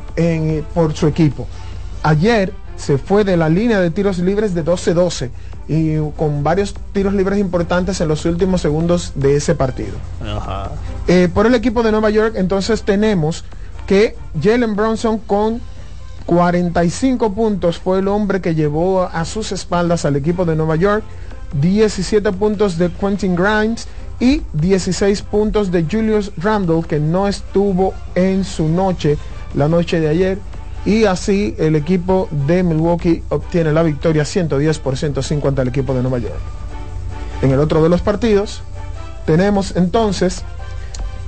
[0.74, 1.48] por su equipo.
[2.02, 5.30] Ayer se fue de la línea de tiros libres de 12-12
[5.68, 9.94] y con varios tiros libres importantes en los últimos segundos de ese partido.
[10.22, 10.72] Ajá.
[11.08, 13.46] Eh, por el equipo de Nueva York, entonces tenemos
[13.88, 15.62] que Jalen Bronson con
[16.26, 21.04] 45 puntos fue el hombre que llevó a sus espaldas al equipo de Nueva York.
[21.60, 23.88] 17 puntos de Quentin Grimes
[24.20, 29.18] y 16 puntos de Julius Randle que no estuvo en su noche
[29.54, 30.40] la noche de ayer
[30.86, 35.94] y así el equipo de Milwaukee obtiene la victoria 110 por 105 ante el equipo
[35.94, 36.34] de Nueva York.
[37.42, 38.62] En el otro de los partidos
[39.26, 40.44] tenemos entonces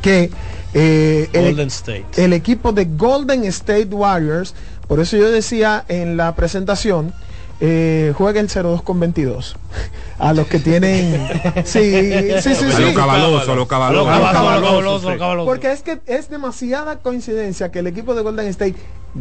[0.01, 0.29] que
[0.73, 2.05] eh, el- Golden State.
[2.17, 4.53] el equipo de Golden State Warriors,
[4.87, 7.13] por eso yo decía en la presentación,
[7.61, 9.55] eh, juega el 02 con 22.
[10.19, 11.27] A los que tienen...
[11.63, 11.79] Sí,
[12.41, 12.81] sí, sí, A sí.
[12.83, 14.09] lo cabaloso, a lo cabaloso.
[14.09, 15.45] A lo cabaloso, a lo cabaloso.
[15.45, 18.75] Porque es que es demasiada coincidencia que el equipo de Golden State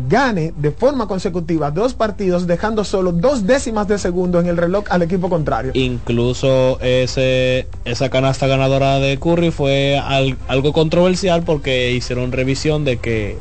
[0.08, 4.84] gane de forma consecutiva dos partidos dejando solo dos décimas de segundo en el reloj
[4.90, 5.70] al equipo contrario.
[5.74, 12.96] Incluso ese esa canasta ganadora de Curry fue al- algo controversial porque hicieron revisión de
[12.96, 13.38] que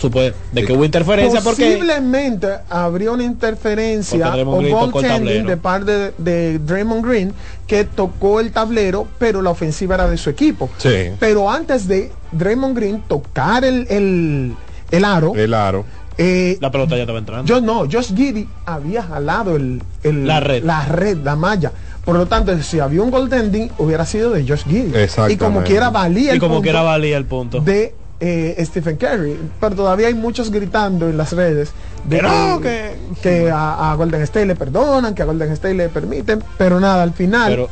[0.00, 5.90] supo- de que hubo interferencia porque Posiblemente habría una interferencia Porque o goaltending de parte
[5.92, 7.32] de, de Draymond Green
[7.66, 10.70] que tocó el tablero, pero la ofensiva era de su equipo.
[10.78, 11.10] Sí.
[11.20, 14.54] Pero antes de Draymond Green tocar el, el,
[14.90, 15.84] el aro, El aro.
[16.16, 17.44] eh, la pelota ya estaba entrando.
[17.46, 20.64] yo no, Josh Giddy había jalado el, el- La red.
[20.64, 21.72] la red, la malla.
[22.04, 24.92] Por lo tanto, si había un goaltending, hubiera sido de Josh Giddy.
[25.30, 27.60] Y como quiera valía y el como punto que era valía el punto.
[27.60, 29.36] de eh, Stephen Curry.
[29.60, 31.72] Pero todavía hay muchos gritando en las redes
[32.04, 35.74] de Que no, que, que a, a Golden State le perdonan, que a Golden State
[35.74, 36.42] le permiten.
[36.56, 37.68] Pero nada, al final Pero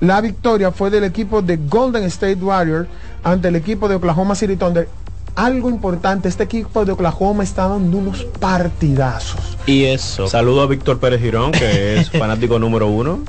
[0.00, 2.86] la victoria fue del equipo de Golden State Warriors
[3.24, 4.88] ante el equipo de Oklahoma City Thunder.
[5.36, 9.56] Algo importante, este equipo de Oklahoma está dando unos partidazos.
[9.66, 10.26] y eso.
[10.28, 13.20] Saludo a Víctor Pérez Girón, que es fanático número uno.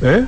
[0.00, 0.24] ¿Eh?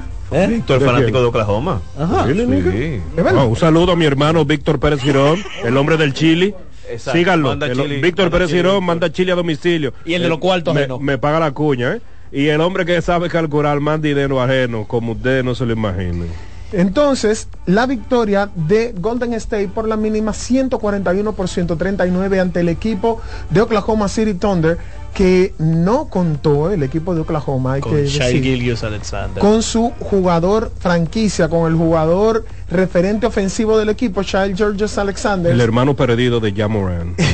[0.48, 1.22] Víctor, ¿De fanático quién?
[1.22, 1.80] de Oklahoma.
[1.98, 2.26] Ajá.
[2.26, 3.00] Sí.
[3.16, 6.54] Un saludo a mi hermano Víctor Pérez Girón, el hombre del Chili.
[6.90, 7.18] Exacto.
[7.18, 7.48] Síganlo.
[7.50, 8.86] Manda El- chili, Víctor Pérez chili, Girón Víctor.
[8.86, 9.92] manda chile a domicilio.
[10.04, 10.98] Y el de los cuartos me, ajeno.
[10.98, 12.00] me paga la cuña, ¿eh?
[12.32, 16.28] Y el hombre que sabe calcular más dinero ajeno, como ustedes no se lo imaginen.
[16.72, 23.20] Entonces, la victoria de Golden State por la mínima 141 por 139 ante el equipo
[23.50, 24.78] de Oklahoma City Thunder,
[25.14, 29.40] que no contó el equipo de Oklahoma, que Con Shai decir, Gilgeous Alexander.
[29.40, 35.52] con su jugador franquicia, con el jugador referente ofensivo del equipo, Shai Georges Alexander.
[35.52, 37.14] El hermano perdido de Jamoran.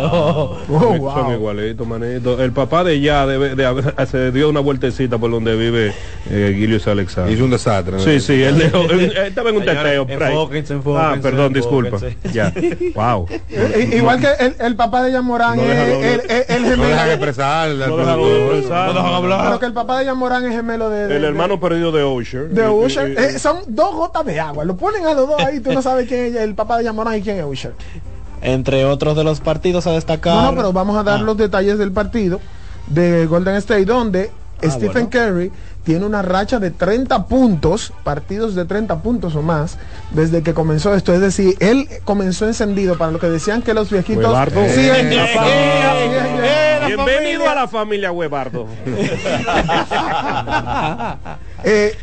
[0.00, 1.12] Oh, wow.
[1.12, 2.40] Son igualitos, manito.
[2.42, 5.92] El papá de ya debe, de haber- se dio una vueltecita por donde vive
[6.30, 7.32] eh, Gilius Alexander.
[7.32, 7.94] Hizo un desastre.
[7.96, 8.00] ¿no?
[8.00, 10.06] Sí, sí, él, dejó- él- él estaba en un teteo.
[10.08, 11.98] enfóquense, Ah, perdón, disculpa.
[12.32, 12.52] Ya.
[12.94, 13.26] Wow.
[13.50, 16.68] Eh, Igual que el, el papá de Jan Morán No es el, el- el No
[16.70, 16.88] gemelo.
[16.88, 17.68] dejan expresar.
[17.70, 18.86] No dejan expresar.
[18.88, 19.44] No dejan hablar.
[19.46, 22.04] Pero que el papá de Jan Morán es gemelo de, de- El hermano perdido de
[22.04, 22.48] Usher.
[22.48, 23.10] de, Y- Usher.
[23.10, 24.64] y- Eh, son dos gotas de agua.
[24.64, 25.60] Lo ponen a los dos ahí.
[25.60, 27.74] Tú no sabes quién es el papá de Jan Morán y quién es Usher.
[28.40, 30.34] Entre otros de los partidos a destacar.
[30.34, 31.22] No, no, pero vamos a dar Ah.
[31.22, 32.40] los detalles del partido
[32.88, 34.30] de Golden State, donde
[34.64, 35.10] Ah, Stephen bueno.
[35.10, 35.52] Curry
[35.84, 39.78] tiene una racha de 30 puntos, partidos de 30 puntos o más,
[40.10, 41.12] desde que comenzó esto.
[41.12, 44.24] Es decir, él comenzó encendido para lo que decían que los viejitos.
[44.24, 44.62] Huevardo.
[44.68, 44.88] Sí,
[46.44, 48.66] Eh, Bienvenido a la familia Huevardo.
[51.64, 51.96] Eh,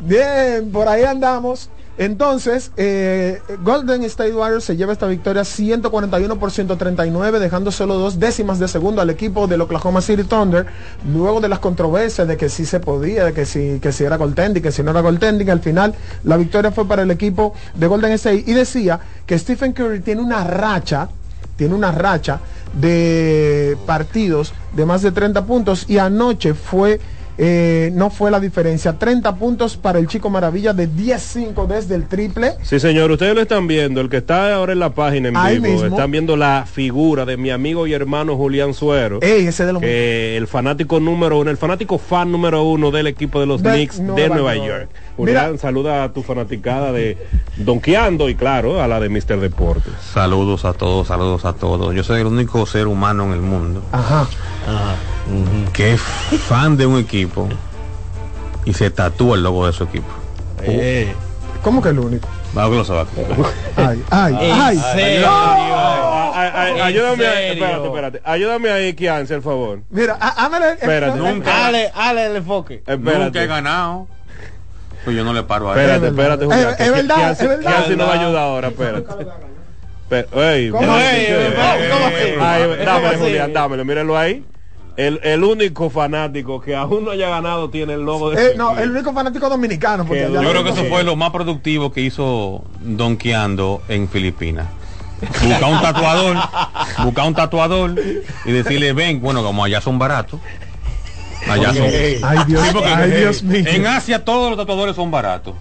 [0.00, 1.70] bien, por ahí andamos.
[1.98, 8.20] Entonces, eh, Golden State Warriors se lleva esta victoria 141 por 139, dejando solo dos
[8.20, 10.66] décimas de segundo al equipo del Oklahoma City Thunder,
[11.12, 14.16] luego de las controversias de que sí se podía, de que si, que si era
[14.16, 15.92] goaltending, que si no era goaltending, al final
[16.22, 18.44] la victoria fue para el equipo de Golden State.
[18.46, 21.08] Y decía que Stephen Curry tiene una racha,
[21.56, 22.38] tiene una racha
[22.74, 27.00] de partidos de más de 30 puntos y anoche fue
[27.40, 32.06] eh, no fue la diferencia 30 puntos para el chico maravilla de 10-5 desde el
[32.08, 34.00] triple Sí, señor, ustedes lo están viendo.
[34.00, 35.86] El que está ahora en la página en Ahí vivo, mismo.
[35.88, 39.20] están viendo la figura de mi amigo y hermano Julián Suero.
[39.22, 43.06] Ey, ese de los que el fanático número uno, el fanático fan número uno del
[43.06, 44.66] equipo de los De Knicks de Nueva Nueva York.
[44.66, 44.88] York.
[45.16, 45.58] Julián, Mira.
[45.58, 47.16] saluda a tu fanaticada de
[47.56, 49.38] Donkeando y claro, a la de Mr.
[49.40, 49.92] Deportes.
[50.12, 51.94] Saludos a todos, saludos a todos.
[51.94, 54.26] Yo soy el único ser humano en el mundo Ajá.
[55.72, 57.48] Que es fan de un equipo
[58.64, 60.06] y se tatúa el logo de su equipo.
[60.62, 61.12] Eh,
[61.62, 62.28] ¿Cómo que el único?
[62.54, 63.08] Vamos que lo sabe.
[63.76, 64.78] Ay, ay, ¿En ay.
[64.94, 65.22] Ay,
[66.34, 68.22] ay, ay, ¿En ayúdame ahí, espérate, espérate.
[68.24, 69.80] Ayúdame ahí, Kianci, al favor.
[69.90, 71.18] Mira, á- ámele- Espérate.
[71.18, 71.66] Nunca.
[71.66, 72.82] Ale, ale el enfoque.
[72.86, 74.06] Nunca he ganado.
[75.04, 75.80] Pues yo no le paro a él.
[75.80, 76.42] Espérate, Es verdad.
[76.42, 76.76] espérate, Julián.
[76.78, 77.70] Es- verdad, es verdad.
[77.76, 79.14] Kianci nos va a ayudar ahora, espérate.
[80.08, 81.44] Pero, ey, ¿Cómo espérate, así?
[81.44, 81.88] espérate.
[81.90, 82.14] ¿Cómo así?
[82.40, 83.18] Ay, ¿Cómo dámelo?
[83.18, 84.44] Julián, dámelo, mírenlo ahí.
[84.98, 88.58] El, el único fanático que aún no haya ganado tiene el logo de eh, su
[88.58, 90.04] no, el único fanático dominicano.
[90.04, 94.66] Porque Yo creo que eso fue lo más productivo que hizo Donkeando en Filipinas.
[95.20, 96.36] Buscar un tatuador,
[97.04, 97.94] buscar un tatuador
[98.44, 100.40] y decirle, ven, bueno, como allá son baratos.
[101.48, 101.84] Allá son.
[102.24, 103.62] Ay, Dios, Sí, porque ay, Dios mío.
[103.66, 105.54] En Asia todos los tatuadores son baratos.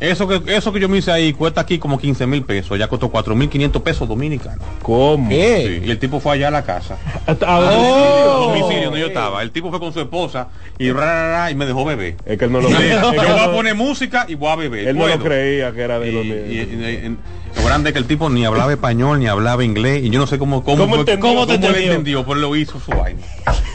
[0.00, 2.88] Eso que, eso que yo me hice ahí cuesta aquí como 15 mil pesos, ya
[2.88, 4.64] costó 4 mil 500 pesos dominicanos.
[4.82, 5.28] ¿Cómo?
[5.30, 6.96] Sí, y el tipo fue allá a la casa.
[7.26, 8.30] ¿A A domicilio?
[8.48, 9.42] domicilio donde yo estaba.
[9.42, 10.48] El tipo fue con su esposa
[10.78, 12.16] y, ra, ra, ra, y me dejó beber.
[12.24, 13.00] Es que él no lo Yo creía.
[13.02, 14.88] Que voy a poner música y voy a beber.
[14.88, 17.16] Él no lo creía que era de Y, los y-
[17.56, 20.26] lo grande es que el tipo ni hablaba español ni hablaba inglés y yo no
[20.26, 21.20] sé cómo cómo, ¿Cómo fue- entendió?
[21.22, 21.82] cómo ¿Cómo le entendió?
[21.90, 23.20] entendió, pero lo hizo su vaina.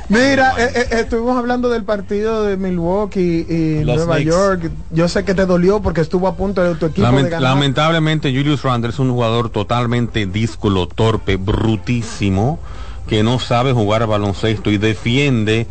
[0.07, 4.31] Mira, eh, eh, estuvimos hablando del partido de Milwaukee y Los Nueva Knicks.
[4.31, 4.71] York.
[4.91, 7.41] Yo sé que te dolió porque estuvo a punto de tu equipo Lament- de ganar.
[7.41, 12.59] lamentablemente Julius Randle es un jugador totalmente díscolo, torpe, brutísimo,
[13.07, 15.67] que no sabe jugar al baloncesto y defiende.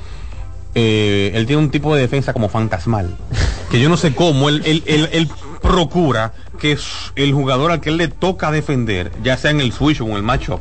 [0.77, 3.15] eh, él tiene un tipo de defensa como fantasmal,
[3.71, 5.29] que yo no sé cómo él, él- él- él
[5.65, 6.77] procura que
[7.17, 10.13] el jugador al que él le toca defender, ya sea en el switch o en
[10.13, 10.61] el matchup,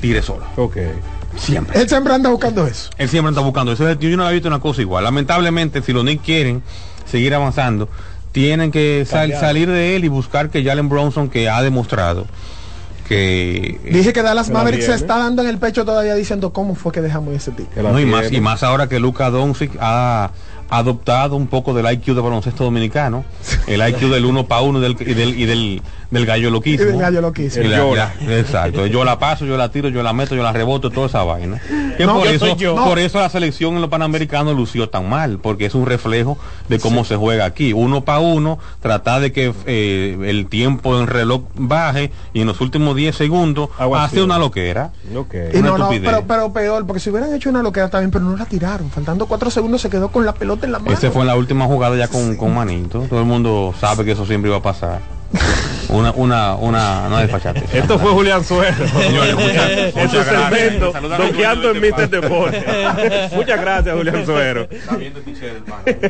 [0.00, 0.44] tire solo.
[0.56, 0.78] Ok.
[1.36, 1.78] Siempre.
[1.80, 2.90] Él siempre anda buscando eso.
[2.96, 3.92] Él siempre está buscando eso.
[3.94, 5.04] Yo no había visto una cosa igual.
[5.04, 6.62] Lamentablemente, si los Knicks quieren
[7.04, 7.88] seguir avanzando,
[8.32, 12.26] tienen que sal- salir de él y buscar que Jalen Bronson, que ha demostrado
[13.08, 13.78] que...
[13.84, 16.92] Dije que Dallas Que Mavericks se está dando en el pecho todavía diciendo cómo fue
[16.92, 17.70] que dejamos ese tipo.
[17.82, 20.30] No, y, más, y más ahora que Luca Doncic ha
[20.68, 23.24] adoptado un poco del IQ de baloncesto dominicano,
[23.66, 25.82] el IQ del uno para uno y del, y del, y del,
[26.14, 26.84] del gallo loquismo.
[26.86, 27.66] Y del gallo loquísimo.
[28.28, 31.22] Exacto, yo la paso, yo la tiro, yo la meto, yo la reboto, toda esa
[31.24, 31.60] vaina.
[31.94, 32.74] Que No, por, yo eso, soy yo.
[32.74, 36.36] por eso la selección en los panamericanos lució tan mal, porque es un reflejo
[36.68, 37.72] de cómo se juega aquí.
[37.72, 42.60] Uno para uno, tratar de que eh, el tiempo en reloj baje y en los
[42.60, 44.90] últimos 10 segundos hace una loquera.
[45.14, 45.34] Ok.
[45.52, 46.10] Y Una no, no, estupidez.
[46.10, 48.90] pero, pero peor, porque si hubieran hecho una loquera también, pero no la tiraron.
[48.90, 50.90] Faltando cuatro segundos se quedó con la pelota en la mano.
[50.92, 53.02] Ese fue en la última jugada ya con, con Manito.
[53.08, 55.00] Todo el mundo sabe que eso siempre iba a pasar.
[55.88, 57.62] Una, una, una, no desfachate.
[57.72, 58.74] Esto fue Julián Suero.
[59.02, 60.50] Señores, muchas- Este muchas gracias.
[60.60, 60.92] segmento,
[62.22, 62.54] en.
[63.36, 63.60] Muchas
[63.96, 64.68] Julián Suero.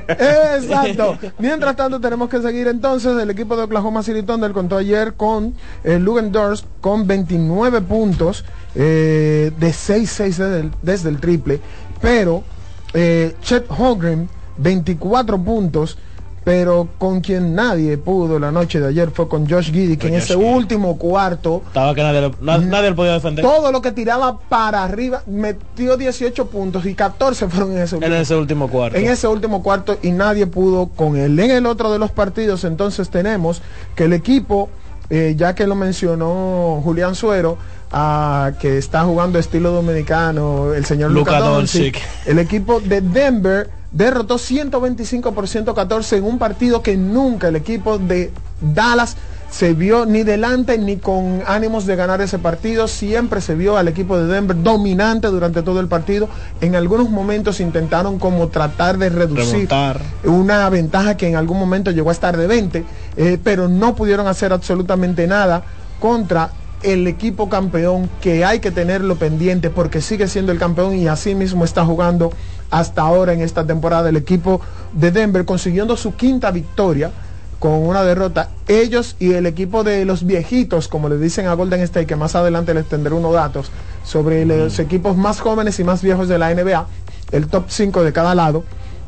[0.07, 1.19] Exacto.
[1.39, 3.17] Mientras tanto, tenemos que seguir entonces.
[3.21, 8.45] El equipo de Oklahoma City Thunder contó ayer con eh, Lugendorf con 29 puntos
[8.75, 11.61] eh, de 6-6 desde, el- desde el triple.
[12.01, 12.45] Pero
[12.93, 14.29] eh, Chet Holmgren,
[14.59, 15.99] 24 puntos.
[16.45, 20.15] Pero con quien nadie pudo la noche de ayer fue con Josh Giddy, que en
[20.15, 23.43] ese último cuarto Estaba que nadie, lo- na- nadie lo podía defender.
[23.43, 28.03] todo lo que tiraba para arriba metió 18 puntos y 14 fueron en ese En
[28.05, 28.99] último ese último cuarto.
[28.99, 31.39] en ese último cuarto y nadie pudo con él.
[31.41, 33.62] En el otro de los partidos entonces tenemos
[33.95, 34.69] que el equipo,
[35.09, 37.57] eh, ya que lo mencionó Julián Suero,
[37.91, 42.03] ah, que está jugando estilo dominicano, el señor Luka Doncic, Doncic.
[42.27, 47.99] el equipo de Denver derrotó 125 por 114 en un partido que nunca el equipo
[47.99, 49.16] de Dallas
[49.51, 52.89] se vio ni delante ni con ánimos de ganar ese partido.
[52.89, 56.29] Siempre se vio al equipo de Denver dominante durante todo el partido.
[56.61, 60.01] En algunos momentos intentaron como tratar de reducir Remontar.
[60.25, 62.85] una ventaja que en algún momento llegó a estar de 20,
[63.16, 65.62] eh, pero no pudieron hacer absolutamente nada
[66.01, 66.51] contra
[66.83, 71.35] el equipo campeón que hay que tenerlo pendiente porque sigue siendo el campeón y así
[71.35, 72.31] mismo está jugando
[72.75, 74.61] hasta ahora en esta temporada el equipo
[74.93, 77.13] de Denver consiguiendo su quinta victoria
[77.61, 78.49] con una derrota.
[78.67, 82.35] Ellos y el equipo de los viejitos, como le dicen a Golden State, que más
[82.35, 83.71] adelante les tendré unos datos
[84.03, 86.87] sobre los equipos más jóvenes y más viejos de la NBA,
[87.31, 88.65] el top 5 de cada lado.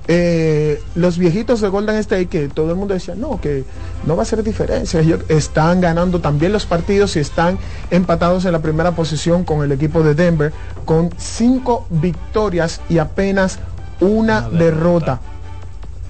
[0.08, 3.64] Eh, los viejitos de Golden State, que todo el mundo decía, no, que
[4.04, 5.00] no va a ser diferencia.
[5.00, 7.58] Ellos están ganando también los partidos y están
[7.90, 10.52] empatados en la primera posición con el equipo de Denver,
[10.84, 13.58] con cinco victorias y apenas
[14.00, 15.20] una, derrota.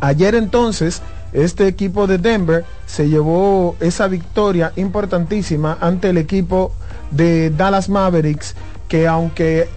[0.00, 1.00] Ayer entonces,
[1.32, 6.72] este equipo de Denver se llevó esa victoria importantísima ante el equipo
[7.10, 8.54] de Dallas Mavericks,
[8.88, 9.68] que aunque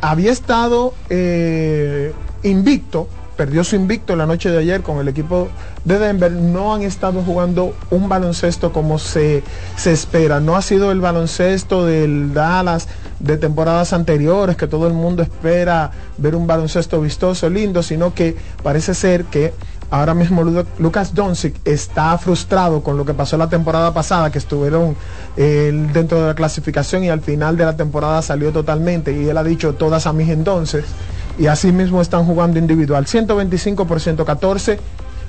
[0.00, 2.12] había estado eh,
[2.42, 3.08] invicto,
[3.40, 5.48] perdió su invicto la noche de ayer con el equipo
[5.86, 9.42] de Denver, no han estado jugando un baloncesto como se,
[9.78, 10.40] se espera.
[10.40, 12.86] No ha sido el baloncesto del Dallas
[13.18, 18.36] de temporadas anteriores, que todo el mundo espera ver un baloncesto vistoso, lindo, sino que
[18.62, 19.54] parece ser que
[19.88, 24.36] ahora mismo Lu- Lucas Doncic está frustrado con lo que pasó la temporada pasada, que
[24.36, 24.96] estuvieron
[25.38, 29.38] eh, dentro de la clasificación y al final de la temporada salió totalmente y él
[29.38, 30.84] ha dicho todas a mis entonces
[31.38, 33.06] y así mismo están jugando individual.
[33.06, 34.78] 125 por 114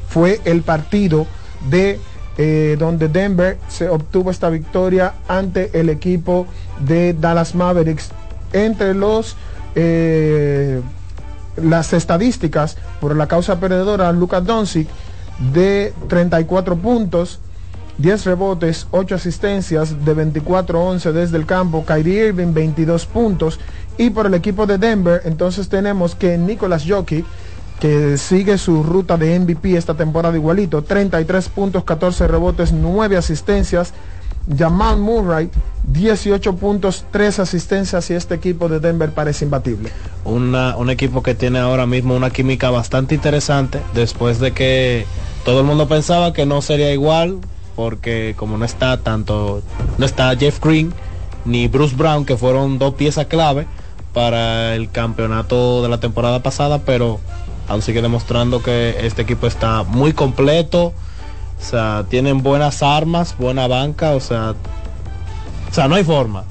[0.09, 1.25] fue el partido
[1.69, 1.99] de
[2.37, 6.47] eh, donde Denver se obtuvo esta victoria ante el equipo
[6.79, 8.09] de Dallas Mavericks.
[8.53, 9.35] Entre los
[9.75, 10.81] eh,
[11.57, 14.87] las estadísticas por la causa perdedora, Lucas Doncic
[15.53, 17.39] de 34 puntos,
[17.97, 23.59] 10 rebotes, 8 asistencias de 24-11 desde el campo, Kyrie Irving 22 puntos
[24.01, 27.25] y por el equipo de Denver entonces tenemos que Nicolas Jokic
[27.79, 33.93] que sigue su ruta de MVP esta temporada igualito, 33 puntos, 14 rebotes, 9 asistencias.
[34.55, 35.49] Jamal Murray,
[35.91, 39.89] 18 puntos, 3 asistencias y este equipo de Denver parece imbatible.
[40.25, 45.05] Una- un equipo que tiene ahora mismo una química bastante interesante después de que
[45.43, 47.37] todo el mundo pensaba que no sería igual
[47.75, 49.63] porque como no está tanto
[49.97, 50.93] no está Jeff Green
[51.45, 53.65] ni Bruce Brown que fueron dos piezas clave
[54.13, 57.19] para el campeonato de la temporada pasada pero
[57.67, 60.93] aún sigue demostrando que este equipo está muy completo
[61.59, 64.55] o sea tienen buenas armas buena banca o sea
[65.71, 66.43] o sea, no hay forma.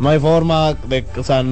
[0.00, 1.44] No hay forma de, o sea,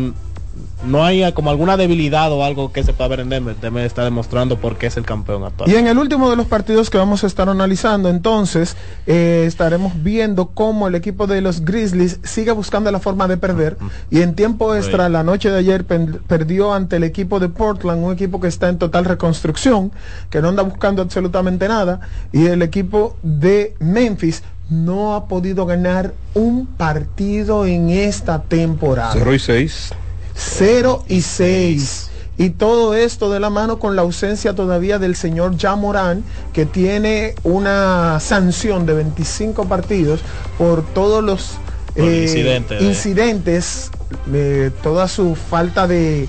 [0.87, 3.57] no hay como alguna debilidad o algo que se pueda ver en Denver.
[3.61, 5.71] Denver está demostrando por qué es el campeón actual.
[5.71, 8.77] Y en el último de los partidos que vamos a estar analizando, entonces,
[9.07, 13.77] eh, estaremos viendo cómo el equipo de los Grizzlies sigue buscando la forma de perder.
[14.11, 18.13] Y en tiempo extra, la noche de ayer perdió ante el equipo de Portland, un
[18.13, 19.93] equipo que está en total reconstrucción,
[20.31, 22.01] que no anda buscando absolutamente nada.
[22.33, 29.13] Y el equipo de Memphis no ha podido ganar un partido en esta temporada.
[29.13, 29.93] 0 y 6.
[30.35, 32.09] 0 y 6.
[32.39, 37.35] Y todo esto de la mano con la ausencia todavía del señor Jamorán, que tiene
[37.45, 40.21] una sanción de 25 partidos
[40.59, 41.51] por todos los
[41.95, 43.91] Por eh, incidente de- incidentes,
[44.33, 46.27] eh, toda su falta de,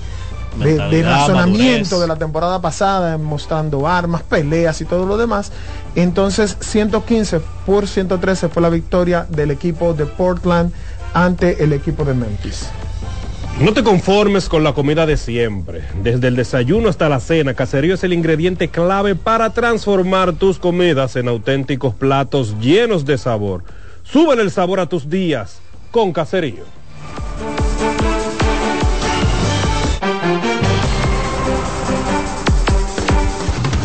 [0.58, 2.00] de- de, Mentalidad, razonamiento madurez.
[2.00, 5.50] de la temporada pasada, mostrando armas, peleas y todo lo demás.
[5.96, 10.70] Entonces, 115 por 113 fue la victoria del equipo de Portland
[11.14, 12.66] ante el equipo de Memphis.
[13.60, 15.82] No te conformes con la comida de siempre.
[16.02, 21.14] Desde el desayuno hasta la cena, Caserío es el ingrediente clave para transformar tus comidas
[21.14, 23.62] en auténticos platos llenos de sabor.
[24.02, 25.60] Súbele el sabor a tus días
[25.92, 26.64] con Caserío.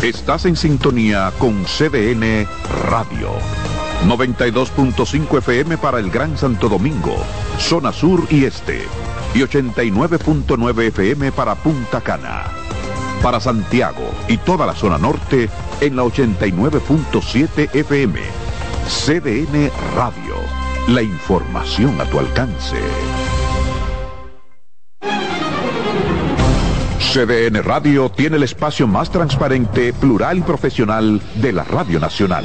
[0.02, 2.46] Estás en sintonía con CDN
[2.88, 3.30] Radio.
[4.08, 7.16] 92.5 FM para el Gran Santo Domingo,
[7.58, 8.80] zona sur y este.
[9.34, 12.44] Y 89.9 FM para Punta Cana.
[13.22, 15.48] Para Santiago y toda la zona norte
[15.80, 18.20] en la 89.7 FM.
[18.88, 20.34] CDN Radio.
[20.88, 22.76] La información a tu alcance.
[27.12, 32.44] CDN Radio tiene el espacio más transparente, plural y profesional de la Radio Nacional.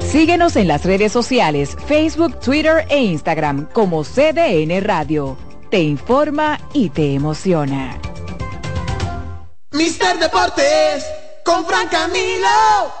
[0.00, 5.38] Síguenos en las redes sociales, Facebook, Twitter e Instagram como CDN Radio.
[5.70, 7.98] Te informa y te emociona.
[9.72, 11.06] Mister Deportes
[11.44, 12.92] con Fran Camilo.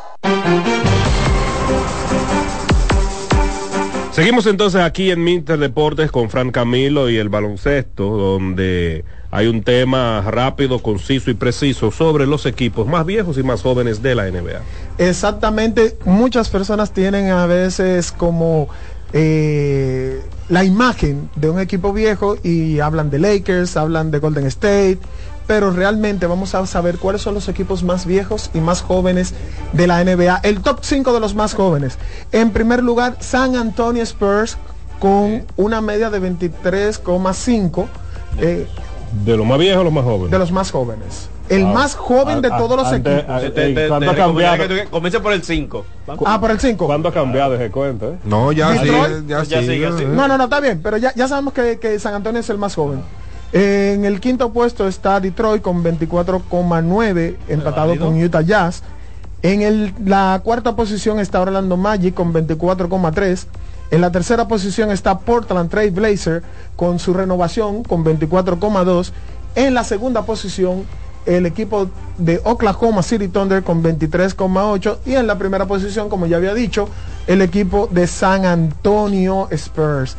[4.12, 9.62] Seguimos entonces aquí en Mister Deportes con Fran Camilo y el baloncesto, donde hay un
[9.62, 14.30] tema rápido, conciso y preciso sobre los equipos más viejos y más jóvenes de la
[14.30, 14.60] NBA.
[14.98, 18.68] Exactamente, muchas personas tienen a veces como
[19.14, 24.98] eh, la imagen de un equipo viejo y hablan de Lakers, hablan de Golden State,
[25.46, 29.32] pero realmente vamos a saber cuáles son los equipos más viejos y más jóvenes
[29.72, 30.40] de la NBA.
[30.42, 31.96] El top 5 de los más jóvenes.
[32.32, 34.58] En primer lugar, San Antonio Spurs
[34.98, 37.86] con una media de 23,5.
[38.38, 38.66] Eh,
[39.12, 40.30] ¿De los más viejos o los más jóvenes?
[40.30, 41.28] De los más jóvenes.
[41.48, 43.24] El ah, más joven de todos los equipos.
[43.88, 44.64] ¿Cuándo ha cambiado?
[44.90, 45.84] Comienza por el 5.
[46.24, 46.86] Ah, por el 5.
[46.86, 48.12] ¿Cuándo ha cambiado ese cuento?
[48.12, 48.16] Eh?
[48.24, 48.90] No, ya sí,
[49.26, 52.40] ya, sigue, No, no, no, está bien, pero ya, ya sabemos que, que San Antonio
[52.40, 53.02] es el más joven.
[53.52, 58.82] En el quinto puesto está Detroit con 24,9 empatado con Utah Jazz.
[59.42, 63.46] En el, la cuarta posición está Orlando Magic con 24,3.
[63.92, 66.42] En la tercera posición está Portland Trail Blazer
[66.76, 69.12] con su renovación con 24,2.
[69.54, 70.86] En la segunda posición
[71.26, 76.38] el equipo de Oklahoma City Thunder con 23,8 y en la primera posición, como ya
[76.38, 76.88] había dicho,
[77.26, 80.16] el equipo de San Antonio Spurs.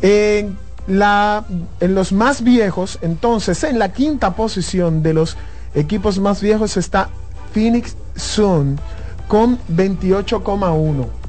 [0.00, 0.56] En
[0.88, 5.36] en los más viejos, entonces en la quinta posición de los
[5.74, 7.08] equipos más viejos está
[7.52, 8.80] Phoenix Sun
[9.28, 11.21] con 28,1.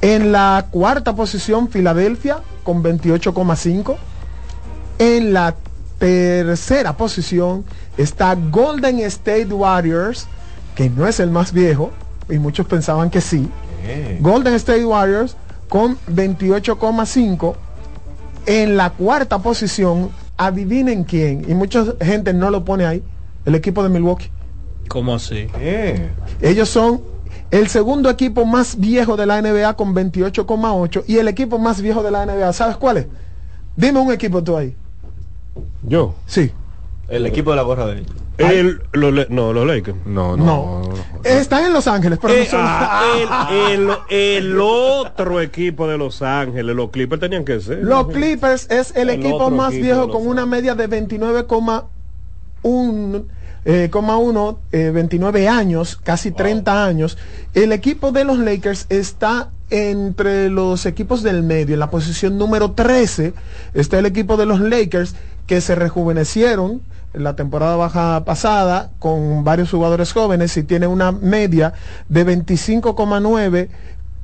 [0.00, 3.96] En la cuarta posición Filadelfia con 28,5.
[4.98, 5.54] En la
[5.98, 7.64] tercera posición
[7.96, 10.26] está Golden State Warriors,
[10.74, 11.92] que no es el más viejo,
[12.28, 13.48] y muchos pensaban que sí.
[13.84, 14.18] Eh.
[14.20, 15.36] Golden State Warriors
[15.68, 17.54] con 28,5
[18.46, 23.02] en la cuarta posición, adivinen quién, y mucha gente no lo pone ahí,
[23.44, 24.30] el equipo de Milwaukee.
[24.88, 25.48] ¿Cómo así?
[25.58, 26.08] Eh.
[26.40, 27.02] Ellos son
[27.50, 32.02] el segundo equipo más viejo de la NBA con 28,8 y el equipo más viejo
[32.02, 33.06] de la NBA, ¿sabes cuál es?
[33.76, 34.74] Dime un equipo tú ahí.
[35.82, 36.14] ¿Yo?
[36.26, 36.52] Sí.
[37.08, 38.12] El equipo de la gorra de ellos.
[38.36, 38.80] El,
[39.30, 39.96] no, los Lakers.
[40.06, 40.82] No, no,
[41.24, 43.48] Están en Los Ángeles, pero no eh, ah,
[44.10, 47.82] el, otro equipo de Los Ángeles, los Clippers tenían que ser.
[47.82, 53.24] Los Clippers es el, equipo más viejo con una media de 29,1
[53.68, 57.18] eh, 29 eh, años, casi 30 años.
[57.52, 62.70] El equipo de los Lakers está entre los equipos del medio, en la posición número
[62.70, 63.34] 13
[63.74, 65.14] está el equipo de los Lakers
[65.46, 66.80] que se rejuvenecieron
[67.12, 71.74] la temporada baja pasada con varios jugadores jóvenes y tiene una media
[72.08, 73.68] de 25,9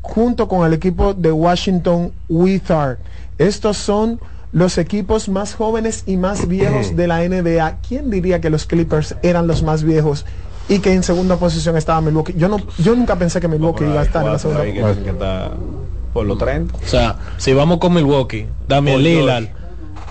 [0.01, 2.99] junto con el equipo de Washington Wizards.
[3.37, 4.19] Estos son
[4.55, 7.81] los equipos más jóvenes y más viejos de la NBA.
[7.87, 10.25] ¿Quién diría que los Clippers eran los más viejos?
[10.67, 12.35] Y que en segunda posición estaba Milwaukee.
[12.39, 15.59] Yo no, yo nunca pensé que Milwaukee iba a estar en la segunda posición.
[16.15, 16.75] Por los 30.
[16.75, 19.49] O sea, si vamos con Milwaukee, Damian Lillard.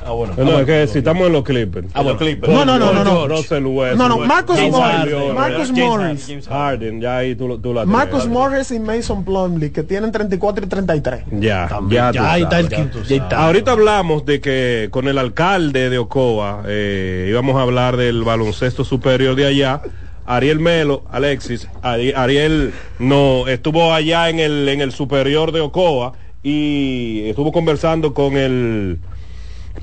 [0.05, 0.33] Ah, bueno.
[0.37, 1.87] No, es que si estamos en los Clippers.
[1.93, 2.51] Ah, bueno, Clippers.
[2.51, 3.27] No, no, no, no, no.
[3.27, 3.97] Russell Westbrook.
[3.97, 4.95] No, no, Marcus James Morris.
[4.95, 6.25] Harden, Marcus James Morris.
[6.27, 8.27] Harden, Harden, ya ahí tú, tú la Marcus.
[8.27, 11.23] Morris y Mason Plumlee, que tienen 34 y 33.
[11.39, 12.99] Ya, También, ya, ya ahí está el quinto.
[13.35, 18.83] Ahorita hablamos de que con el alcalde de Ocoa eh, íbamos a hablar del baloncesto
[18.83, 19.81] superior de allá.
[20.25, 26.13] Ariel Melo, Alexis, Ari- Ariel no estuvo allá en el en el superior de Ocoa
[26.41, 28.99] y estuvo conversando con el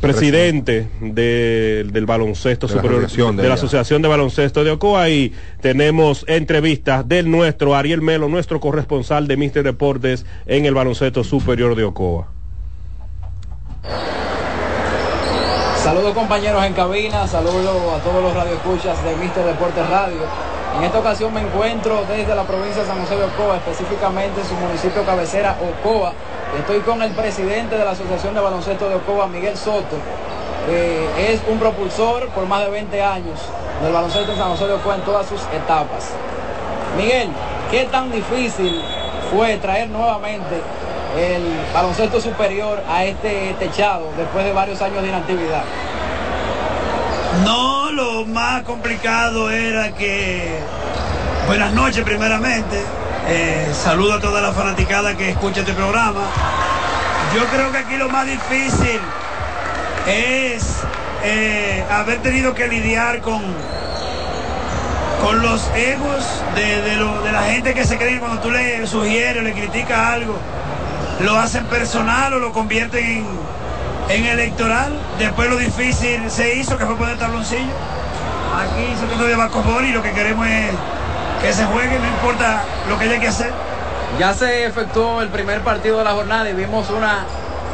[0.01, 3.55] presidente de- del baloncesto De superior de de la.
[3.55, 9.37] Asociación de Baloncesto de Ocoa y tenemos entrevistas del nuestro Ariel Melo, nuestro corresponsal de
[9.37, 12.29] Mister Deportes en el baloncesto superior de Ocoa.
[15.83, 20.21] Saludos compañeros en cabina, saludos a todos los radioescuchas de Mister Deportes Radio.
[20.79, 24.47] En esta ocasión me encuentro desde la provincia de San José de Ocoa, específicamente en
[24.47, 26.13] su municipio cabecera Ocoa.
[26.59, 29.97] Estoy con el presidente de la Asociación de Baloncesto de Ocoa, Miguel Soto,
[30.67, 33.39] que es un propulsor por más de 20 años
[33.83, 36.11] del baloncesto en San José de Ocoa en todas sus etapas.
[36.97, 37.29] Miguel,
[37.71, 38.83] ¿qué tan difícil
[39.33, 40.61] fue traer nuevamente
[41.17, 45.63] el baloncesto superior a este techado después de varios años de inactividad?
[47.45, 50.59] No, lo más complicado era que...
[51.47, 52.83] Buenas noches primeramente.
[53.29, 56.23] Eh, saludo a toda la fanaticada que escucha este programa.
[57.35, 59.01] Yo creo que aquí lo más difícil
[60.07, 60.77] es
[61.23, 63.43] eh, haber tenido que lidiar con,
[65.23, 69.45] con los egos de, de la gente que se cree que cuando tú le sugieres,
[69.45, 70.37] le criticas algo,
[71.21, 73.27] lo hacen personal o lo convierten
[74.09, 74.99] en, electoral.
[75.19, 77.73] Después lo difícil se hizo, que fue poner tabloncillo.
[78.59, 80.71] Aquí se trata de basquetbol y lo que queremos es
[81.43, 83.53] que se juegue, no importa lo que haya que hacer.
[84.19, 87.25] Ya se efectuó el primer partido de la jornada y vimos una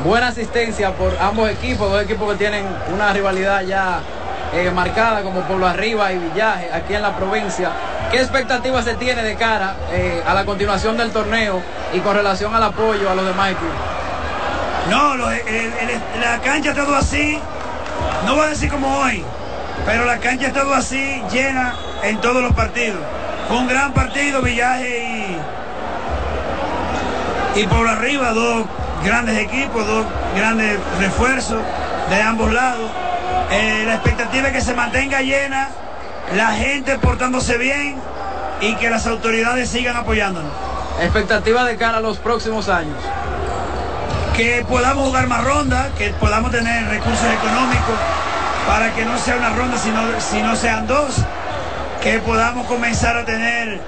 [0.04, 4.00] buena asistencia por ambos equipos, dos equipos que tienen una rivalidad ya
[4.52, 7.70] eh, marcada como Pueblo Arriba y Villaje aquí en la provincia.
[8.10, 11.60] ¿Qué expectativas se tiene de cara eh, a la continuación del torneo
[11.92, 13.74] y con relación al apoyo a los demás equipos?
[14.90, 17.40] No, lo- el- el- la cancha ha estado así,
[18.24, 19.24] no voy a decir como hoy,
[19.84, 21.74] pero la cancha ha estado así, llena
[22.04, 23.00] en todos los partidos.
[23.48, 25.36] Fue un gran partido, Villaje
[27.54, 28.66] y, y por arriba, dos
[29.04, 30.04] grandes equipos, dos
[30.36, 31.62] grandes refuerzos
[32.10, 32.90] de ambos lados.
[33.50, 35.68] Eh, la expectativa es que se mantenga llena,
[36.34, 37.96] la gente portándose bien
[38.60, 40.50] y que las autoridades sigan apoyándonos.
[41.00, 42.96] Expectativa de cara a los próximos años.
[44.36, 47.94] que podamos jugar más rondas, que podamos tener recursos económicos
[48.66, 51.16] para que no sea una ronda, sino, sino sean dos,
[52.06, 53.80] que podamos comenzar a tener,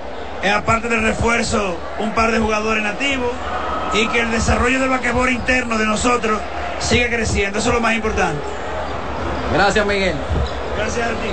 [0.42, 3.30] eh, aparte del refuerzo, un par de jugadores nativos
[3.94, 6.40] y que el desarrollo del basquetbol interno de nosotros
[6.80, 7.60] siga creciendo.
[7.60, 8.40] Eso es lo más importante.
[9.54, 10.16] Gracias, Miguel.
[10.76, 11.28] Gracias a ti.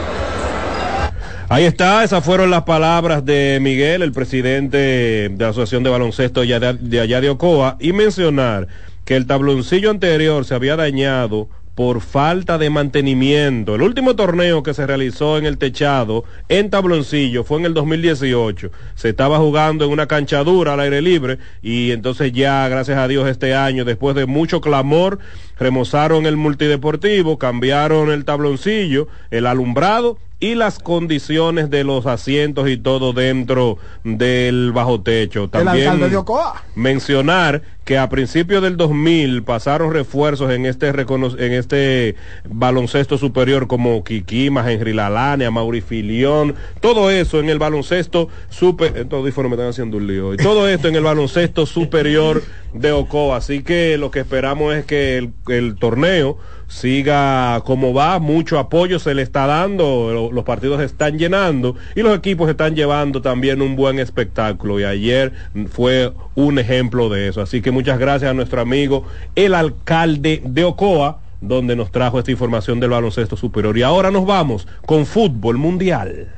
[1.49, 6.41] Ahí está, esas fueron las palabras de Miguel, el presidente de la Asociación de Baloncesto
[6.41, 8.67] de allá de, de allá de Ocoa, y mencionar
[9.05, 13.75] que el tabloncillo anterior se había dañado por falta de mantenimiento.
[13.75, 18.71] El último torneo que se realizó en el techado en tabloncillo fue en el 2018.
[18.95, 23.07] Se estaba jugando en una cancha dura al aire libre y entonces ya, gracias a
[23.07, 25.19] Dios, este año, después de mucho clamor,
[25.59, 32.77] remozaron el multideportivo, cambiaron el tabloncillo, el alumbrado y las condiciones de los asientos y
[32.77, 35.49] todo dentro del bajo techo.
[35.49, 36.63] También de Ocoa.
[36.75, 42.15] mencionar que a principios del 2000 pasaron refuerzos en este en este
[42.47, 49.19] baloncesto superior como Kikima, Henry Lalane, Mauri Filión, todo eso en el baloncesto super, estos
[49.19, 52.43] audífonos me están haciendo un lío, y todo esto en el baloncesto superior
[52.73, 58.19] de Ocoa, así que lo que esperamos es que el, el torneo siga como va,
[58.19, 62.49] mucho apoyo se le está dando, lo- los partidos se están llenando y los equipos
[62.49, 65.33] están llevando también un buen espectáculo y ayer
[65.71, 67.41] fue un ejemplo de eso.
[67.41, 69.05] Así que muchas gracias a nuestro amigo
[69.35, 73.77] el alcalde de Ocoa donde nos trajo esta información del baloncesto superior.
[73.77, 76.29] Y ahora nos vamos con fútbol mundial.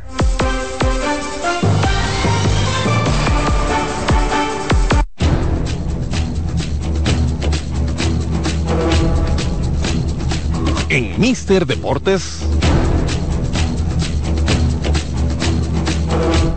[10.98, 12.40] en Mister Deportes.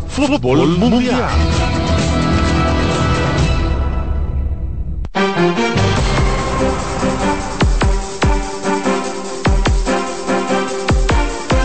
[0.09, 1.29] Fútbol Mundial.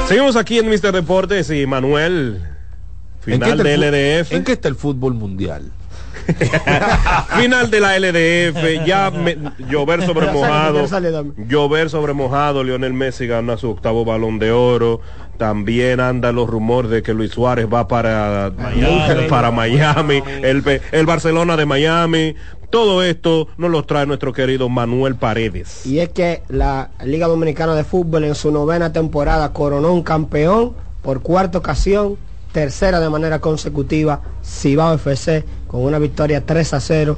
[0.08, 2.44] Seguimos aquí en Mister Deportes y Manuel.
[3.22, 4.34] Final de LDF.
[4.34, 5.72] ¿En qué está el fútbol mundial?
[7.40, 9.38] Final de la LDF, ya me-
[9.70, 10.86] llover sobre mojado,
[11.48, 15.02] llover sobre mojado, Lionel Messi gana su octavo balón de oro,
[15.38, 21.06] también andan los rumores de que Luis Suárez va para Miami, para Miami, El, el
[21.06, 22.36] Barcelona de Miami,
[22.70, 25.86] todo esto nos lo trae nuestro querido Manuel Paredes.
[25.86, 30.74] Y es que la Liga Dominicana de Fútbol en su novena temporada coronó un campeón
[31.02, 32.18] por cuarta ocasión,
[32.56, 37.18] tercera de manera consecutiva, Cibao FC, con una victoria 3 a 0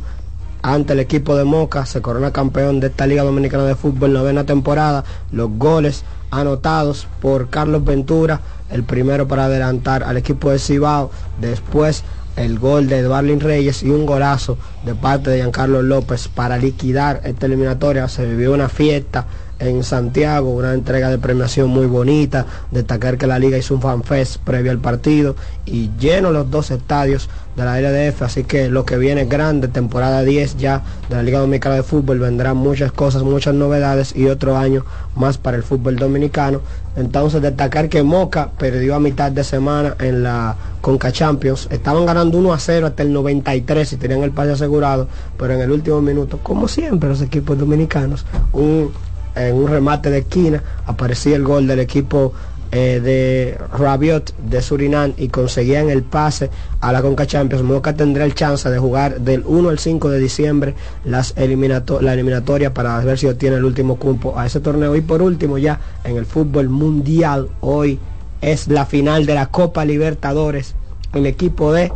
[0.64, 4.46] ante el equipo de Moca, se corona campeón de esta Liga Dominicana de Fútbol novena
[4.46, 8.42] temporada, los goles anotados por Carlos Ventura,
[8.72, 12.04] el primero para adelantar al equipo de Cibao, después
[12.36, 17.22] el gol de Edwarlin Reyes y un golazo de parte de Giancarlo López para liquidar
[17.26, 18.08] esta eliminatoria.
[18.08, 19.28] Se vivió una fiesta
[19.60, 24.38] en Santiago, una entrega de premiación muy bonita, destacar que la liga hizo un fanfest
[24.38, 25.36] previo al partido
[25.66, 30.22] y lleno los dos estadios de la LDF, así que lo que viene grande, temporada
[30.22, 34.56] 10 ya de la Liga Dominicana de Fútbol, vendrán muchas cosas, muchas novedades y otro
[34.58, 34.86] año
[35.16, 36.62] más para el fútbol dominicano.
[36.96, 42.38] Entonces destacar que Moca perdió a mitad de semana en la Conca Champions, estaban ganando
[42.38, 45.08] 1 a 0 hasta el 93 y tenían el pase asegurado,
[45.38, 48.92] pero en el último minuto, como siempre los equipos dominicanos, un
[49.40, 52.34] en un remate de esquina aparecía el gol del equipo
[52.70, 56.50] eh, de Rabiot de Surinam y conseguían el pase
[56.82, 57.64] a la Conca Champions.
[57.64, 62.14] Moca tendrá el chance de jugar del 1 al 5 de diciembre las eliminato la
[62.14, 64.98] eliminatoria para ver si obtiene el último cupo a ese torneo.
[64.98, 68.00] Y por último ya en el fútbol mundial hoy
[68.42, 70.76] es la final de la Copa Libertadores.
[71.14, 71.94] El equipo de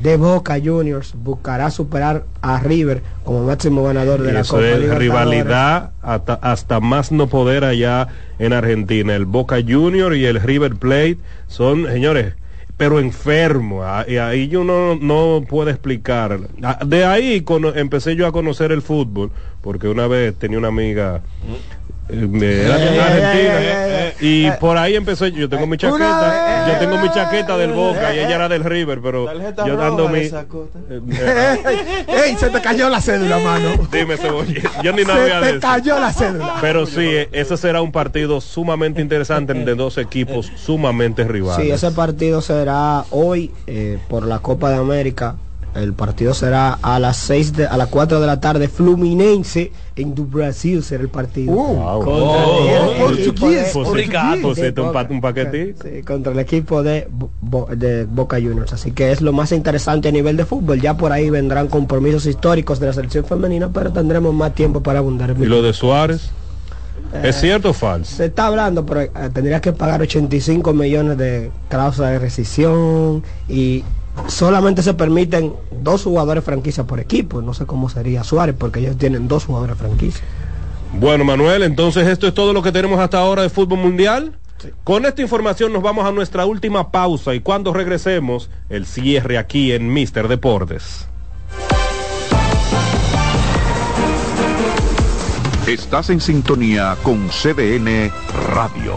[0.00, 4.66] de Boca Juniors buscará superar a River como máximo ganador de Y la eso Copa
[4.66, 8.08] es rivalidad hasta, hasta más no poder allá
[8.38, 9.14] en Argentina.
[9.14, 12.34] El Boca Junior y el River Plate son, señores,
[12.76, 13.84] pero enfermos.
[13.86, 16.40] Ah, Y ahí yo no, no puedo explicar.
[16.62, 20.68] Ah, De ahí cono- empecé yo a conocer el fútbol, porque una vez tenía una
[20.68, 21.22] amiga.
[22.12, 26.66] Eh, era Eh, Argentina eh, eh, y eh, por ahí empecé yo tengo mi chaqueta
[26.68, 29.26] yo tengo mi chaqueta del Boca y ella era del River pero
[29.66, 30.44] yo dando mi eh,
[31.10, 32.36] eh, ¡Ey!
[32.36, 33.88] Se te cayó la cédula, mano.
[33.90, 34.82] Dime, Cebolla.
[34.82, 36.58] Yo ni nada Se te cayó la cédula.
[36.60, 41.64] Pero sí, eh, ese será un partido sumamente interesante de dos equipos sumamente rivales.
[41.64, 45.36] Sí, ese partido será hoy eh, por la Copa de América.
[45.74, 48.68] El partido será a las 6 de, a las 4 de la tarde.
[48.68, 51.52] Fluminense en du Brasil será el partido.
[51.54, 52.04] Wow.
[52.04, 54.92] Contra Oh, el- equipo de- Boca.
[54.92, 55.84] pa- un paquetito.
[55.88, 57.08] Sí, contra el equipo de,
[57.40, 58.72] Bo- de Boca Juniors.
[58.74, 60.80] Así que es lo más interesante a nivel de fútbol.
[60.80, 64.98] Ya por ahí vendrán compromisos históricos de la selección femenina, pero tendremos más tiempo para
[64.98, 65.34] abundar.
[65.38, 66.30] ¿Y lo de Suárez?
[67.22, 68.16] ¿Es cierto o falso?
[68.16, 73.84] Se está hablando, pero eh, tendrías que pagar 85 millones de cláusula de rescisión y
[74.26, 77.42] solamente se permiten dos jugadores franquicia por equipo.
[77.42, 80.22] No sé cómo sería Suárez porque ellos tienen dos jugadores franquicia.
[80.94, 84.34] Bueno, Manuel, entonces esto es todo lo que tenemos hasta ahora de fútbol mundial.
[84.84, 89.72] Con esta información nos vamos a nuestra última pausa y cuando regresemos, el cierre aquí
[89.72, 91.08] en Mister Deportes.
[95.66, 98.10] Estás en sintonía con CDN
[98.52, 98.96] Radio.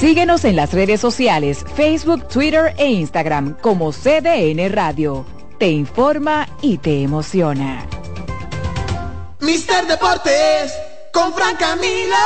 [0.00, 5.26] Síguenos en las redes sociales, Facebook, Twitter e Instagram como CDN Radio.
[5.58, 7.86] Te informa y te emociona.
[9.40, 10.72] Mister Deportes
[11.12, 12.16] con Fran Camilo.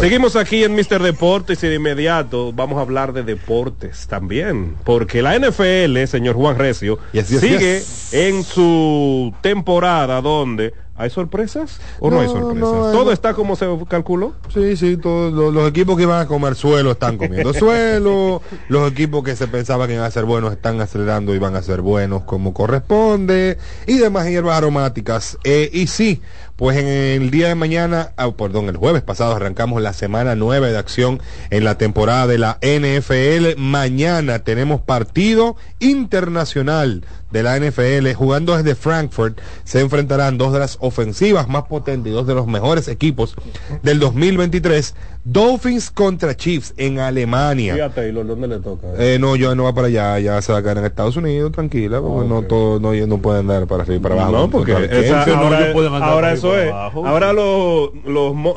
[0.00, 5.22] Seguimos aquí en Mister Deportes y de inmediato vamos a hablar de deportes también, porque
[5.22, 8.14] la NFL, señor Juan Recio, Yes, yes, sigue yes.
[8.14, 12.56] en su temporada donde ¿Hay sorpresas o no, hay sorpresas?
[12.56, 13.12] no, ¿Todo no.
[13.12, 14.34] está como se calculó?
[14.52, 18.90] Sí, sí, todos los, los equipos que iban a comer suelo están comiendo suelo, los
[18.90, 21.82] equipos que se pensaba que iban a ser buenos están acelerando y van a ser
[21.82, 25.38] buenos como corresponde, y demás hierbas aromáticas.
[25.44, 26.22] Eh, y sí,
[26.56, 30.72] pues en el día de mañana, ah, perdón, el jueves pasado arrancamos la semana 9
[30.72, 31.20] de acción
[31.50, 33.60] en la temporada de la NFL.
[33.60, 37.04] Mañana tenemos partido internacional
[37.36, 39.38] de la NFL jugando desde Frankfurt.
[39.64, 43.36] Se enfrentarán dos de las ofensivas más potentes y dos de los mejores equipos
[43.82, 44.94] del 2023.
[45.28, 47.76] Dolphins contra Chiefs en Alemania.
[47.76, 48.86] ¿Y a Taylor dónde le toca?
[48.96, 51.50] Eh, no, yo no va para allá, ya se va a quedar en Estados Unidos,
[51.50, 54.30] tranquila, porque no todo, no, no pueden andar para arriba y para abajo.
[54.32, 56.70] No, porque esa- ahora, eso es.
[56.70, 57.04] abajo.
[57.04, 57.90] Ahora los,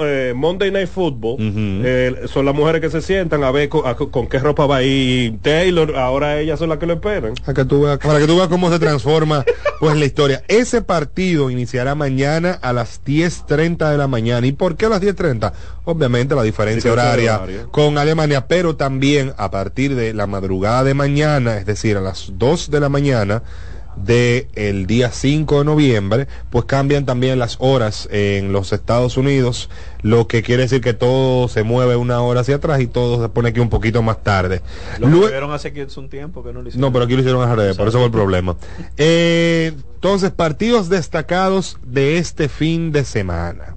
[0.02, 3.96] eh, Monday Night Football eh, son las mujeres que se sientan a ver con, a-
[3.96, 5.96] con qué ropa va ir Taylor.
[5.98, 7.34] Ahora ellas son las que lo esperan.
[7.34, 9.44] Para que tú veas, para que tú veas cómo se transforma
[9.80, 10.44] pues la historia.
[10.48, 14.46] Ese partido iniciará mañana a las 10.30 de la mañana.
[14.46, 15.52] ¿Y por qué a las 10.30?
[15.86, 17.66] Obviamente la diferencia Diferencia horaria horaria.
[17.72, 22.32] con Alemania, pero también a partir de la madrugada de mañana, es decir, a las
[22.38, 23.44] 2 de la mañana
[23.96, 29.70] de el día 5 de noviembre, pues cambian también las horas en los Estados Unidos,
[30.04, 33.28] lo que quiere decir que todo se mueve una hora hacia atrás y todo se
[33.30, 34.62] pone aquí un poquito más tarde.
[35.00, 36.82] Lo Luego- hace que es un tiempo que no lo hicieron.
[36.88, 38.56] no, pero aquí lo hicieron al revés, por eso fue el problema.
[38.96, 43.76] Eh, entonces, partidos destacados de este fin de semana.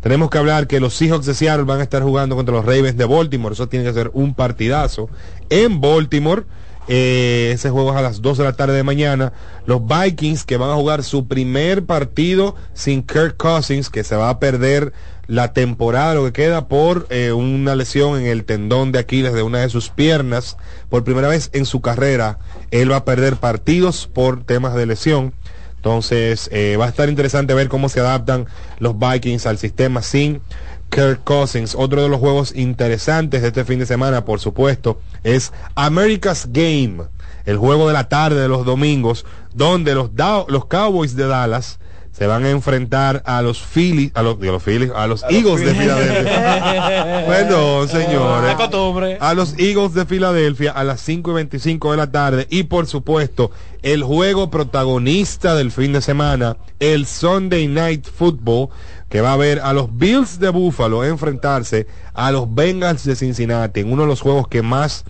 [0.00, 2.96] Tenemos que hablar que los Seahawks de Seattle van a estar jugando contra los Ravens
[2.96, 3.52] de Baltimore.
[3.52, 5.10] Eso tiene que ser un partidazo.
[5.50, 6.44] En Baltimore,
[6.88, 9.32] eh, ese juego es a las 2 de la tarde de mañana.
[9.66, 14.30] Los Vikings que van a jugar su primer partido sin Kirk Cousins, que se va
[14.30, 14.92] a perder
[15.26, 19.42] la temporada, lo que queda por eh, una lesión en el tendón de Aquiles de
[19.42, 20.56] una de sus piernas.
[20.88, 22.38] Por primera vez en su carrera,
[22.72, 25.32] él va a perder partidos por temas de lesión.
[25.80, 28.44] Entonces eh, va a estar interesante ver cómo se adaptan
[28.80, 30.42] los Vikings al sistema sin
[30.90, 31.74] Kirk Cousins.
[31.74, 37.04] Otro de los juegos interesantes de este fin de semana, por supuesto, es America's Game,
[37.46, 39.24] el juego de la tarde de los domingos,
[39.54, 40.10] donde los,
[40.48, 41.78] los Cowboys de Dallas
[42.12, 45.64] se van a enfrentar a los Phillies, a los, digo, los Phillies, a los Eagles
[45.64, 47.24] de Filadelfia.
[47.28, 48.54] Perdón, señores.
[48.56, 49.16] Costumbre.
[49.20, 52.46] A los Eagles de Filadelfia a las 5 y 25 de la tarde.
[52.50, 58.68] Y por supuesto, el juego protagonista del fin de semana, el Sunday Night Football,
[59.08, 63.80] que va a ver a los Bills de Buffalo enfrentarse a los Bengals de Cincinnati
[63.80, 65.04] en uno de los juegos que más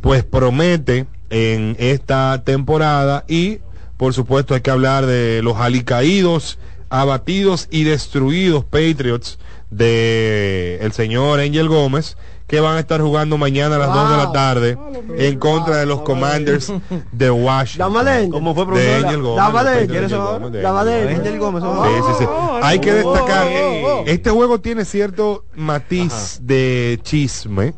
[0.00, 3.58] pues promete en esta temporada y
[4.02, 6.58] por supuesto hay que hablar de los alicaídos,
[6.90, 9.38] abatidos y destruidos Patriots
[9.70, 12.16] de el señor Angel Gómez
[12.48, 14.78] que van a estar jugando mañana a las 2 de la tarde
[15.18, 16.72] en contra de los Commanders
[17.12, 17.94] de Washington.
[18.32, 19.06] ¿Cómo fue, de profesor?
[19.06, 19.36] Angel Gómez.
[19.44, 21.62] Dame de Angel ¿Quieres Gómez, Angel Gómez.
[21.62, 22.30] Sí, sí, sí.
[22.60, 24.04] Hay que destacar, oh, oh.
[24.08, 27.74] este juego tiene cierto matiz de chisme,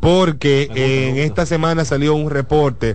[0.00, 2.94] porque en esta semana salió un reporte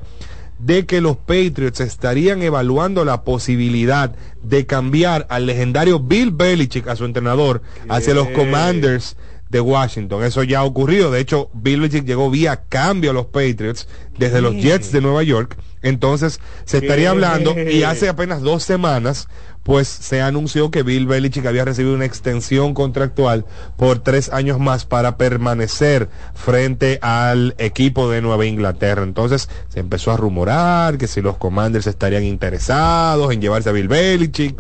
[0.64, 6.96] de que los Patriots estarían evaluando la posibilidad de cambiar al legendario Bill Belichick, a
[6.96, 9.18] su entrenador, hacia los Commanders
[9.50, 10.24] de Washington.
[10.24, 11.12] Eso ya ha ocurrido.
[11.12, 15.24] De hecho, Bill Belichick llegó vía cambio a los Patriots desde los Jets de Nueva
[15.24, 15.58] York.
[15.82, 19.28] Entonces, se estaría hablando y hace apenas dos semanas
[19.64, 23.46] pues se anunció que Bill Belichick había recibido una extensión contractual
[23.78, 29.04] por tres años más para permanecer frente al equipo de Nueva Inglaterra.
[29.04, 33.88] Entonces se empezó a rumorar que si los Commanders estarían interesados en llevarse a Bill
[33.88, 34.56] Belichick,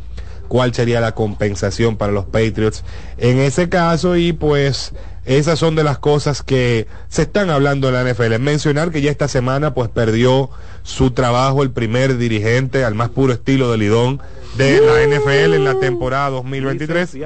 [0.48, 2.84] cuál sería la compensación para los Patriots
[3.18, 4.93] en ese caso y pues
[5.26, 8.39] esas son de las cosas que se están hablando en la NFL.
[8.39, 10.49] Mencionar que ya esta semana pues perdió
[10.84, 14.22] su trabajo el primer dirigente al más puro estilo de Lidón
[14.57, 17.18] de la NFL en la temporada 2023.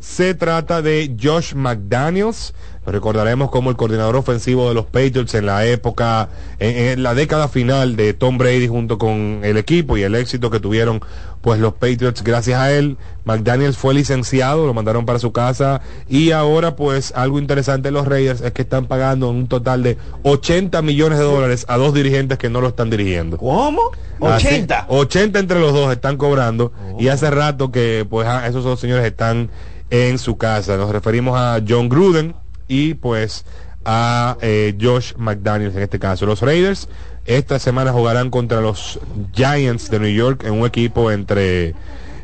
[0.00, 2.54] Se trata de Josh McDaniels.
[2.86, 7.48] Recordaremos como el coordinador ofensivo de los Patriots en la época, en, en la década
[7.48, 11.00] final de Tom Brady junto con el equipo y el éxito que tuvieron
[11.40, 12.96] pues los Patriots gracias a él.
[13.24, 18.06] McDaniels fue licenciado, lo mandaron para su casa y ahora pues algo interesante de los
[18.06, 22.38] Raiders es que están pagando un total de 80 millones de dólares a dos dirigentes
[22.38, 23.36] que no lo están dirigiendo.
[23.36, 23.90] ¿Cómo?
[24.20, 24.86] Así, 80.
[24.88, 29.04] 80 entre los dos están cobrando y hace rato que pues ah, esos dos señores
[29.04, 29.50] están
[29.90, 30.76] en su casa.
[30.76, 32.34] Nos referimos a John Gruden
[32.66, 33.44] y pues
[33.84, 36.26] a eh, Josh McDaniels en este caso.
[36.26, 36.88] Los Raiders
[37.28, 38.98] esta semana jugarán contra los
[39.34, 41.74] Giants de New York en un equipo entre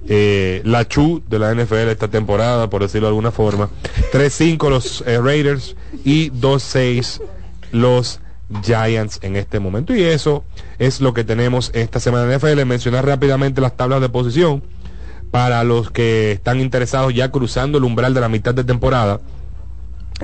[0.08, 3.68] eh, la Chu de la NFL esta temporada, por decirlo de alguna forma.
[4.12, 7.20] 3-5 los eh, Raiders y 2-6
[7.70, 8.20] los
[8.62, 9.94] Giants en este momento.
[9.94, 10.42] Y eso
[10.78, 12.64] es lo que tenemos esta semana en NFL.
[12.64, 14.62] Mencionar rápidamente las tablas de posición
[15.30, 19.20] para los que están interesados ya cruzando el umbral de la mitad de temporada.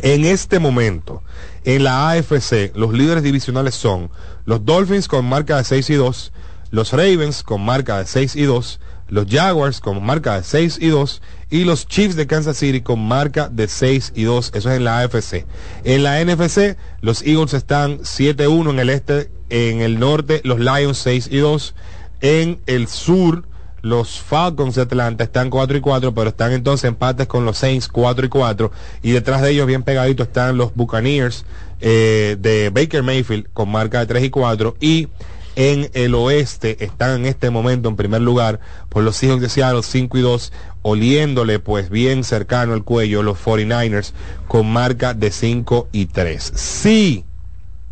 [0.03, 1.23] En este momento,
[1.65, 4.11] en la AFC, los líderes divisionales son
[4.45, 6.33] los Dolphins con marca de 6 y 2,
[6.71, 10.89] los Ravens con marca de 6 y 2, los Jaguars con marca de 6 y
[10.89, 11.21] 2
[11.51, 14.53] y los Chiefs de Kansas City con marca de 6 y 2.
[14.55, 15.47] Eso es en la AFC.
[15.85, 20.99] En la NFC, los Eagles están 7-1 en el este, en el norte, los Lions
[20.99, 21.75] 6 y 2.
[22.21, 23.45] En el sur,
[23.83, 27.89] los Falcons de Atlanta están 4 y 4, pero están entonces empates con los Saints
[27.89, 28.73] 4 y 4.
[29.03, 31.45] Y detrás de ellos, bien pegaditos, están los Buccaneers
[31.81, 34.77] eh, de Baker Mayfield con marca de 3 y 4.
[34.81, 35.09] Y
[35.57, 39.83] en el oeste están en este momento en primer lugar por los Seahawks de Seattle
[39.83, 40.53] 5 y 2
[40.83, 44.13] oliéndole pues bien cercano al cuello los 49ers
[44.47, 47.25] con marca de 5 y 3 si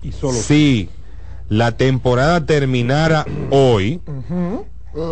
[0.03, 0.89] y solo si
[1.49, 4.01] la temporada terminara hoy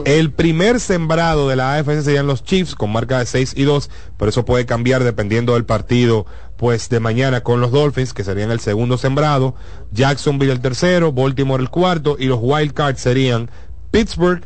[0.05, 3.90] el primer sembrado de la AFC serían los Chiefs con marca de 6 y 2,
[4.16, 6.27] pero eso puede cambiar dependiendo del partido
[6.57, 9.55] pues de mañana con los Dolphins, que serían el segundo sembrado,
[9.93, 13.51] Jacksonville el tercero, Baltimore el cuarto, y los Wild Cards serían
[13.90, 14.43] Pittsburgh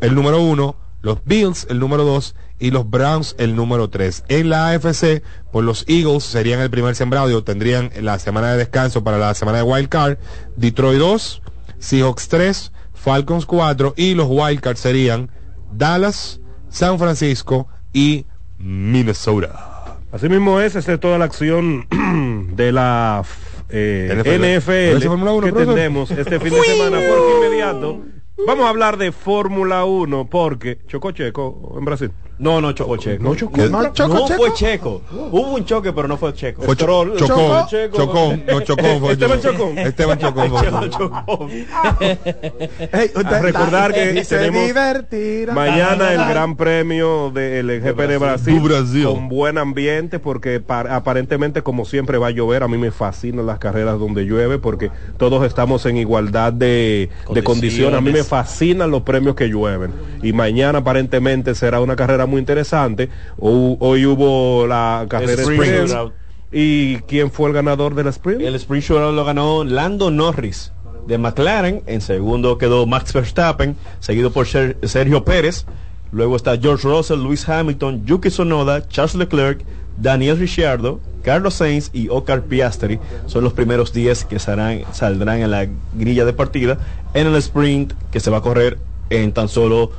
[0.00, 4.24] el número uno, los Bills el número dos y los Browns el número tres.
[4.28, 5.22] En la AFC,
[5.52, 9.34] pues los Eagles serían el primer sembrado y obtendrían la semana de descanso para la
[9.34, 10.18] semana de Wild Card,
[10.56, 11.42] Detroit 2,
[11.78, 15.30] Seahawks 3, Falcons 4 y los Wild Cards serían
[15.72, 18.26] Dallas, San Francisco y
[18.58, 19.96] Minnesota.
[20.12, 21.86] Así mismo es, esa es toda la acción
[22.56, 23.22] de la
[23.70, 25.74] eh, NFL, Fórmula que profesor?
[25.74, 28.02] tendremos este fin de semana porque inmediato
[28.46, 32.10] vamos a hablar de Fórmula 1 porque chocó Checo en Brasil.
[32.40, 33.22] No, no chocó Checo.
[33.22, 33.58] No chocó.
[33.68, 34.36] No, chocó Checo.
[34.38, 35.02] fue Checo.
[35.12, 36.62] Hubo un choque, pero no fue Checo.
[36.62, 39.78] Fue Stroll- Chocón, Checo- Chocón, no Chocón, fue Esteban Chocón.
[39.78, 40.44] Esteban Chocón.
[40.50, 40.90] Checo Chocón.
[40.90, 41.48] chocó.
[43.30, 45.52] A recordar que se tenemos divertirá.
[45.54, 49.04] mañana el Gran Premio del GP de Brasil, Brasil.
[49.04, 52.62] con buen ambiente porque pa- aparentemente como siempre va a llover.
[52.62, 57.42] A mí me fascinan las carreras donde llueve porque todos estamos en igualdad de, de
[57.42, 57.98] condiciones.
[57.98, 59.92] A mí me fascinan los premios que llueven
[60.22, 63.08] y mañana aparentemente será una carrera muy interesante.
[63.38, 65.60] Ho- hoy hubo la carrera sprint.
[65.90, 66.12] Shootout.
[66.52, 68.40] ¿Y quién fue el ganador del sprint?
[68.42, 70.72] El sprint shootout lo ganó Lando Norris
[71.06, 71.82] de McLaren.
[71.86, 75.66] En segundo quedó Max Verstappen, seguido por Ser- Sergio Pérez.
[76.12, 79.62] Luego está George Russell, Lewis Hamilton, Yuki Tsunoda, Charles Leclerc,
[79.96, 82.98] Daniel Ricciardo, Carlos Sainz y Oscar Piastri.
[83.26, 86.78] Son los primeros 10 que saldrán en la grilla de partida
[87.14, 88.78] en el sprint que se va a correr
[89.10, 89.92] en tan solo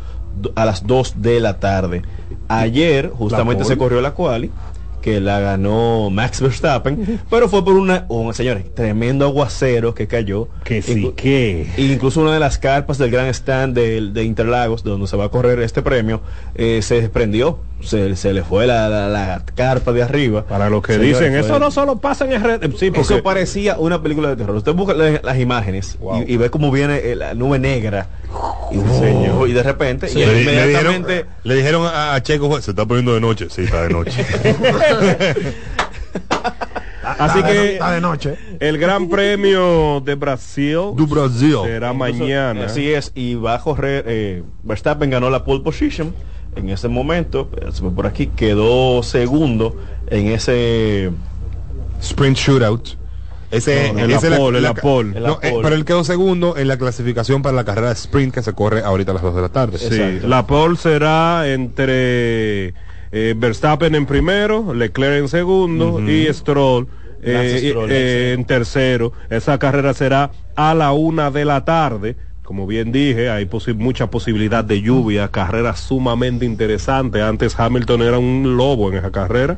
[0.55, 2.01] a las 2 de la tarde.
[2.47, 4.51] Ayer justamente se corrió la quali
[5.01, 10.47] que la ganó Max Verstappen, pero fue por una, un señores, tremendo aguacero que cayó.
[10.63, 11.67] Que sí, que.
[11.77, 15.29] Incluso una de las carpas del gran stand de, de Interlagos, donde se va a
[15.29, 16.21] correr este premio,
[16.55, 17.59] eh, se desprendió.
[17.83, 20.43] Se, se le fue la, la- la carpa de arriba.
[20.45, 22.61] Para los que Señores, dicen, eso no solo pasa en red.
[22.77, 24.55] Sí, porque Eso parecía una película de terror.
[24.55, 25.97] Usted busca la- las imágenes
[26.27, 28.07] y, y ve cómo viene eh, la nube negra.
[28.71, 33.13] Y, de repente, y Le, le dijeron, inmediatamente le dijeron a, Checo, se está poniendo
[33.13, 33.47] de noche.
[33.49, 34.25] Sí, está de noche.
[37.03, 38.35] Así que está de noche.
[38.59, 41.55] el Gran Premio de Brasil Du Brasil.
[41.63, 42.65] será Incluso, mañana.
[42.65, 44.05] Así es, y va a correr.
[44.07, 46.13] eh, Verstappen ganó la pole position
[46.55, 47.49] en ese momento.
[47.57, 49.75] eh, se fue por aquí, quedó segundo
[50.07, 51.11] en ese.
[52.01, 52.97] Sprint Shootout.
[53.51, 55.19] Ese, No, la pole, la pole.
[55.19, 58.33] La no, eh, pero él quedó segundo en la clasificación para la carrera de sprint
[58.33, 59.77] que se corre ahorita a las 2 de la tarde.
[59.77, 60.27] Sí, Exacto.
[60.29, 62.73] la pole será entre
[63.11, 66.87] eh, Verstappen en primero, Leclerc en segundo y Stroll.
[67.21, 72.15] eh, Stroll, eh, en tercero, esa carrera será a la una de la tarde.
[72.51, 73.47] Como bien dije, hay
[73.77, 77.21] mucha posibilidad de lluvia, carrera sumamente interesante.
[77.21, 79.57] Antes Hamilton era un lobo en esa carrera,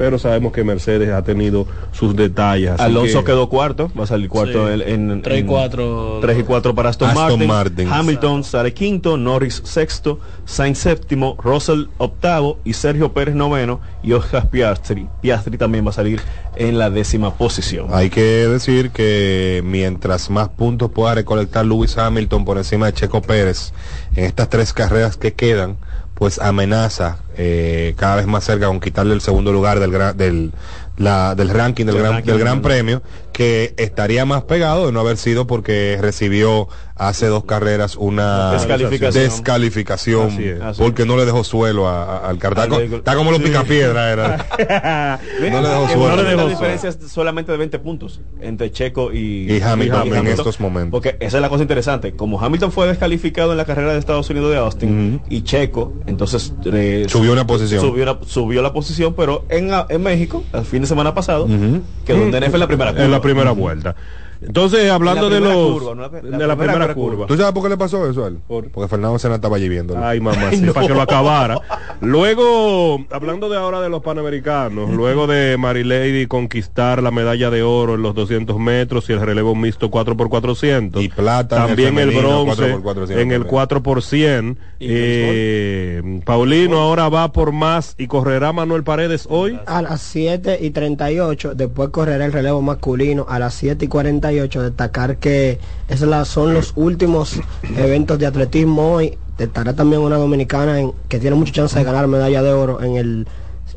[0.00, 2.70] pero sabemos que Mercedes ha tenido sus detalles.
[2.70, 4.82] así Alonso que- quedó cuarto, va a salir cuarto Sí.
[4.86, 6.20] en, en- 3 y en- 4.
[6.22, 7.88] 3 y 4 para Aston, Aston Martin, Martin.
[7.92, 14.48] Hamilton sale quinto, Norris sexto, Sainz séptimo, Russell octavo y Sergio Pérez noveno y Oscar
[14.48, 15.06] Piastri.
[15.20, 16.22] Piastri también va a salir
[16.56, 17.88] en la décima posición.
[17.92, 23.20] Hay que decir que mientras más puntos pueda recolectar Lewis Hamilton por encima de Checo
[23.20, 23.74] Pérez
[24.16, 25.76] en estas tres carreras que quedan,
[26.20, 30.52] pues amenaza eh, cada vez más cerca con quitarle el segundo lugar del, gra- del,
[30.98, 33.02] la, del ranking del, gran, ranking del gran premio,
[33.32, 39.24] que estaría más pegado de no haber sido porque recibió hace dos carreras una Descalificación.
[39.24, 40.60] descalificación, Así es.
[40.60, 42.76] Así porque no le dejó suelo a- a- al cartaco.
[42.76, 43.46] Al- Está como los Sí.
[43.46, 44.46] picapiedra, era.
[45.40, 45.98] no le dejó suelo.
[46.16, 50.60] bueno, La diferencia es solamente de 20 puntos entre Checo y, Y Hamilton en estos
[50.60, 50.90] momentos.
[50.90, 52.12] Porque esa es la cosa interesante.
[52.14, 56.52] Como Hamilton fue descalificado en la carrera de Estados Unidos de Austin y Checo, entonces
[56.66, 57.80] eh, Subió una posición.
[57.80, 61.80] Subió, una- subió la posición, pero en, en México, el fin de semana pasado, Ujú.
[62.04, 62.90] quedó en DNF en la primera.
[62.90, 63.94] En la primera vuelta.
[64.42, 67.10] Entonces, hablando La de primera los curva, no la- la de la primera primera curva.
[67.16, 67.26] curva.
[67.26, 68.38] ¿Tú sabes por qué le pasó eso a él?
[68.46, 70.04] Porque Fernando Sena estaba allí viéndolo.
[70.04, 71.58] Ay, mamá, sí, para que lo acabara.
[72.00, 77.94] Luego, hablando de ahora de los panamericanos, luego de Marilady conquistar la medalla de oro
[77.96, 81.02] en los 200 metros y el relevo mixto 4x400.
[81.02, 83.42] Y plata el También el, femenino, bronce 4x400 en el también.
[83.44, 84.58] 4 por 100.
[84.80, 89.58] Eh, Paulino ahora va por más y correrá Manuel Paredes hoy.
[89.66, 93.88] A las 7 y 38, después correrá el relevo masculino a las 7 y
[94.30, 94.62] 48.
[94.62, 95.58] Destacar que
[95.88, 97.40] esos son los últimos
[97.76, 99.18] eventos de atletismo hoy.
[99.38, 102.96] Estará también una dominicana en- que tiene mucha chance de ganar medalla de oro en
[102.96, 103.26] el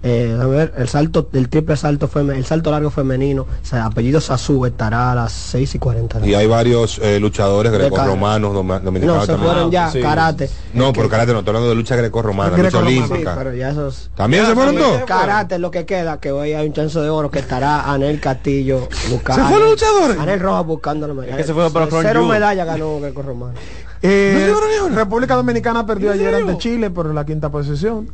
[0.03, 3.85] eh, a ver, el salto, el triple salto femenino, el salto largo femenino, o sea,
[3.85, 6.25] apellido Sasú estará a las 6 y 40.
[6.27, 9.51] Y hay varios eh, luchadores grecorromanos doma- No, dominicanos se también.
[9.53, 10.49] fueron ya, karate.
[10.73, 12.97] No, pero karate no, estoy hablando de lucha grecorromana, lucha Grecorromano.
[13.05, 13.31] olímpica.
[13.31, 14.09] Sí, pero ya esos...
[14.15, 15.01] ¿También se fueron todos?
[15.05, 18.19] Karate es lo que queda, que hoy hay un chance de oro que estará Anel
[18.19, 19.43] Castillo buscando.
[19.43, 20.19] ¿Se fueron luchadores?
[20.19, 21.31] Anel Rojas buscando la medalla.
[21.31, 23.53] Es que se fue para Cero medalla ganó Greco Romano.
[24.01, 24.53] Eh,
[24.93, 28.09] República Dominicana perdió ayer ante Chile por la quinta posición.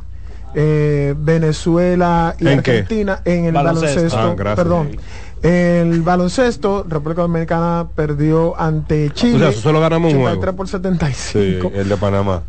[0.54, 2.70] Eh, Venezuela y ¿En qué?
[2.72, 4.16] Argentina en el Baloncesto.
[4.16, 4.48] baloncesto.
[4.48, 4.90] Ah, perdón.
[5.42, 9.36] El baloncesto, República Dominicana perdió ante Chile.
[9.36, 11.70] O sea, eso solo ganamos un 83 por 75.
[11.72, 12.42] Sí, el de Panamá.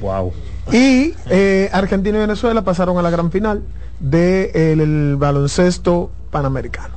[0.00, 0.32] Wow.
[0.72, 3.62] Y eh, Argentina y Venezuela pasaron a la gran final
[4.00, 6.94] del de el, el baloncesto panamericano.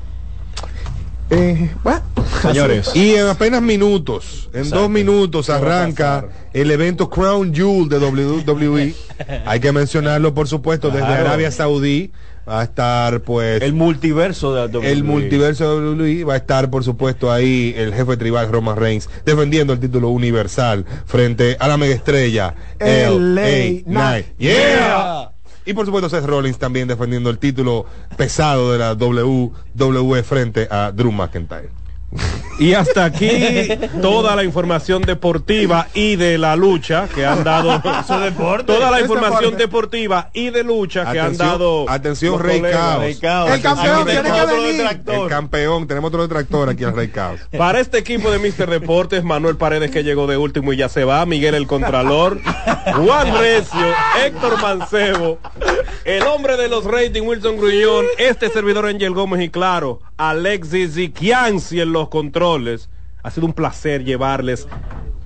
[1.29, 1.99] Eh, bueno,
[2.41, 8.93] Señores, y en apenas minutos, en dos minutos arranca el evento Crown Jewel de WWE.
[9.45, 11.27] Hay que mencionarlo, por supuesto, desde Claro.
[11.27, 12.11] Arabia Saudí.
[12.49, 13.61] Va a estar, pues.
[13.61, 14.89] El multiverso de WWE.
[14.89, 19.09] El multiverso de WWE va a estar, por supuesto, ahí el jefe tribal Roman Reigns
[19.25, 24.27] defendiendo el título universal frente a la mega estrella LA Knight.
[24.37, 25.31] Yeah.
[25.65, 27.85] Y por supuesto Seth Rollins también defendiendo el título
[28.15, 31.69] pesado de la WWE frente a Drew McIntyre.
[32.59, 33.29] Y hasta aquí
[34.01, 37.81] toda la información deportiva y de la lucha que han dado.
[38.65, 41.87] Toda la información deportiva y de lucha que han dado.
[41.87, 42.61] Atención, Rey.
[42.61, 42.99] Caos.
[42.99, 43.51] Rey Caos.
[43.51, 44.87] El campeón tiene que otro venir.
[45.05, 47.41] El campeón, tenemos otro detractor aquí al Rey Caos.
[47.57, 48.69] Para este equipo de Mr.
[48.69, 52.39] Deportes, Manuel Paredes que llegó de último y ya se va, Miguel el Contralor,
[52.95, 53.93] Juan Recio,
[54.25, 55.37] Héctor Mancebo,
[56.05, 61.81] el hombre de los ratings, Wilson Gruñón, este servidor Angel Gómez y claro, Alexis Zikiansi
[61.81, 62.89] en los controles.
[63.23, 64.67] Ha sido un placer llevarles.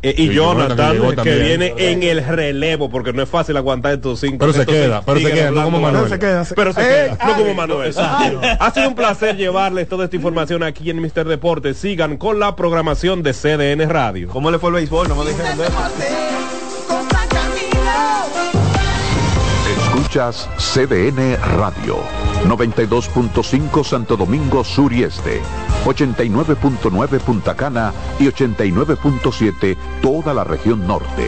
[0.04, 3.94] eh, y Sí, Jonathan, Jonathan, que viene en el relevo, porque no es fácil aguantar
[3.94, 4.38] estos cinco.
[4.40, 6.02] Pero se queda, pero se queda, no como Manuel.
[6.04, 6.10] mal.
[6.10, 7.94] Se queda, se- Pero se Eh, queda, no como Manuel.
[8.60, 11.78] Ha sido un placer llevarles toda esta información aquí en Mister Deportes.
[11.78, 14.28] Sigan con la programación de CDN Radio.
[14.30, 15.08] ¿Cómo le fue el béisbol?
[15.08, 15.74] No me dijeron de eso.
[19.78, 22.00] Escuchas CDN Radio,
[22.46, 25.42] 92.5 Santo Domingo Sur y Este,
[25.86, 31.28] 89.9 Punta Cana y 89.7 toda la región norte.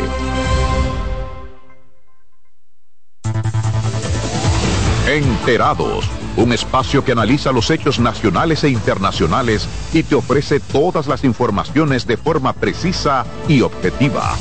[5.07, 11.23] Enterados, un espacio que analiza los hechos nacionales e internacionales y te ofrece todas las
[11.23, 14.35] informaciones de forma precisa y objetiva.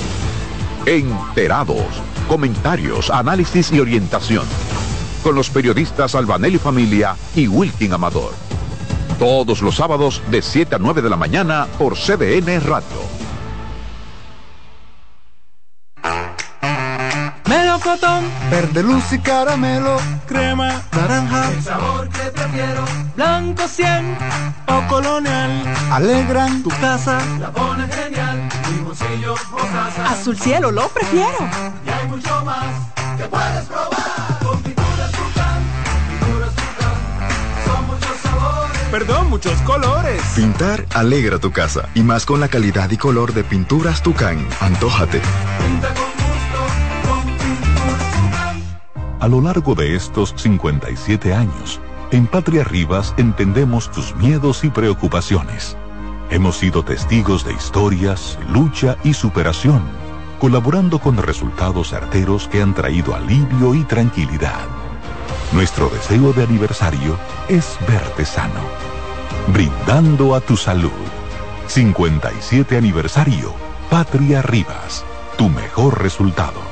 [0.87, 1.85] Enterados,
[2.29, 4.47] comentarios, análisis y orientación.
[5.23, 8.33] Con los periodistas Albanelli Familia y Wilkin Amador.
[9.19, 13.13] Todos los sábados de 7 a 9 de la mañana por CDN Radio.
[17.47, 19.97] Melocotón, Verde luz y caramelo,
[20.27, 22.85] crema, naranja, el sabor que prefiero.
[23.15, 24.19] Blanco 100
[24.69, 25.75] o colonial.
[25.93, 28.49] alegran Tu casa la pone genial.
[28.85, 30.11] Bolsillo mostaza.
[30.11, 31.39] Azul cielo, lo prefiero.
[31.87, 32.67] Y hay mucho más
[33.17, 34.02] que puedes probar.
[38.93, 40.21] Perdón, muchos colores.
[40.37, 44.47] Pintar alegra tu casa y más con la calidad y color de pinturas Tucán.
[44.61, 45.19] Antójate.
[45.67, 49.17] Pinta con gusto, con pinturas Tucán.
[49.19, 55.75] A lo largo de estos 57 años, en Patria Rivas entendemos tus miedos y preocupaciones.
[56.29, 59.83] Hemos sido testigos de historias, lucha y superación,
[60.39, 64.67] colaborando con resultados certeros que han traído alivio y tranquilidad.
[65.55, 67.17] Nuestro deseo de aniversario
[67.49, 68.82] es verte sano.
[69.49, 70.91] Brindando a tu salud.
[71.67, 73.53] 57 aniversario.
[73.91, 75.05] Patria Rivas.
[75.37, 76.72] Tu mejor resultado.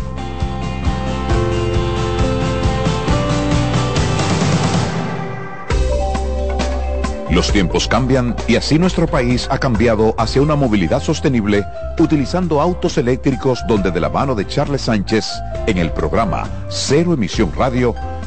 [7.32, 11.66] Los tiempos cambian y así nuestro país ha cambiado hacia una movilidad sostenible
[11.98, 15.26] utilizando autos eléctricos donde de la mano de Charles Sánchez
[15.66, 17.96] en el programa Cero Emisión Radio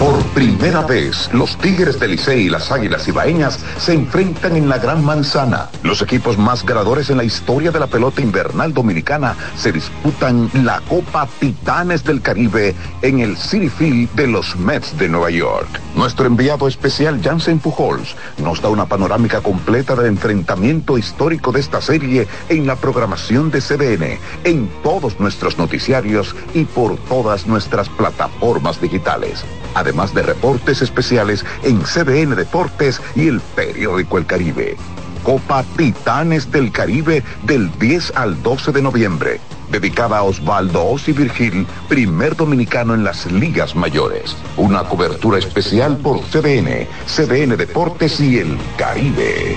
[0.00, 4.78] Por primera vez, los Tigres del Licey y las Águilas Ibaeñas se enfrentan en la
[4.78, 5.68] Gran Manzana.
[5.82, 10.80] Los equipos más ganadores en la historia de la pelota invernal dominicana se disputan la
[10.88, 15.68] Copa Titanes del Caribe en el City Field de los Mets de Nueva York.
[15.94, 21.82] Nuestro enviado especial Jansen Pujols nos da una panorámica completa del enfrentamiento histórico de esta
[21.82, 28.80] serie en la programación de CDN, en todos nuestros noticiarios y por todas nuestras plataformas
[28.80, 29.44] digitales
[29.90, 34.76] de reportes especiales en CDN Deportes y el periódico El Caribe.
[35.24, 41.66] Copa Titanes del Caribe del 10 al 12 de noviembre, dedicada a Osvaldo Osi Virgil,
[41.88, 44.36] primer dominicano en las ligas mayores.
[44.56, 49.56] Una cobertura especial por CDN, CDN Deportes y El Caribe.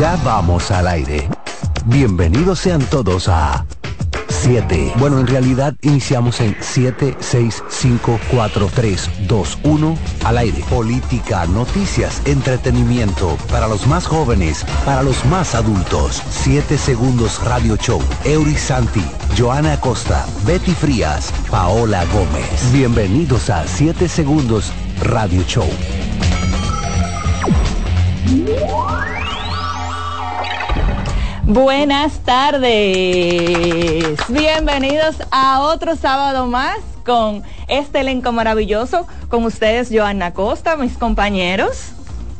[0.00, 1.28] Ya vamos al aire.
[1.84, 3.66] Bienvenidos sean todos a
[4.28, 4.94] 7.
[4.96, 10.64] Bueno, en realidad iniciamos en 7, 6, 5, 4, 3, 2, 1 al aire.
[10.70, 16.22] Política, noticias, entretenimiento para los más jóvenes, para los más adultos.
[16.30, 18.00] 7 segundos Radio Show.
[18.24, 19.04] Eury Santi,
[19.36, 22.72] Joana Acosta, Betty Frías, Paola Gómez.
[22.72, 24.72] Bienvenidos a 7 segundos
[25.02, 25.68] Radio Show.
[31.52, 32.70] Buenas tardes.
[34.28, 39.04] Bienvenidos a otro sábado más con este elenco maravilloso.
[39.28, 41.90] Con ustedes, Joana Costa, mis compañeros.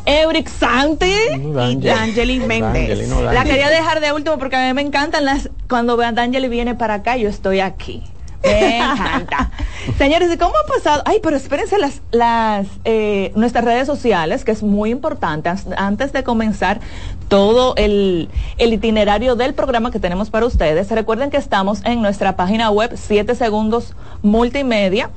[0.07, 2.89] Euric Santi y D'Angeli Méndez.
[2.89, 5.51] D'Angeli, no, La quería dejar de último porque a mí me encantan las.
[5.69, 8.05] Cuando vean D'Angeli viene para acá, yo estoy aquí.
[8.43, 9.51] Me encanta.
[9.99, 11.03] Señores, ¿y cómo ha pasado?
[11.05, 16.23] Ay, pero espérense las, las eh, nuestras redes sociales, que es muy importante, antes de
[16.23, 16.81] comenzar
[17.29, 20.91] todo el, el itinerario del programa que tenemos para ustedes.
[20.91, 25.11] Recuerden que estamos en nuestra página web 7 segundos multimedia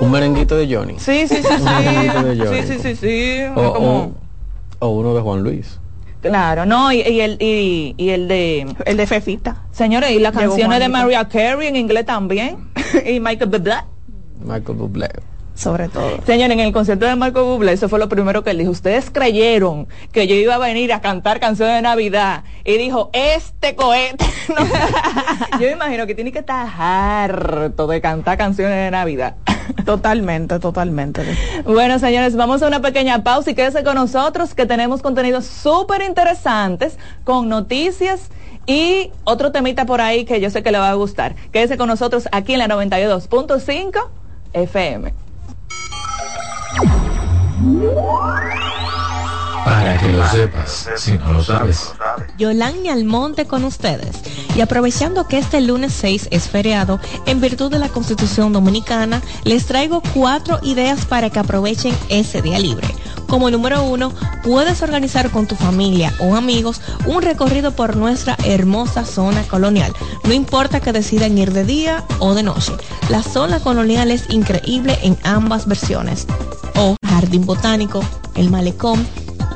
[0.00, 0.94] Un merenguito de Johnny.
[0.98, 2.62] sí, sí, sí, Un merenguito de sí, Johnny.
[2.62, 4.14] sí, sí, sí, sí, O, como-
[4.80, 5.78] o- o uno de Juan Luis.
[6.22, 9.56] Claro, no, y, y el y, y el de El de Fefita.
[9.72, 10.88] señores y las canciones de.
[10.88, 12.58] Mariah Carey en inglés también
[13.06, 13.74] y Michael Bublé.
[14.44, 15.08] Michael Bublé.
[15.54, 16.18] Sobre todo.
[16.24, 18.70] Señores, en el concierto de Michael Bublé, eso fue lo primero que él dijo.
[18.70, 23.74] Ustedes creyeron que yo iba a venir a cantar canciones de Navidad y dijo, este
[23.74, 24.24] cohete.
[24.48, 24.56] No.
[25.52, 29.36] yo me imagino que tiene que estar harto de cantar canciones de Navidad.
[29.84, 31.22] Totalmente, totalmente.
[31.64, 36.02] Bueno, señores, vamos a una pequeña pausa y quédese con nosotros que tenemos contenidos súper
[36.02, 38.30] interesantes con noticias
[38.66, 41.36] y otro temita por ahí que yo sé que le va a gustar.
[41.52, 44.08] Quédese con nosotros aquí en la 92.5
[44.52, 45.12] FM.
[49.64, 51.92] Para que lo sepas, si no lo sabes.
[52.36, 54.16] Yolani Almonte con ustedes.
[54.56, 59.66] Y aprovechando que este lunes 6 es feriado, en virtud de la Constitución Dominicana, les
[59.66, 62.88] traigo cuatro ideas para que aprovechen ese día libre.
[63.32, 69.06] Como número uno, puedes organizar con tu familia o amigos un recorrido por nuestra hermosa
[69.06, 69.94] zona colonial.
[70.24, 72.74] No importa que decidan ir de día o de noche.
[73.08, 76.26] La zona colonial es increíble en ambas versiones.
[76.76, 78.04] O Jardín Botánico,
[78.34, 79.06] el Malecón,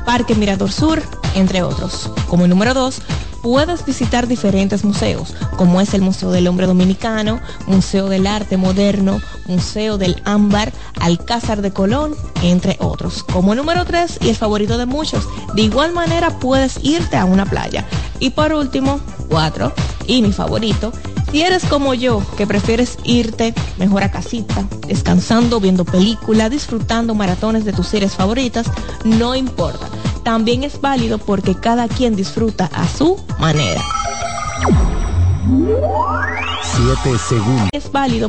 [0.07, 1.03] Parque Mirador Sur,
[1.35, 2.09] entre otros.
[2.27, 3.03] Como número dos,
[3.47, 9.21] puedes visitar diferentes museos, como es el Museo del Hombre Dominicano, Museo del Arte Moderno,
[9.45, 12.13] Museo del Ámbar, Alcázar de Colón,
[12.43, 13.23] entre otros.
[13.23, 17.45] Como número tres, y el favorito de muchos, de igual manera puedes irte a una
[17.45, 17.85] playa.
[18.19, 18.99] Y por último,
[19.29, 19.71] cuatro,
[20.07, 20.91] y mi favorito,
[21.37, 27.63] si eres como yo, que prefieres irte mejor a casita, descansando, viendo película, disfrutando maratones
[27.63, 28.65] de tus series favoritas,
[29.03, 29.87] no importa.
[30.23, 33.83] También es válido porque cada quien disfruta a su manera.
[37.03, 37.69] 7 segundos.
[37.71, 38.25] Es válido